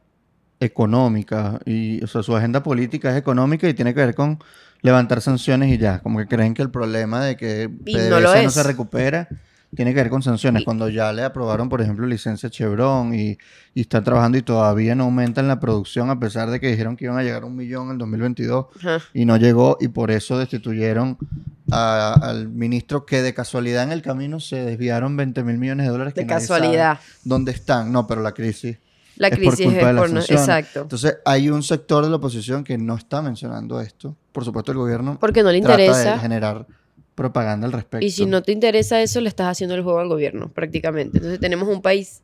económica 0.59 1.59
y 1.65 2.03
o 2.03 2.07
sea, 2.07 2.23
su 2.23 2.35
agenda 2.35 2.63
política 2.63 3.11
es 3.11 3.17
económica 3.17 3.67
y 3.67 3.73
tiene 3.73 3.93
que 3.93 3.99
ver 4.05 4.15
con 4.15 4.39
levantar 4.81 5.21
sanciones 5.21 5.71
y 5.73 5.77
ya, 5.77 5.99
como 5.99 6.19
que 6.19 6.27
creen 6.27 6.53
que 6.53 6.61
el 6.61 6.69
problema 6.69 7.23
de 7.23 7.35
que 7.35 7.69
PDVSA 7.69 8.43
no 8.43 8.49
se 8.49 8.63
recupera 8.63 9.27
tiene 9.75 9.93
que 9.93 10.01
ver 10.01 10.09
con 10.09 10.23
sanciones. 10.23 10.63
Cuando 10.63 10.89
ya 10.89 11.11
le 11.13 11.23
aprobaron, 11.23 11.69
por 11.69 11.81
ejemplo, 11.81 12.07
licencia 12.07 12.49
Chevron 12.49 13.13
y, 13.13 13.37
y 13.73 13.81
están 13.81 14.03
trabajando 14.03 14.37
y 14.37 14.41
todavía 14.41 14.95
no 14.95 15.05
aumentan 15.05 15.47
la 15.47 15.59
producción, 15.59 16.09
a 16.09 16.19
pesar 16.19 16.49
de 16.49 16.59
que 16.59 16.67
dijeron 16.67 16.95
que 16.95 17.05
iban 17.05 17.17
a 17.17 17.23
llegar 17.23 17.43
a 17.43 17.45
un 17.45 17.55
millón 17.55 17.91
en 17.91 17.97
2022 17.97 18.67
y 19.13 19.25
no 19.25 19.37
llegó, 19.37 19.77
y 19.79 19.89
por 19.89 20.11
eso 20.11 20.37
destituyeron 20.37 21.17
al 21.71 22.49
ministro 22.49 23.05
que 23.05 23.21
de 23.21 23.33
casualidad 23.33 23.83
en 23.83 23.91
el 23.91 24.01
camino 24.01 24.39
se 24.39 24.57
desviaron 24.57 25.17
20 25.17 25.43
mil 25.43 25.57
millones 25.57 25.85
de 25.85 25.91
dólares. 25.91 26.13
De 26.13 26.25
casualidad. 26.25 26.99
¿Dónde 27.23 27.51
están? 27.51 27.91
No, 27.91 28.07
pero 28.07 28.21
la 28.21 28.33
crisis. 28.33 28.77
La 29.17 29.29
crisis 29.29 29.71
es 29.71 29.83
por 29.83 30.09
culpa 30.09 30.19
exacto. 30.19 30.81
Entonces, 30.81 31.17
hay 31.23 31.49
un 31.49 31.63
sector 31.63 32.03
de 32.03 32.09
la 32.09 32.17
oposición 32.17 32.63
que 32.63 32.77
no 32.77 32.95
está 32.95 33.21
mencionando 33.21 33.79
esto. 33.79 34.15
Por 34.31 34.43
supuesto, 34.43 34.73
el 34.73 34.77
gobierno. 34.77 35.17
Porque 35.19 35.41
no 35.41 35.51
le 35.51 35.59
interesa. 35.59 36.13
de 36.13 36.19
generar 36.19 36.67
propaganda 37.15 37.65
al 37.65 37.73
respecto. 37.73 38.05
Y 38.05 38.11
si 38.11 38.25
no 38.25 38.43
te 38.43 38.51
interesa 38.51 39.01
eso, 39.01 39.21
le 39.21 39.29
estás 39.29 39.47
haciendo 39.47 39.75
el 39.75 39.81
juego 39.81 39.99
al 39.99 40.09
gobierno, 40.09 40.49
prácticamente. 40.49 41.17
Entonces 41.17 41.39
tenemos 41.39 41.67
un 41.67 41.81
país 41.81 42.21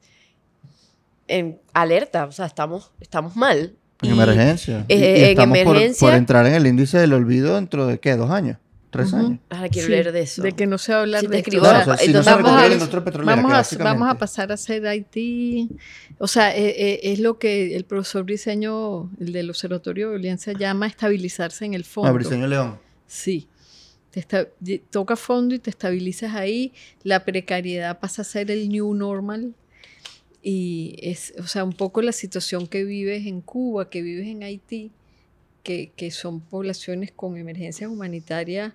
en 1.27 1.59
alerta, 1.73 2.25
o 2.25 2.31
sea, 2.31 2.45
estamos, 2.45 2.91
estamos 2.99 3.35
mal. 3.35 3.73
En 4.01 4.11
emergencia. 4.11 4.85
en 4.89 5.39
emergencia. 5.39 6.07
Por, 6.07 6.15
entrar 6.15 6.45
en 6.45 6.55
el 6.55 6.67
índice 6.67 6.97
del 6.97 7.13
olvido 7.13 7.55
dentro 7.55 7.87
de 7.87 7.99
qué, 7.99 8.15
dos 8.15 8.29
años. 8.29 8.57
¿Tres 8.89 9.13
años? 9.13 9.39
Ahora 9.49 9.69
quiero 9.69 9.87
leer 9.87 10.11
de 10.11 10.21
eso. 10.21 10.41
De 10.41 10.51
que 10.51 10.67
no 10.67 10.77
se 10.77 10.91
va 10.91 10.97
a 10.97 11.01
hablar 11.03 11.25
de 11.25 11.39
esto. 11.39 11.61
vamos, 13.23 13.73
a, 13.73 13.77
vamos 13.77 14.09
a 14.09 14.15
pasar 14.15 14.51
a 14.51 14.57
ser 14.57 14.85
Haití. 14.85 15.69
O 16.17 16.27
sea, 16.27 16.53
eh, 16.53 16.75
eh, 16.77 16.99
es 17.03 17.19
lo 17.19 17.39
que 17.39 17.77
el 17.77 17.85
profesor 17.85 18.25
Briseño, 18.25 19.09
el 19.21 19.31
del 19.31 19.49
Observatorio 19.49 20.09
de 20.09 20.17
Violencia, 20.17 20.51
llama 20.51 20.87
estabilizarse 20.87 21.63
en 21.63 21.73
el 21.73 21.85
fondo. 21.85 22.09
Ah, 22.09 22.11
Briseño 22.11 22.47
León. 22.47 22.79
Sí 23.07 23.47
te 24.11 24.79
toca 24.89 25.15
fondo 25.15 25.55
y 25.55 25.59
te 25.59 25.69
estabilizas 25.69 26.35
ahí, 26.35 26.73
la 27.03 27.23
precariedad 27.23 27.99
pasa 27.99 28.23
a 28.23 28.25
ser 28.25 28.51
el 28.51 28.69
new 28.69 28.93
normal. 28.93 29.55
Y 30.43 30.95
es, 31.01 31.33
o 31.39 31.47
sea, 31.47 31.63
un 31.63 31.73
poco 31.73 32.01
la 32.01 32.11
situación 32.11 32.67
que 32.67 32.83
vives 32.83 33.25
en 33.27 33.41
Cuba, 33.41 33.89
que 33.89 34.01
vives 34.01 34.27
en 34.27 34.43
Haití, 34.43 34.91
que, 35.63 35.91
que 35.95 36.11
son 36.11 36.41
poblaciones 36.41 37.11
con 37.11 37.37
emergencias 37.37 37.89
humanitarias 37.89 38.73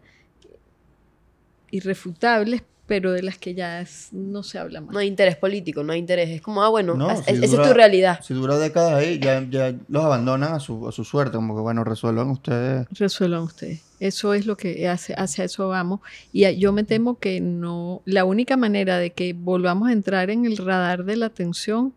irrefutables, 1.70 2.62
pero 2.86 3.12
de 3.12 3.22
las 3.22 3.36
que 3.36 3.54
ya 3.54 3.84
no 4.12 4.42
se 4.42 4.58
habla 4.58 4.80
más. 4.80 4.92
No 4.92 5.00
hay 5.00 5.08
interés 5.08 5.36
político, 5.36 5.82
no 5.82 5.92
hay 5.92 5.98
interés. 5.98 6.30
Es 6.30 6.40
como, 6.40 6.62
ah, 6.62 6.68
bueno, 6.68 6.94
esa 7.10 7.30
es 7.30 7.50
tu 7.50 7.74
realidad. 7.74 8.20
Si 8.22 8.32
dura 8.32 8.58
décadas 8.58 8.94
ahí, 8.94 9.18
ya, 9.18 9.44
ya 9.48 9.74
los 9.88 10.04
abandonan 10.04 10.54
a 10.54 10.60
su, 10.60 10.86
a 10.86 10.92
su 10.92 11.04
suerte, 11.04 11.36
como 11.36 11.56
que, 11.56 11.62
bueno, 11.62 11.82
resuelvan 11.82 12.30
ustedes. 12.30 12.86
Resuelvan 12.90 13.42
ustedes. 13.42 13.82
Eso 13.98 14.34
es 14.34 14.46
lo 14.46 14.56
que 14.56 14.88
hace, 14.88 15.14
hacia 15.14 15.44
eso 15.44 15.68
vamos. 15.68 16.00
Y 16.32 16.54
yo 16.58 16.72
me 16.72 16.84
temo 16.84 17.18
que 17.18 17.40
no, 17.40 18.02
la 18.04 18.24
única 18.24 18.56
manera 18.56 18.98
de 18.98 19.10
que 19.10 19.32
volvamos 19.32 19.88
a 19.88 19.92
entrar 19.92 20.30
en 20.30 20.44
el 20.44 20.56
radar 20.56 21.04
de 21.04 21.16
la 21.16 21.26
atención, 21.26 21.94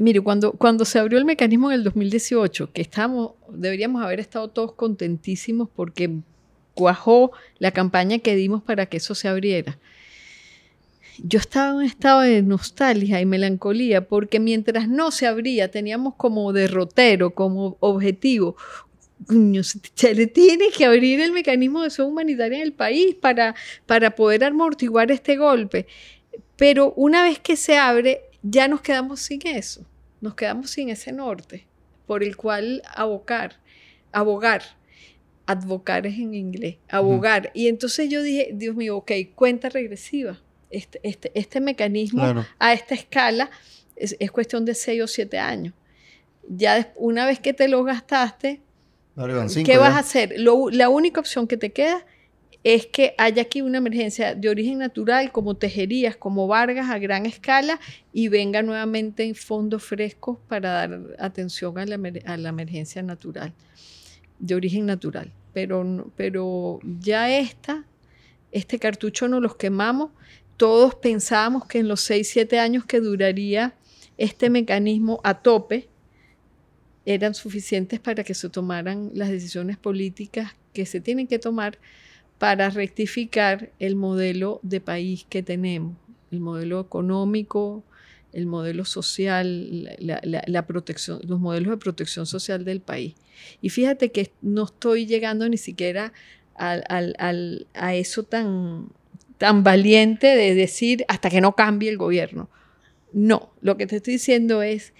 mire, 0.00 0.20
cuando, 0.20 0.52
cuando 0.52 0.84
se 0.84 0.98
abrió 0.98 1.18
el 1.18 1.24
mecanismo 1.24 1.70
en 1.70 1.76
el 1.76 1.84
2018, 1.84 2.72
que 2.72 2.82
estamos, 2.82 3.32
deberíamos 3.50 4.02
haber 4.02 4.18
estado 4.18 4.48
todos 4.48 4.72
contentísimos 4.72 5.68
porque 5.68 6.22
cuajó 6.80 7.32
la 7.58 7.72
campaña 7.72 8.20
que 8.20 8.34
dimos 8.34 8.62
para 8.62 8.86
que 8.86 8.96
eso 8.96 9.14
se 9.14 9.28
abriera. 9.28 9.76
Yo 11.18 11.38
estaba 11.38 11.68
en 11.68 11.76
un 11.76 11.82
estado 11.84 12.20
de 12.22 12.40
nostalgia 12.40 13.20
y 13.20 13.26
melancolía 13.26 14.08
porque 14.08 14.40
mientras 14.40 14.88
no 14.88 15.10
se 15.10 15.26
abría 15.26 15.70
teníamos 15.70 16.14
como 16.14 16.54
derrotero, 16.54 17.34
como 17.34 17.76
objetivo, 17.80 18.56
se 19.94 20.14
le 20.14 20.26
tiene 20.26 20.70
que 20.70 20.86
abrir 20.86 21.20
el 21.20 21.32
mecanismo 21.32 21.80
de 21.80 21.88
acción 21.88 22.08
humanitaria 22.08 22.56
en 22.56 22.62
el 22.62 22.72
país 22.72 23.14
para, 23.14 23.54
para 23.84 24.14
poder 24.14 24.42
amortiguar 24.42 25.10
este 25.10 25.36
golpe. 25.36 25.86
Pero 26.56 26.94
una 26.96 27.22
vez 27.24 27.40
que 27.40 27.56
se 27.56 27.76
abre, 27.76 28.22
ya 28.42 28.68
nos 28.68 28.80
quedamos 28.80 29.20
sin 29.20 29.46
eso, 29.46 29.84
nos 30.22 30.34
quedamos 30.34 30.70
sin 30.70 30.88
ese 30.88 31.12
norte 31.12 31.66
por 32.06 32.24
el 32.24 32.38
cual 32.38 32.82
abocar, 32.94 33.60
abogar 34.12 34.79
advocar 35.50 36.06
es 36.06 36.18
en 36.18 36.34
inglés, 36.34 36.76
abogar. 36.88 37.50
Y 37.54 37.68
entonces 37.68 38.08
yo 38.08 38.22
dije, 38.22 38.50
Dios 38.54 38.76
mío, 38.76 38.96
ok, 38.98 39.12
cuenta 39.34 39.68
regresiva. 39.68 40.40
Este, 40.70 41.00
este, 41.02 41.32
este 41.34 41.60
mecanismo 41.60 42.22
a 42.58 42.72
esta 42.72 42.94
escala 42.94 43.50
es, 43.96 44.14
cuestión 44.30 44.64
de 44.64 44.74
6 44.74 45.02
o 45.02 45.06
7 45.08 45.38
años. 45.38 45.74
Ya 46.48 46.92
una 46.96 47.26
vez 47.26 47.40
que 47.40 47.52
te 47.52 47.68
lo 47.68 47.82
gastaste, 47.82 48.60
¿qué 49.64 49.76
vas 49.76 49.94
a 49.94 49.98
hacer? 49.98 50.34
la 50.38 50.88
única 50.88 51.20
opción 51.20 51.46
que 51.46 51.56
te 51.56 51.70
queda 51.72 52.06
es 52.62 52.86
que 52.86 53.14
haya 53.18 53.42
aquí 53.42 53.62
una 53.62 53.78
emergencia 53.78 54.34
de 54.34 54.48
origen 54.48 54.78
natural 54.78 55.32
como 55.32 55.56
tejerías, 55.56 56.16
como 56.16 56.46
Vargas 56.46 56.90
a 56.90 56.98
gran 56.98 57.26
escala 57.26 57.80
y 58.12 58.28
venga 58.28 58.62
nuevamente 58.62 59.24
en 59.24 59.34
fondos 59.34 59.82
frescos 59.82 60.38
para 60.46 60.70
dar 60.70 61.00
atención 61.18 61.78
a 61.78 61.86
la, 61.86 61.98
a 62.26 62.36
la 62.36 62.48
emergencia 62.50 63.02
natural, 63.02 63.52
de 64.38 64.54
origen 64.54 64.86
natural 64.86 65.32
pero, 65.52 66.10
pero 66.16 66.80
ya 67.00 67.36
esta, 67.36 67.84
este 68.52 68.78
cartucho 68.78 69.28
no 69.28 69.40
los 69.40 69.56
quemamos. 69.56 70.10
todos 70.56 70.94
pensábamos 70.94 71.66
que 71.66 71.78
en 71.78 71.88
los 71.88 72.02
6, 72.02 72.28
7 72.28 72.58
años 72.58 72.84
que 72.84 73.00
duraría 73.00 73.74
este 74.18 74.50
mecanismo 74.50 75.20
a 75.24 75.40
tope, 75.40 75.88
eran 77.06 77.34
suficientes 77.34 77.98
para 77.98 78.24
que 78.24 78.34
se 78.34 78.50
tomaran 78.50 79.10
las 79.14 79.30
decisiones 79.30 79.78
políticas 79.78 80.54
que 80.74 80.86
se 80.86 81.00
tienen 81.00 81.26
que 81.26 81.38
tomar 81.38 81.78
para 82.38 82.70
rectificar 82.70 83.70
el 83.78 83.96
modelo 83.96 84.60
de 84.62 84.80
país 84.80 85.26
que 85.28 85.42
tenemos, 85.42 85.96
el 86.30 86.40
modelo 86.40 86.80
económico, 86.80 87.84
el 88.32 88.46
modelo 88.46 88.84
social, 88.84 89.96
la, 89.98 90.66
protección, 90.66 91.20
los 91.26 91.40
modelos 91.40 91.70
de 91.70 91.76
protección 91.76 92.26
social 92.26 92.64
del 92.64 92.80
país. 92.80 93.14
Y 93.60 93.70
fíjate 93.70 94.12
que 94.12 94.32
no 94.42 94.64
estoy 94.64 95.06
llegando 95.06 95.48
ni 95.48 95.56
siquiera 95.56 96.12
a 96.54 97.94
eso 97.94 98.22
tan, 98.22 98.88
tan 99.38 99.64
valiente 99.64 100.26
de 100.26 100.54
decir 100.54 101.04
hasta 101.08 101.30
que 101.30 101.40
no 101.40 101.56
cambie 101.56 101.90
el 101.90 101.96
gobierno. 101.96 102.50
No, 103.12 103.52
lo 103.60 103.76
que 103.76 103.86
te 103.86 103.96
estoy 103.96 104.14
diciendo 104.14 104.62
es 104.62 104.92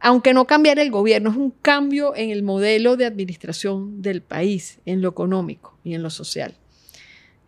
aunque 0.00 0.34
no 0.34 0.46
cambiara 0.46 0.82
el 0.82 0.90
gobierno, 0.90 1.30
es 1.30 1.36
un 1.36 1.50
cambio 1.50 2.14
en 2.14 2.30
el 2.30 2.42
modelo 2.42 2.96
de 2.96 3.06
administración 3.06 4.02
del 4.02 4.22
país, 4.22 4.78
en 4.84 5.00
lo 5.02 5.08
económico 5.08 5.78
y 5.84 5.94
en 5.94 6.02
lo 6.02 6.10
social. 6.10 6.54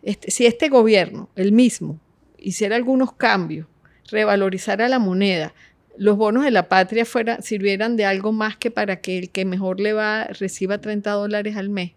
Este, 0.01 0.31
si 0.31 0.45
este 0.45 0.69
gobierno, 0.69 1.29
el 1.35 1.51
mismo, 1.51 1.99
hiciera 2.37 2.75
algunos 2.75 3.13
cambios, 3.13 3.67
revalorizara 4.11 4.89
la 4.89 4.99
moneda, 4.99 5.53
los 5.97 6.17
bonos 6.17 6.43
de 6.43 6.51
la 6.51 6.69
patria 6.69 7.05
fuera, 7.05 7.41
sirvieran 7.41 7.97
de 7.97 8.05
algo 8.05 8.31
más 8.31 8.55
que 8.55 8.71
para 8.71 9.01
que 9.01 9.17
el 9.17 9.29
que 9.29 9.45
mejor 9.45 9.79
le 9.79 9.93
va 9.93 10.25
reciba 10.25 10.79
30 10.79 11.11
dólares 11.11 11.57
al 11.57 11.69
mes, 11.69 11.91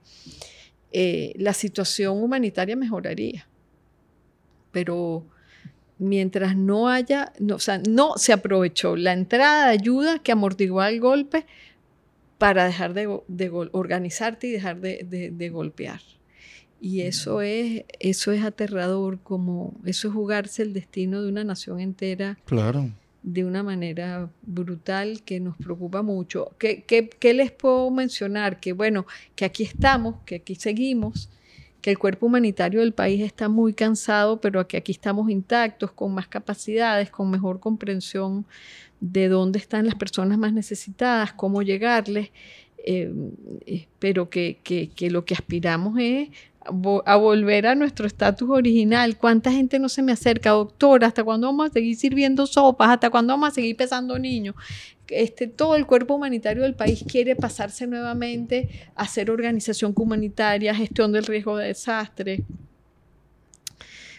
eh, 0.92 1.32
la 1.36 1.52
situación 1.52 2.22
humanitaria 2.22 2.76
mejoraría. 2.76 3.46
Pero 4.72 5.24
mientras 5.98 6.56
no 6.56 6.88
haya, 6.88 7.32
o 7.52 7.58
sea, 7.58 7.80
no 7.88 8.14
se 8.16 8.32
aprovechó 8.32 8.96
la 8.96 9.12
entrada 9.12 9.66
de 9.66 9.72
ayuda 9.72 10.18
que 10.18 10.32
amortiguó 10.32 10.82
el 10.82 11.00
golpe 11.00 11.46
para 12.38 12.64
dejar 12.64 12.92
de, 12.92 13.06
organizarte 13.70 14.48
y 14.48 14.50
dejar 14.50 14.80
de, 14.80 15.50
golpear. 15.52 16.00
Y 16.84 17.02
eso 17.02 17.42
es, 17.42 17.84
eso 18.00 18.32
es 18.32 18.42
aterrador, 18.42 19.20
como 19.22 19.72
eso 19.84 20.08
es 20.08 20.14
jugarse 20.14 20.64
el 20.64 20.72
destino 20.72 21.22
de 21.22 21.28
una 21.28 21.44
nación 21.44 21.78
entera. 21.78 22.36
Claro. 22.44 22.90
De 23.22 23.44
una 23.44 23.62
manera 23.62 24.28
brutal 24.42 25.22
que 25.22 25.38
nos 25.38 25.56
preocupa 25.56 26.02
mucho. 26.02 26.50
¿Qué, 26.58 26.82
qué, 26.82 27.08
qué 27.08 27.34
les 27.34 27.52
puedo 27.52 27.88
mencionar? 27.92 28.58
Que 28.58 28.72
bueno, 28.72 29.06
que 29.36 29.44
aquí 29.44 29.62
estamos, 29.62 30.16
que 30.26 30.34
aquí 30.34 30.56
seguimos, 30.56 31.30
que 31.80 31.90
el 31.90 31.98
cuerpo 32.00 32.26
humanitario 32.26 32.80
del 32.80 32.92
país 32.92 33.22
está 33.22 33.48
muy 33.48 33.74
cansado, 33.74 34.40
pero 34.40 34.66
que 34.66 34.76
aquí 34.76 34.90
estamos 34.90 35.30
intactos, 35.30 35.92
con 35.92 36.12
más 36.12 36.26
capacidades, 36.26 37.10
con 37.10 37.30
mejor 37.30 37.60
comprensión 37.60 38.44
de 38.98 39.28
dónde 39.28 39.60
están 39.60 39.86
las 39.86 39.94
personas 39.94 40.36
más 40.36 40.52
necesitadas, 40.52 41.32
cómo 41.32 41.62
llegarles, 41.62 42.30
eh, 42.84 43.12
eh, 43.66 43.86
pero 44.00 44.28
que, 44.28 44.58
que, 44.64 45.10
lo 45.10 45.24
que 45.24 45.34
aspiramos 45.34 45.96
es 46.00 46.30
a 46.64 47.16
volver 47.16 47.66
a 47.66 47.74
nuestro 47.74 48.06
estatus 48.06 48.48
original. 48.48 49.16
¿Cuánta 49.16 49.50
gente 49.50 49.78
no 49.78 49.88
se 49.88 50.02
me 50.02 50.12
acerca, 50.12 50.50
doctora? 50.50 51.08
¿Hasta 51.08 51.24
cuándo 51.24 51.46
vamos 51.48 51.70
a 51.70 51.72
seguir 51.72 51.96
sirviendo 51.96 52.46
sopas? 52.46 52.90
¿Hasta 52.90 53.10
cuándo 53.10 53.32
vamos 53.32 53.48
a 53.48 53.52
seguir 53.52 53.76
pesando 53.76 54.18
niños? 54.18 54.54
Este, 55.08 55.46
todo 55.46 55.76
el 55.76 55.86
cuerpo 55.86 56.14
humanitario 56.14 56.62
del 56.62 56.74
país 56.74 57.04
quiere 57.06 57.36
pasarse 57.36 57.86
nuevamente 57.86 58.90
a 58.94 59.02
hacer 59.02 59.30
organización 59.30 59.92
humanitaria, 59.96 60.74
gestión 60.74 61.12
del 61.12 61.24
riesgo 61.24 61.56
de 61.56 61.66
desastre, 61.68 62.44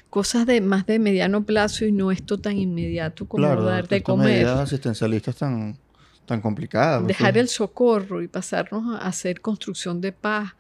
cosas 0.10 0.46
de 0.46 0.62
más 0.62 0.86
de 0.86 1.00
mediano 1.00 1.44
plazo 1.44 1.86
y 1.86 1.92
no 1.92 2.12
esto 2.12 2.38
tan 2.38 2.58
inmediato 2.58 3.28
como 3.28 3.48
dar 3.56 3.88
de 3.88 4.04
comer. 4.04 4.28
medidas 4.28 4.60
asistencialistas 4.60 5.38
tan, 5.38 5.80
tan 6.28 6.42
complicadas. 6.42 7.08
Dejar 7.08 7.38
el 7.38 7.48
socorro 7.48 8.22
y 8.22 8.28
pasarnos 8.28 8.96
a 8.96 9.08
hacer 9.08 9.42
construcción 9.42 10.02
de 10.02 10.12
paz, 10.12 10.54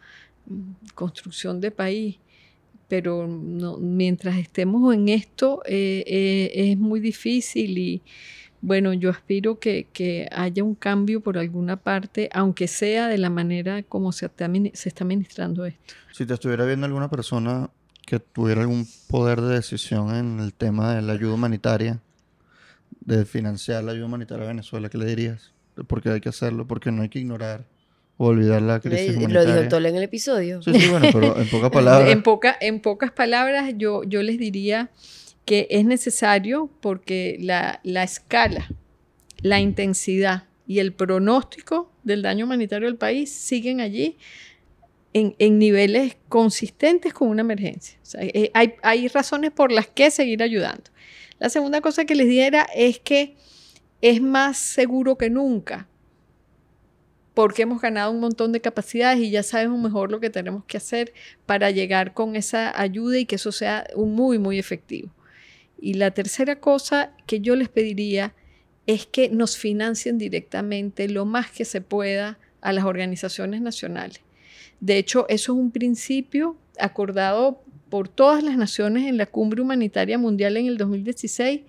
construcción 0.96 1.62
de 1.62 1.72
país. 1.72 2.18
Pero 2.88 3.28
mientras 3.28 4.38
estemos 4.38 4.94
en 4.94 5.10
esto 5.10 5.64
eh, 5.66 6.04
eh, 6.06 6.72
es 6.72 6.78
muy 6.78 7.00
difícil 7.00 7.78
y 7.78 8.02
bueno, 8.62 8.94
yo 8.94 9.10
aspiro 9.10 9.60
que, 9.60 9.88
que, 9.91 10.30
haya 10.32 10.64
un 10.64 10.76
cambio 10.76 11.20
por 11.20 11.38
alguna 11.38 11.76
parte, 11.76 12.30
aunque 12.32 12.70
sea 12.70 13.10
de 13.10 13.18
la 13.18 13.30
manera 13.30 13.84
como 13.84 14.14
se 14.14 14.30
se 14.74 14.89
está 14.89 15.04
administrando 15.04 15.66
esto. 15.66 15.94
Si 16.14 16.26
te 16.26 16.34
estuviera 16.34 16.66
viendo 16.66 16.86
alguna 16.86 17.10
persona 17.10 17.70
que 18.06 18.20
tuviera 18.20 18.62
algún 18.62 18.88
poder 19.10 19.41
de 19.41 19.56
decisión 19.56 20.16
en 20.16 20.39
el 20.39 20.54
tema 20.54 20.96
de 20.96 21.02
la 21.02 21.14
ayuda 21.14 21.34
humanitaria, 21.34 22.00
de 23.02 23.26
financiar 23.26 23.84
la 23.84 23.91
ayuda 23.91 24.06
humanitaria 24.06 24.46
a 24.46 24.48
Venezuela, 24.48 24.89
¿qué 24.89 24.98
le 24.98 25.06
dirías? 25.06 25.52
¿Por 25.88 26.02
qué 26.02 26.10
hay 26.10 26.22
que 26.22 26.30
hacerlo? 26.30 26.68
Porque 26.68 26.91
no 26.91 27.02
hay 27.02 27.10
que 27.10 27.20
ignorar 27.20 27.66
o 28.18 28.28
olvidar 28.28 28.61
la 28.61 28.80
crisis 28.80 29.18
humanitaria. 29.18 29.43
Lo 29.43 29.55
dijo 29.55 29.70
Tola 29.70 29.89
en 29.89 29.95
el 29.95 30.03
episodio. 30.03 30.61
Sí, 30.61 30.74
sí, 30.74 30.88
bueno, 30.89 31.07
pero 31.11 31.38
en 31.38 31.47
pocas 31.49 31.70
palabras. 31.72 32.11
en, 32.11 32.24
poca, 32.24 32.57
en 32.59 32.80
pocas 32.80 33.11
palabras, 33.11 33.74
yo, 33.78 34.03
yo 34.03 34.22
les 34.22 34.38
diría 34.38 34.91
que 35.45 35.68
es 35.70 35.86
necesario 35.86 36.70
porque 36.80 37.38
la, 37.39 37.82
escala, 38.03 38.70
la 39.41 39.59
intensidad 39.59 40.43
y 40.68 40.80
el 40.80 40.93
pronóstico 40.93 41.91
del 42.03 42.22
daño 42.22 42.45
humanitario 42.45 42.88
del 42.88 42.97
país 42.97 43.32
siguen 43.32 43.82
allí 43.82 44.18
en, 45.14 45.59
niveles 45.59 46.18
consistentes 46.30 47.14
con 47.14 47.28
una 47.28 47.41
emergencia. 47.41 47.99
Eh, 48.20 48.51
hay, 48.53 48.76
hay, 48.82 49.07
razones 49.09 49.51
por 49.51 49.72
las 49.72 49.88
que 49.88 50.09
seguir 50.11 50.41
ayudando. 50.41 50.84
La 51.39 51.49
segunda 51.49 51.82
cosa 51.82 52.05
que 52.05 52.16
les 52.16 52.28
diera 52.28 52.68
es 52.74 52.99
que 52.99 53.36
es 54.01 54.22
más 54.22 54.57
seguro 54.57 55.18
que 55.18 55.30
nunca 55.30 55.88
porque 57.34 57.64
hemos 57.64 57.82
ganado 57.82 58.12
un 58.12 58.20
montón 58.20 58.52
de 58.52 58.62
capacidades 58.62 59.20
y 59.20 59.32
ya 59.32 59.44
sabemos 59.44 59.80
mejor 59.80 60.12
lo 60.12 60.20
que 60.20 60.30
tenemos 60.30 60.64
que 60.66 60.78
hacer 60.78 61.14
para 61.46 61.72
llegar 61.72 62.14
con 62.14 62.36
esa 62.36 62.80
ayuda 62.80 63.18
y 63.18 63.26
que 63.26 63.36
eso 63.36 63.52
sea 63.52 63.88
muy, 63.96 64.38
muy 64.38 64.60
efectivo. 64.60 65.12
Y 65.80 65.96
la 65.96 66.12
tercera 66.12 66.60
cosa 66.60 67.12
que 67.26 67.40
yo 67.40 67.56
les 67.56 67.70
pediría 67.70 68.34
es 68.86 69.06
que 69.06 69.30
nos 69.30 69.58
financien 69.58 70.18
directamente 70.18 71.08
lo 71.08 71.26
más 71.26 71.50
que 71.50 71.66
se 71.66 71.82
pueda 71.82 72.38
a 72.62 72.72
las 72.72 72.86
organizaciones 72.86 73.62
nacionales. 73.62 74.22
De 74.80 74.98
hecho, 74.98 75.26
eso 75.30 75.54
es 75.54 75.58
un 75.58 75.72
principio 75.72 76.58
acordado 76.80 77.64
por 77.90 78.08
todas 78.10 78.44
las 78.44 78.58
naciones 78.58 79.08
en 79.08 79.18
la 79.18 79.26
Cumbre 79.26 79.62
Humanitaria 79.62 80.18
Mundial 80.18 80.58
en 80.58 80.68
el 80.68 80.78
2016. 80.78 81.62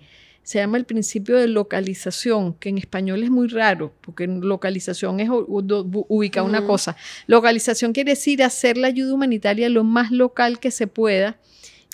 Se 0.45 0.59
llama 0.59 0.77
el 0.77 0.85
principio 0.85 1.37
de 1.37 1.47
localización, 1.47 2.53
que 2.53 2.69
en 2.69 2.77
español 2.77 3.23
es 3.23 3.31
muy 3.31 3.47
raro, 3.47 3.91
porque 4.01 4.27
localización 4.27 5.19
es 5.19 5.27
ubicar 5.31 6.43
una 6.43 6.63
cosa. 6.63 6.95
Localización 7.25 7.93
quiere 7.93 8.11
decir 8.11 8.43
hacer 8.43 8.77
la 8.77 8.85
ayuda 8.85 9.15
humanitaria 9.15 9.69
lo 9.69 9.83
más 9.83 10.11
local 10.11 10.59
que 10.59 10.69
se 10.69 10.85
pueda 10.85 11.39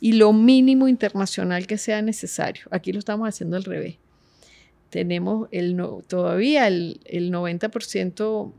y 0.01 0.13
lo 0.13 0.33
mínimo 0.33 0.89
internacional 0.89 1.65
que 1.65 1.77
sea 1.77 2.01
necesario. 2.01 2.63
Aquí 2.71 2.91
lo 2.91 2.99
estamos 2.99 3.25
haciendo 3.25 3.55
al 3.55 3.63
revés. 3.63 3.95
Tenemos 4.89 5.47
el 5.51 5.81
todavía 6.07 6.67
el, 6.67 6.99
90% 7.05 8.51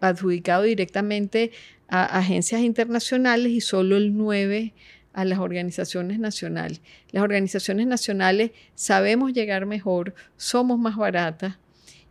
adjudicado 0.00 0.64
directamente 0.64 1.52
a 1.86 2.18
agencias 2.18 2.62
internacionales 2.62 3.52
y 3.52 3.60
solo 3.60 3.96
el 3.96 4.12
9% 4.12 4.72
a 5.12 5.24
las 5.24 5.38
organizaciones 5.38 6.18
nacionales. 6.18 6.80
Las 7.10 7.22
organizaciones 7.22 7.86
nacionales 7.86 8.52
sabemos 8.74 9.32
llegar 9.32 9.66
mejor, 9.66 10.14
somos 10.36 10.78
más 10.78 10.96
baratas 10.96 11.56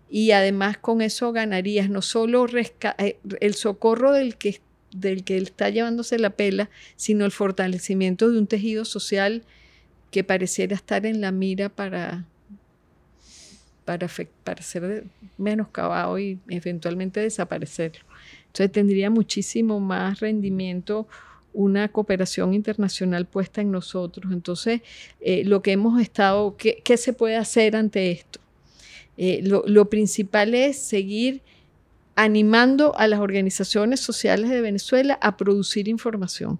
y 0.10 0.32
además 0.32 0.78
con 0.78 1.02
eso 1.02 1.32
ganarías 1.32 1.90
no 1.90 2.02
solo 2.02 2.46
eh, 2.48 3.18
el 3.40 3.54
socorro 3.56 4.12
del 4.12 4.36
que 4.36 4.60
del 4.94 5.24
que 5.24 5.38
está 5.38 5.70
llevándose 5.70 6.20
la 6.20 6.32
pela, 6.32 6.70
sino 6.98 7.24
el 7.26 7.32
fortalecimiento 7.32 8.30
de 8.30 8.38
un 8.38 8.48
tejido 8.48 8.84
social 8.84 9.44
que 10.12 10.26
pareciera 10.26 10.76
estar 10.76 11.06
en 11.06 11.22
la 11.22 11.32
mira 11.32 11.70
para, 11.70 12.26
para, 13.86 14.10
para 14.44 14.62
ser 14.62 15.06
menoscabado 15.38 16.20
y 16.20 16.40
eventualmente 16.50 17.22
desaparecerlo. 17.22 18.02
Entonces 18.48 18.72
tendría 18.72 19.10
muchísimo 19.10 19.80
más 19.80 20.20
rendimiento 20.20 21.08
una 21.54 21.90
cooperación 21.90 22.54
internacional 22.54 23.26
puesta 23.26 23.62
en 23.62 23.72
nosotros. 23.72 24.32
Entonces, 24.32 24.82
eh, 25.20 25.44
lo 25.46 25.62
que 25.62 25.72
hemos 25.74 26.02
estado, 26.02 26.56
¿qué, 26.58 26.98
se 26.98 27.14
puede 27.14 27.38
hacer 27.38 27.76
ante 27.76 28.12
esto? 28.12 28.40
Eh, 29.18 29.42
lo, 29.44 29.64
lo, 29.68 29.90
principal 29.90 30.56
es 30.56 30.78
seguir 30.78 31.42
animando 32.16 32.98
a 32.98 33.08
las 33.08 33.20
organizaciones 33.20 34.00
sociales 34.00 34.50
de 34.50 34.62
Venezuela 34.62 35.18
a 35.22 35.38
producir 35.38 35.88
información. 35.88 36.60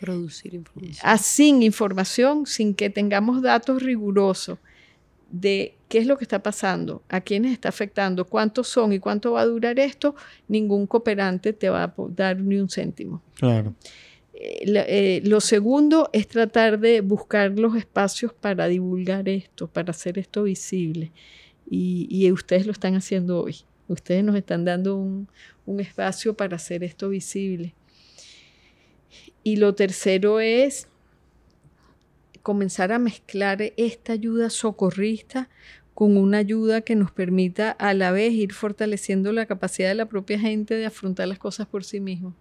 Producir 0.00 0.54
información. 0.54 0.98
A, 1.02 1.18
sin 1.18 1.62
información, 1.62 2.46
sin 2.46 2.74
que 2.74 2.90
tengamos 2.90 3.42
datos 3.42 3.82
rigurosos 3.82 4.58
de 5.30 5.74
qué 5.88 5.98
es 5.98 6.06
lo 6.06 6.18
que 6.18 6.24
está 6.24 6.42
pasando, 6.42 7.02
a 7.08 7.20
quiénes 7.20 7.52
está 7.52 7.68
afectando, 7.68 8.26
cuántos 8.26 8.68
son 8.68 8.92
y 8.92 8.98
cuánto 8.98 9.32
va 9.32 9.42
a 9.42 9.46
durar 9.46 9.78
esto, 9.78 10.14
ningún 10.46 10.86
cooperante 10.86 11.52
te 11.52 11.70
va 11.70 11.84
a 11.84 11.94
dar 12.08 12.38
ni 12.38 12.56
un 12.58 12.68
céntimo. 12.68 13.22
Claro. 13.36 13.74
Eh, 14.44 15.22
lo 15.24 15.40
segundo 15.40 16.10
es 16.12 16.26
tratar 16.26 16.80
de 16.80 17.00
buscar 17.00 17.58
los 17.58 17.76
espacios 17.76 18.32
para 18.32 18.66
divulgar 18.66 19.28
esto, 19.28 19.68
para 19.68 19.92
hacer 19.92 20.18
esto 20.18 20.42
visible. 20.44 21.12
Y, 21.70 22.30
ustedes 22.32 22.66
lo 22.66 22.72
están 22.72 22.94
haciendo 22.96 23.42
hoy. 23.42 23.56
Ustedes 23.88 24.24
nos 24.24 24.36
están 24.36 24.64
dando 24.64 24.96
un, 24.96 25.28
un 25.64 25.80
espacio 25.80 26.34
para 26.34 26.56
hacer 26.56 26.84
esto 26.84 27.08
visible. 27.08 27.74
Y 29.42 29.56
lo 29.56 29.74
tercero 29.74 30.40
es 30.40 30.88
comenzar 32.42 32.92
a 32.92 32.98
mezclar 32.98 33.62
esta 33.76 34.12
ayuda 34.12 34.50
socorrista 34.50 35.48
con 35.94 36.16
una 36.16 36.38
ayuda 36.38 36.80
que 36.80 36.96
nos 36.96 37.12
permita 37.12 37.70
a 37.70 37.94
la 37.94 38.10
vez 38.10 38.32
ir 38.32 38.52
fortaleciendo 38.52 39.32
la 39.32 39.46
capacidad 39.46 39.88
de 39.88 39.94
la 39.94 40.06
propia 40.06 40.38
gente 40.38 40.74
de 40.74 40.86
afrontar 40.86 41.28
las 41.28 41.38
cosas 41.38 41.66
por 41.66 41.84
sí 41.84 42.00
mismo. 42.00 42.34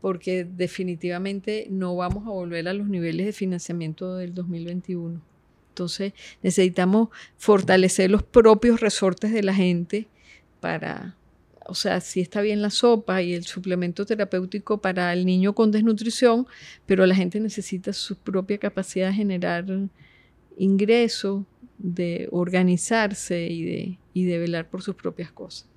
Porque 0.00 0.44
definitivamente 0.44 1.66
no 1.70 1.96
vamos 1.96 2.26
a 2.26 2.30
volver 2.30 2.68
a 2.68 2.74
los 2.74 2.88
niveles 2.88 3.26
de 3.26 3.32
financiamiento 3.32 4.16
del 4.16 4.34
2021. 4.34 5.20
Entonces 5.76 6.14
necesitamos 6.42 7.10
fortalecer 7.36 8.10
los 8.10 8.22
propios 8.22 8.80
resortes 8.80 9.30
de 9.32 9.42
la 9.42 9.52
gente 9.52 10.08
para, 10.60 11.16
o 11.66 11.74
sea, 11.74 12.00
sí 12.00 12.20
está 12.20 12.40
bien 12.40 12.62
la 12.62 12.70
sopa 12.70 13.20
y 13.20 13.34
el 13.34 13.44
suplemento 13.44 14.06
terapéutico 14.06 14.78
para 14.78 15.12
el 15.12 15.26
niño 15.26 15.54
con 15.54 15.70
desnutrición, 15.70 16.46
pero 16.86 17.04
la 17.04 17.14
gente 17.14 17.40
necesita 17.40 17.92
su 17.92 18.16
propia 18.16 18.56
capacidad 18.56 19.08
de 19.08 19.14
generar 19.14 19.66
ingreso, 20.56 21.44
de 21.76 22.28
organizarse 22.32 23.46
y 23.46 23.64
de, 23.64 23.98
y 24.14 24.24
de 24.24 24.38
velar 24.38 24.70
por 24.70 24.80
sus 24.80 24.94
propias 24.94 25.30
cosas. 25.30 25.68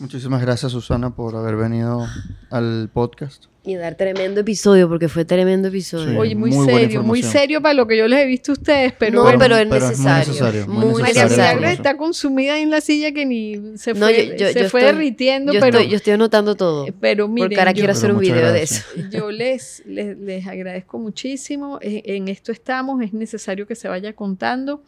Muchísimas 0.00 0.40
gracias 0.40 0.72
Susana 0.72 1.14
por 1.14 1.36
haber 1.36 1.56
venido 1.56 2.06
al 2.48 2.88
podcast. 2.90 3.44
Y 3.62 3.74
dar 3.74 3.94
tremendo 3.96 4.40
episodio, 4.40 4.88
porque 4.88 5.10
fue 5.10 5.26
tremendo 5.26 5.68
episodio. 5.68 6.18
Oye, 6.18 6.34
muy, 6.34 6.52
serio, 6.52 7.02
muy 7.02 7.22
serio 7.22 7.60
para 7.60 7.74
lo 7.74 7.86
que 7.86 7.98
yo 7.98 8.08
les 8.08 8.20
he 8.20 8.26
visto 8.26 8.52
a 8.52 8.54
ustedes, 8.54 8.94
pero... 8.98 9.22
No, 9.22 9.38
pero, 9.38 9.58
es, 9.58 9.68
necesario, 9.68 10.66
muy 10.66 11.02
necesario. 11.02 11.68
está 11.68 11.98
consumida 11.98 12.58
en 12.58 12.70
la 12.70 12.80
silla 12.80 13.12
que 13.12 13.26
ni 13.26 13.76
se 13.76 13.94
fue, 13.94 14.38
se 14.38 14.70
fue 14.70 14.84
derritiendo, 14.84 15.52
yo 15.52 15.60
pero... 15.60 15.76
Estoy, 15.76 15.90
yo 15.90 15.96
estoy 15.98 16.14
anotando 16.14 16.54
todo. 16.54 16.86
Eh, 16.86 16.94
pero 16.98 17.28
miren, 17.28 17.50
Porque 17.50 17.60
ahora 17.60 17.74
quiero 17.74 17.92
hacer 17.92 18.10
un 18.10 18.20
video 18.20 18.50
de 18.50 18.62
eso. 18.62 18.82
Yo 19.10 19.30
les, 19.30 19.82
les, 19.84 20.16
les 20.16 20.46
agradezco 20.46 20.98
muchísimo. 20.98 21.78
En, 21.82 22.28
esto 22.28 22.52
estamos, 22.52 23.02
es 23.02 23.12
necesario 23.12 23.66
que 23.66 23.74
se 23.74 23.88
vaya 23.88 24.14
contando. 24.14 24.82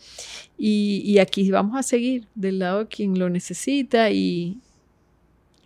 Y, 0.57 1.03
y 1.05 1.19
aquí 1.19 1.51
vamos 1.51 1.79
a 1.79 1.83
seguir 1.83 2.27
del 2.35 2.61
lado 2.61 2.79
de 2.79 2.87
quien 2.87 3.19
lo 3.19 3.29
necesita 3.29 4.11
y 4.11 4.62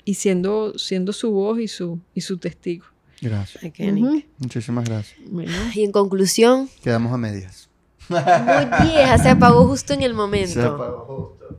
y 0.07 0.15
siendo, 0.15 0.79
siendo 0.79 1.13
su 1.13 1.33
voz 1.33 1.59
y 1.59 1.69
su, 1.69 2.01
y 2.15 2.23
su 2.23 2.39
testigo. 2.39 2.87
Gracias. 3.21 3.63
Muchísimas 4.39 4.85
gracias. 4.85 5.19
Y 5.75 5.83
en 5.83 5.93
conclusión. 5.93 6.71
Quedamos 6.83 7.13
a 7.13 7.19
medias. 7.19 7.69
Muy 8.09 8.89
vieja, 8.89 9.19
se 9.19 9.31
apagó 9.31 9.67
justo 9.67 9.93
en 9.93 10.03
el 10.03 10.15
momento. 10.15 10.53
Se 10.53 10.63
apagó 10.63 11.35
justo. 11.39 11.57